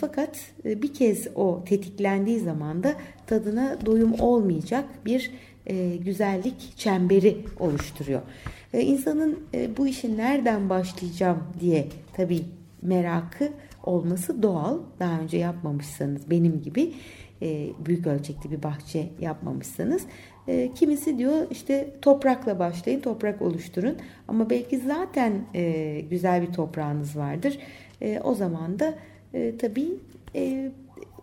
Fakat 0.00 0.38
bir 0.64 0.94
kez 0.94 1.28
o 1.34 1.64
tetiklendiği 1.64 2.40
zaman 2.40 2.82
da 2.82 2.94
tadına 3.26 3.78
doyum 3.86 4.20
olmayacak 4.20 4.84
bir 5.06 5.30
güzellik 6.04 6.76
çemberi 6.76 7.44
oluşturuyor. 7.60 8.22
İnsanın 8.72 9.38
bu 9.76 9.86
işi 9.86 10.16
nereden 10.16 10.68
başlayacağım 10.68 11.38
diye 11.60 11.86
tabii 12.12 12.42
merakı 12.82 13.48
olması 13.82 14.42
doğal. 14.42 14.78
Daha 15.00 15.20
önce 15.20 15.38
yapmamışsanız 15.38 16.30
benim 16.30 16.62
gibi 16.62 16.94
büyük 17.86 18.06
ölçekli 18.06 18.50
bir 18.50 18.62
bahçe 18.62 19.08
yapmamışsanız 19.20 20.02
kimisi 20.74 21.18
diyor 21.18 21.46
işte 21.50 21.94
toprakla 22.02 22.58
başlayın 22.58 23.00
toprak 23.00 23.42
oluşturun 23.42 23.96
ama 24.28 24.50
belki 24.50 24.78
zaten 24.78 25.32
güzel 26.10 26.42
bir 26.42 26.52
toprağınız 26.52 27.16
vardır 27.16 27.58
o 28.24 28.34
zaman 28.34 28.78
da 28.78 28.94
tabii 29.58 29.88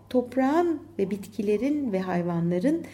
toprağın 0.10 0.80
ve 1.00 1.10
bitkilerin 1.10 1.92
ve 1.92 2.00
hayvanların 2.00 2.76
e, 2.76 2.86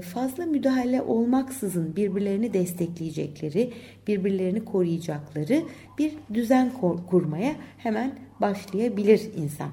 fazla 0.00 0.46
müdahale 0.46 1.02
olmaksızın 1.02 1.96
birbirlerini 1.96 2.52
destekleyecekleri, 2.52 3.72
birbirlerini 4.06 4.64
koruyacakları 4.64 5.62
bir 5.98 6.12
düzen 6.34 6.72
kurmaya 7.10 7.56
hemen 7.78 8.18
başlayabilir 8.40 9.20
insan. 9.36 9.68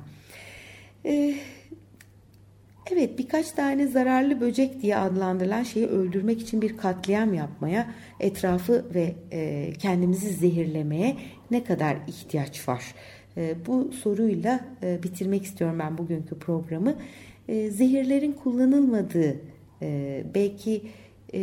E, 1.06 1.36
evet 2.92 3.20
birkaç 3.20 3.52
tane 3.52 3.88
zararlı 3.88 4.42
böcek 4.42 4.82
diye 4.82 4.98
adlandırılan 4.98 5.64
şeyi 5.64 5.88
öldürmek 5.88 6.42
için 6.42 6.62
bir 6.62 6.78
katliam 6.78 7.34
yapmaya, 7.34 7.92
etrafı 8.20 8.86
ve 8.94 9.16
e, 9.32 9.74
kendimizi 9.80 10.30
zehirlemeye 10.30 11.18
ne 11.52 11.64
kadar 11.64 11.98
ihtiyaç 12.08 12.68
var? 12.68 12.96
Bu 13.68 13.92
soruyla 13.92 14.60
bitirmek 15.04 15.44
istiyorum 15.44 15.80
ben 15.80 15.98
bugünkü 15.98 16.40
programı. 16.40 16.96
Zehirlerin 17.48 18.32
kullanılmadığı 18.32 19.53
e, 19.84 20.24
belki 20.36 20.82
e, 21.34 21.40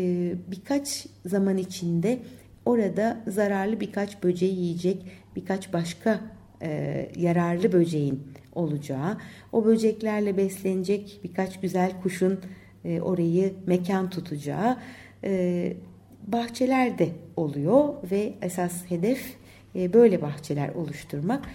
birkaç 0.51 1.07
zaman 1.27 1.57
içinde 1.57 2.19
orada 2.65 3.21
zararlı 3.27 3.81
birkaç 3.81 4.23
böceği 4.23 4.55
yiyecek 4.55 5.07
birkaç 5.37 5.73
başka 5.73 6.21
e, 6.63 7.11
yararlı 7.17 7.73
böceğin 7.73 8.23
olacağı, 8.55 9.19
o 9.53 9.65
böceklerle 9.65 10.37
beslenecek 10.37 11.21
birkaç 11.25 11.61
güzel 11.61 12.03
kuşun 12.03 12.41
e, 12.85 13.01
orayı 13.01 13.55
mekan 13.67 14.11
tutacağı 14.11 14.77
e, 15.25 15.73
bahçeler 16.27 16.99
de 16.99 17.09
oluyor 17.37 17.95
ve 18.11 18.35
esas 18.43 18.91
hedef 18.91 19.37
böyle 19.75 20.23
bahçeler 20.23 20.69
oluşturmak. 20.69 21.49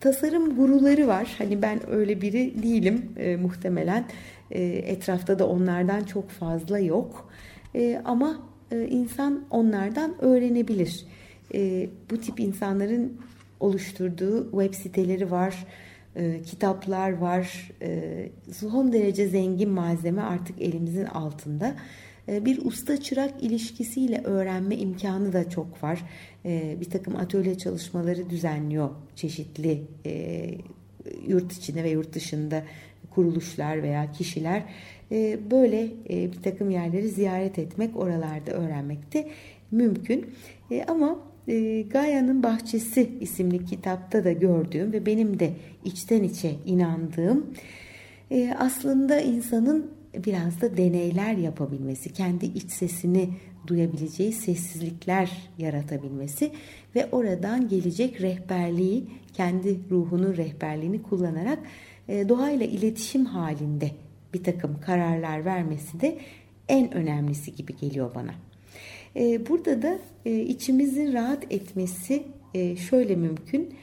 Tasarım 0.00 0.56
guruları 0.56 1.08
var. 1.08 1.34
Hani 1.38 1.62
ben 1.62 1.90
öyle 1.90 2.20
biri 2.20 2.62
değilim 2.62 3.12
e, 3.16 3.36
muhtemelen. 3.36 4.04
E, 4.50 4.62
etrafta 4.62 5.38
da 5.38 5.48
onlardan 5.48 6.04
çok 6.04 6.30
fazla 6.30 6.78
yok. 6.78 7.32
E, 7.74 8.02
ama 8.04 8.38
e, 8.70 8.86
insan 8.86 9.44
onlardan 9.50 10.14
öğrenebilir. 10.20 11.06
E, 11.54 11.88
bu 12.10 12.20
tip 12.20 12.40
insanların 12.40 13.20
oluşturduğu 13.60 14.50
web 14.50 14.74
siteleri 14.74 15.30
var. 15.30 15.66
e, 16.16 16.42
kitaplar 16.42 17.12
var. 17.12 17.70
E, 17.82 18.28
son 18.52 18.92
derece 18.92 19.28
zengin 19.28 19.70
malzeme 19.70 20.22
artık 20.22 20.62
elimizin 20.62 21.04
altında. 21.04 21.74
E, 22.28 22.44
bir 22.44 22.64
usta 22.64 23.00
çırak 23.00 23.42
ilişkisiyle 23.42 24.20
öğrenme 24.24 24.76
imkanı 24.76 25.32
da 25.32 25.50
çok 25.50 25.82
var. 25.82 26.04
E, 26.44 26.76
bir 26.80 26.90
takım 26.90 27.16
atölye 27.16 27.58
çalışmaları 27.58 28.30
düzenliyor 28.30 28.90
çeşitli 29.16 29.82
e, 30.06 30.44
yurt 31.26 31.52
içinde 31.52 31.84
ve 31.84 31.90
yurt 31.90 32.12
dışında 32.12 32.62
kuruluşlar 33.10 33.82
veya 33.82 34.12
kişiler 34.12 34.62
böyle 35.50 35.88
bir 36.08 36.42
takım 36.42 36.70
yerleri 36.70 37.08
ziyaret 37.08 37.58
etmek, 37.58 37.96
oralarda 37.96 38.50
öğrenmek 38.50 39.14
de 39.14 39.28
mümkün. 39.70 40.26
Ama 40.88 41.18
Gaya'nın 41.90 42.42
Bahçesi 42.42 43.10
isimli 43.20 43.64
kitapta 43.64 44.24
da 44.24 44.32
gördüğüm 44.32 44.92
ve 44.92 45.06
benim 45.06 45.40
de 45.40 45.50
içten 45.84 46.22
içe 46.22 46.54
inandığım 46.66 47.54
aslında 48.58 49.20
insanın 49.20 49.90
biraz 50.24 50.60
da 50.60 50.76
deneyler 50.76 51.34
yapabilmesi, 51.34 52.12
kendi 52.12 52.46
iç 52.46 52.70
sesini 52.70 53.30
duyabileceği 53.66 54.32
sessizlikler 54.32 55.30
yaratabilmesi 55.58 56.52
ve 56.94 57.08
oradan 57.12 57.68
gelecek 57.68 58.20
rehberliği, 58.20 59.04
kendi 59.32 59.78
ruhunun 59.90 60.36
rehberliğini 60.36 61.02
kullanarak 61.02 61.58
e, 62.08 62.28
doğayla 62.28 62.66
iletişim 62.66 63.24
halinde 63.24 63.90
bir 64.34 64.44
takım 64.44 64.80
kararlar 64.80 65.44
vermesi 65.44 66.00
de 66.00 66.18
en 66.68 66.94
önemlisi 66.94 67.54
gibi 67.54 67.76
geliyor 67.76 68.14
bana. 68.14 68.34
E, 69.16 69.48
burada 69.48 69.82
da 69.82 69.98
e, 70.24 70.40
içimizin 70.40 71.12
rahat 71.12 71.52
etmesi 71.52 72.22
şöyle 72.90 73.16
mümkün. 73.16 73.74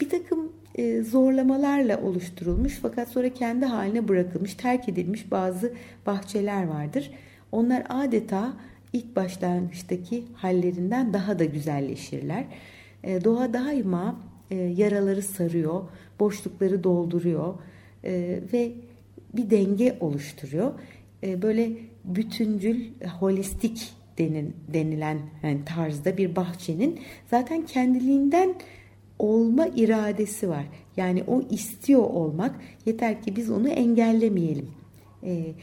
Bir 0.00 0.08
takım 0.10 0.52
zorlamalarla 1.02 2.00
oluşturulmuş 2.02 2.78
fakat 2.82 3.08
sonra 3.08 3.28
kendi 3.28 3.64
haline 3.64 4.08
bırakılmış, 4.08 4.54
terk 4.54 4.88
edilmiş 4.88 5.30
bazı 5.30 5.72
bahçeler 6.06 6.66
vardır. 6.66 7.10
Onlar 7.52 7.82
adeta 7.88 8.52
ilk 8.92 9.16
başlangıçtaki 9.16 10.24
hallerinden 10.34 11.12
daha 11.12 11.38
da 11.38 11.44
güzelleşirler. 11.44 12.44
E, 13.04 13.24
doğa 13.24 13.52
daima 13.52 14.20
e, 14.50 14.54
yaraları 14.54 15.22
sarıyor, 15.22 15.82
boşlukları 16.20 16.84
dolduruyor 16.84 17.54
e, 18.04 18.40
ve 18.52 18.72
bir 19.34 19.50
denge 19.50 19.96
oluşturuyor. 20.00 20.72
E, 21.22 21.42
böyle 21.42 21.70
bütüncül, 22.04 22.84
holistik 23.20 23.92
denilen 24.72 25.18
yani 25.42 25.64
tarzda 25.64 26.16
bir 26.16 26.36
bahçenin 26.36 27.00
zaten 27.30 27.66
kendiliğinden 27.66 28.54
olma 29.18 29.66
iradesi 29.66 30.48
var. 30.48 30.64
Yani 30.96 31.24
o 31.26 31.42
istiyor 31.50 32.02
olmak 32.02 32.54
yeter 32.86 33.22
ki 33.22 33.36
biz 33.36 33.50
onu 33.50 33.68
engellemeyelim. 33.68 34.68
E, 35.22 35.54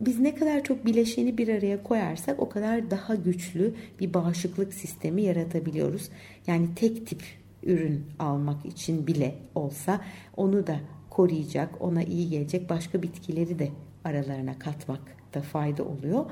biz 0.00 0.20
ne 0.20 0.34
kadar 0.34 0.64
çok 0.64 0.86
bileşeni 0.86 1.38
bir 1.38 1.48
araya 1.48 1.82
koyarsak 1.82 2.40
o 2.40 2.48
kadar 2.48 2.90
daha 2.90 3.14
güçlü 3.14 3.74
bir 4.00 4.14
bağışıklık 4.14 4.74
sistemi 4.74 5.22
yaratabiliyoruz. 5.22 6.08
Yani 6.46 6.66
tek 6.76 7.06
tip 7.06 7.22
ürün 7.62 8.04
almak 8.18 8.66
için 8.66 9.06
bile 9.06 9.34
olsa 9.54 10.00
onu 10.36 10.66
da 10.66 10.80
koruyacak, 11.10 11.82
ona 11.82 12.02
iyi 12.02 12.30
gelecek 12.30 12.70
başka 12.70 13.02
bitkileri 13.02 13.58
de 13.58 13.68
aralarına 14.04 14.58
katmak 14.58 15.00
da 15.34 15.42
fayda 15.42 15.84
oluyor. 15.84 16.24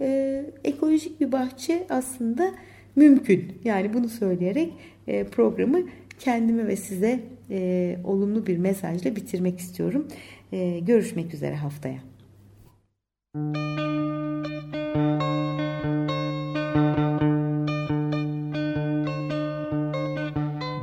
Ee, 0.00 0.50
ekolojik 0.64 1.20
bir 1.20 1.32
bahçe 1.32 1.86
aslında 1.90 2.54
mümkün. 2.96 3.52
Yani 3.64 3.94
bunu 3.94 4.08
söyleyerek 4.08 4.72
e, 5.06 5.24
programı 5.24 5.82
kendime 6.18 6.66
ve 6.66 6.76
size 6.76 7.20
e, 7.50 7.98
olumlu 8.04 8.46
bir 8.46 8.58
mesajla 8.58 9.16
bitirmek 9.16 9.58
istiyorum. 9.58 10.08
E, 10.52 10.78
görüşmek 10.78 11.34
üzere 11.34 11.56
haftaya. 11.56 11.98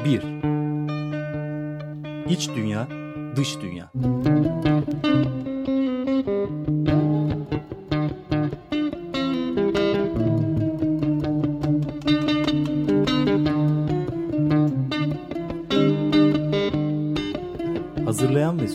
Bir. 0.06 0.22
İç 2.30 2.50
dünya, 2.56 2.88
dış 3.36 3.58
dünya. 3.62 3.92